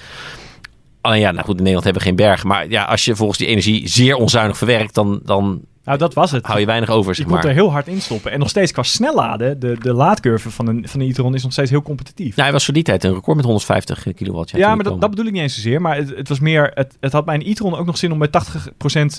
[1.01, 2.43] Alleen ja, nou goed, in Nederland hebben we geen berg.
[2.43, 6.31] Maar ja, als je volgens die energie zeer onzuinig verwerkt, dan, dan Nou, dat was
[6.31, 6.45] het.
[6.45, 7.45] hou je weinig over, Je zeg kon maar.
[7.45, 8.31] er heel hard in stoppen.
[8.31, 11.51] En nog steeds qua snelladen, de, de laadcurve van een, van een e-tron is nog
[11.51, 12.29] steeds heel competitief.
[12.29, 14.51] Nou, hij was voor die tijd een record met 150 kilowatt.
[14.51, 15.81] Ja, maar dat, dat bedoel ik niet eens zozeer.
[15.81, 18.59] Maar het, het was meer, het, het had mijn e-tron ook nog zin om met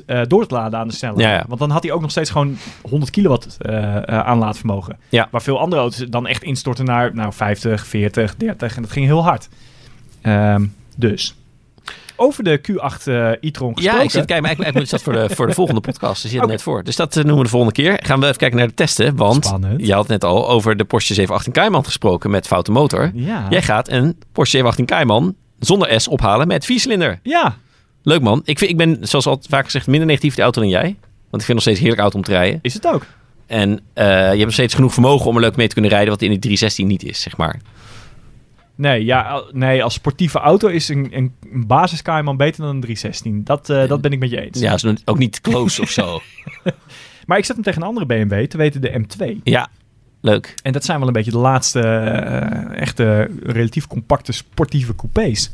[0.03, 1.27] 80% eh door te laden aan de snelheid.
[1.27, 1.45] Ja, ja.
[1.49, 2.57] Want dan had hij ook nog steeds gewoon
[2.91, 4.99] 100 kilowatt eh, aanlaadvermogen.
[5.09, 5.29] Ja.
[5.31, 8.77] Waar veel andere auto's dan echt instorten naar nou, 50, 40, 30.
[8.77, 9.49] En dat ging heel hard.
[10.21, 10.67] Ehm,
[10.97, 11.35] dus.
[12.23, 13.99] Over de Q8 eh, e-tron gesproken.
[13.99, 16.23] Ja, ik zit kijken, maar eigenlijk, moet dat voor de, voor de volgende podcast.
[16.23, 16.51] Je zit Oké.
[16.51, 16.85] net voor.
[16.85, 17.99] Dus dat eh, noemen we de volgende keer.
[18.03, 19.17] Gaan we even kijken naar de testen.
[19.17, 19.87] Want Spannend.
[19.87, 23.11] je had net al over de Porsche 718 Cayman gesproken met foute motor.
[23.15, 23.47] Ja.
[23.51, 27.19] Jij gaat een Porsche 718 Cayman zonder S ophalen met viercilinder.
[27.23, 27.57] Ja.
[28.03, 28.43] Leuk man.
[28.45, 30.83] Ik, vind, ik ben, zoals al vaak gezegd, minder negatief de auto dan jij.
[31.31, 32.59] Want ik vind het nog steeds heerlijk auto om te rijden.
[32.63, 33.07] Is het ook.
[33.47, 36.11] En eh, je hebt nog steeds genoeg vermogen om er leuk mee te kunnen rijden.
[36.11, 37.61] Wat in die 316 niet is, zeg maar.
[38.81, 42.81] Nee, ja, nee, als sportieve auto is een, een, een basis Cayman beter dan een
[42.81, 43.45] 316.
[43.45, 44.59] Dat, eh, dat ben ik met je eens.
[44.59, 46.21] Ja, is ook niet close of zo.
[47.27, 49.43] Maar ik zet hem tegen een andere BMW, te weten de M2.
[49.43, 49.69] Ja,
[50.21, 50.55] leuk.
[50.63, 55.51] En dat zijn wel een beetje de laatste eh, echte relatief compacte sportieve coupés.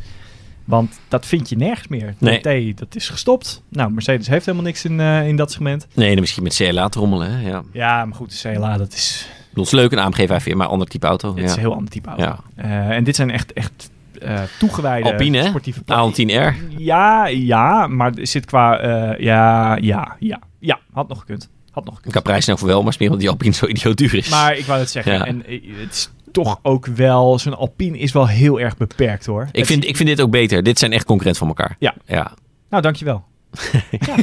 [0.65, 2.15] Want dat vind je nergens meer.
[2.19, 2.73] De Nee.
[2.73, 3.63] T, dat is gestopt.
[3.69, 5.87] Nou, Mercedes heeft helemaal niks in, eh, in dat segment.
[5.95, 7.31] Nee, dan misschien met CLA te rommelen.
[7.31, 7.49] Hè?
[7.49, 7.63] Ja.
[7.73, 10.67] Ja, maar goed, de CLA, dat is, bedoel, Het is leuk, een AMG 5 maar
[10.67, 11.35] ander type auto.
[11.35, 12.23] het is een heel ander type auto.
[12.23, 12.39] Ja.
[12.57, 13.91] Eh, en dit zijn echt, echt
[14.21, 16.77] eh, toegewijde Alpine, sportieve A10R.
[16.79, 18.79] Ja, ja, maar zit qua...
[18.79, 20.41] eh, ja, ja, ja.
[20.59, 21.49] Ja, had nog gekund.
[21.71, 22.13] Had nog gekund.
[22.13, 24.29] Qua prijs nou voor wel, maar is meer omdat die Alpine zo idioot duur is.
[24.29, 25.13] Maar ik wou het zeggen.
[25.13, 25.25] Ja.
[25.25, 25.43] En
[25.81, 27.39] het is toch ook wel...
[27.39, 29.49] Zo'n Alpine is wel heel erg beperkt, hoor.
[29.53, 30.63] ik, vind, ik vind dit ook beter.
[30.63, 31.77] Dit zijn echt concurrent van elkaar.
[31.79, 31.95] Ja.
[32.05, 32.33] ja.
[32.71, 33.25] Nou, dankjewel.
[33.91, 34.15] Ja.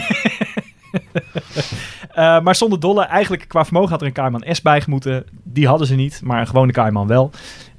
[2.14, 5.26] Eh, maar zonder dolle, eigenlijk qua vermogen had er een Cayman S bij moeten.
[5.44, 7.32] Die hadden ze niet, maar een gewone Cayman wel.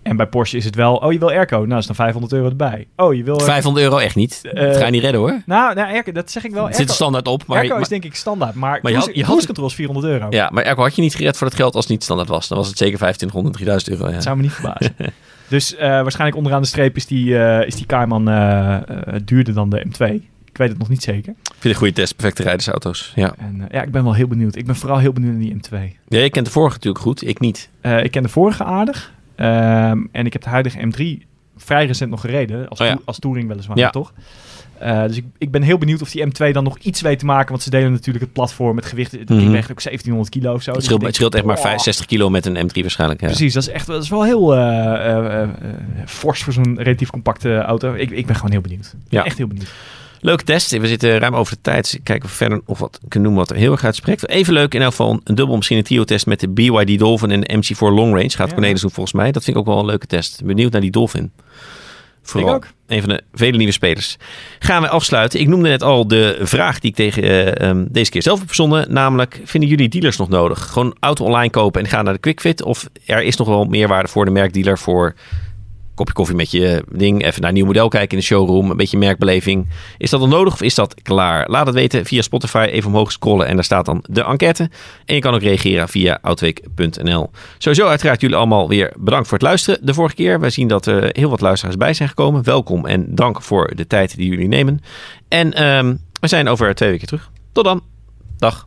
[0.03, 2.49] En bij Porsche is het wel, oh je wil airco, nou is dan 500 euro
[2.49, 2.87] erbij.
[2.97, 3.41] Oh je wil...
[3.41, 4.41] 500 euro echt niet.
[4.43, 5.43] Eh, dat ga je niet redden hoor.
[5.47, 6.65] Nou, nou airco, dat zeg ik wel.
[6.67, 7.47] Het zit er Airco, standaard op.
[7.47, 9.47] Maar, airco maar- is denk ik standaard, maar, Maar je had- cruise, je had- cruise
[9.47, 10.27] control is 400 euro.
[10.31, 12.49] ja, maar Erko had je niet gered voor het geld als het niet standaard was.
[12.49, 14.07] Dan was het zeker 2500, 3000 euro.
[14.07, 14.13] Ja.
[14.15, 14.95] Dat zou me niet verbazen.
[15.49, 18.81] dus eh, waarschijnlijk onderaan de streep is die, eh, is die Cayman eh, eh,
[19.25, 20.33] duurder dan de M2.
[20.55, 21.31] Ik weet het nog niet zeker.
[21.33, 22.17] Ik vind het een goede test.
[22.17, 23.13] Perfecte rijdersauto's.
[23.15, 23.35] Ja.
[23.39, 24.57] En eh, ja, ik ben wel heel benieuwd.
[24.57, 25.55] Ik ben vooral heel benieuwd naar die
[25.91, 25.97] M2.
[26.09, 27.29] ja, je kent de vorige natuurlijk goed.
[27.29, 27.69] Ik niet.
[27.81, 29.13] Eh, ik ken de vorige aardig.
[29.35, 31.27] Ehm, en ik heb de huidige M3
[31.57, 32.69] vrij recent nog gereden.
[32.69, 32.99] Als, Oh ja.
[33.05, 33.91] als touring weliswaar, Ja.
[33.91, 34.13] toch?
[34.79, 37.25] Eh, dus ik, ik ben heel benieuwd of die M2 dan nog iets weet te
[37.25, 37.49] maken.
[37.51, 39.13] Want ze delen natuurlijk het platform, het gewicht.
[39.13, 39.39] Het Mhm.
[39.39, 40.67] ding weegt ook 1700 kilo of zo.
[40.71, 42.81] Het Dus scheelt, ik het scheelt echt maar oh, vijf- 60 kilo met een M3
[42.81, 43.21] waarschijnlijk.
[43.21, 43.27] Ja.
[43.27, 45.49] Precies, dat is echt dat is wel heel eh,
[46.07, 47.95] fors voor zo'n relatief compacte auto.
[47.95, 48.85] Ik, ik ben gewoon heel benieuwd.
[48.87, 49.25] Ik ben Ja.
[49.25, 49.73] Echt heel benieuwd.
[50.25, 50.71] Leuke test.
[50.71, 51.85] We zitten ruim over de tijd.
[51.85, 54.29] Dus ik kijk of we verder of wat kunnen noemen wat er heel erg uitspreekt.
[54.29, 57.41] Even leuk in elk geval een dubbel, misschien een trio-test met de BYD Dolphin en
[57.41, 58.31] de MC4 Long Range.
[58.31, 58.55] Gaat Ja.
[58.55, 59.33] Cornelis doen volgens mij.
[59.33, 60.45] Dat vind ik ook wel een leuke test.
[60.45, 61.33] Benieuwd naar die Dolphin.
[62.23, 62.67] Vooral Ik ook.
[62.87, 64.17] een van de vele nieuwe spelers.
[64.59, 65.41] Gaan we afsluiten.
[65.41, 68.47] Ik noemde net al de vraag die ik tegen eh, ehm, deze keer zelf heb
[68.47, 68.93] verzonnen.
[68.93, 70.67] Namelijk, vinden jullie dealers nog nodig?
[70.67, 72.63] Gewoon auto online kopen en gaan naar de QuickFit?
[72.63, 75.15] Of er is nog wel meerwaarde voor de merkdealer voor
[75.95, 78.77] kopje koffie met je ding, even naar een nieuw model kijken in de showroom, een
[78.77, 79.69] beetje merkbeleving.
[79.99, 81.51] Is dat dan nodig of is dat klaar?
[81.51, 84.71] Laat het weten via Spotify, even omhoog scrollen en daar staat dan de enquête.
[85.05, 87.31] En je kan ook reageren via outweek.nl.
[87.59, 90.41] Sowieso uiteraard jullie allemaal weer bedankt voor het luisteren de vorige keer.
[90.41, 92.45] Wij zien dat er heel wat luisteraars bij zijn gekomen.
[92.45, 94.81] Welkom en dank voor de tijd die jullie nemen.
[95.29, 97.31] En ehm, we zijn over twee weken terug.
[97.53, 97.83] Tot dan.
[98.39, 98.67] Dag.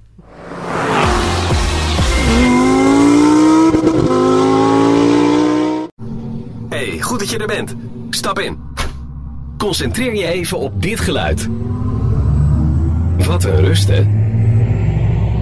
[6.99, 7.75] Goed dat je er bent.
[8.09, 8.57] Stap in.
[9.57, 11.49] Concentreer je even op dit geluid.
[13.17, 14.05] Wat een rust, hè?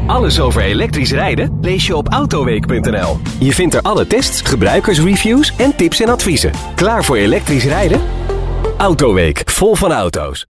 [0.08, 3.20] Alles over elektrisch rijden lees je op autoweek.nl.
[3.40, 6.52] Je vindt er alle tests, gebruikersreviews en tips en adviezen.
[6.76, 8.02] Klaar voor elektrisch rijden?
[8.78, 10.44] Autoweek, vol van auto's.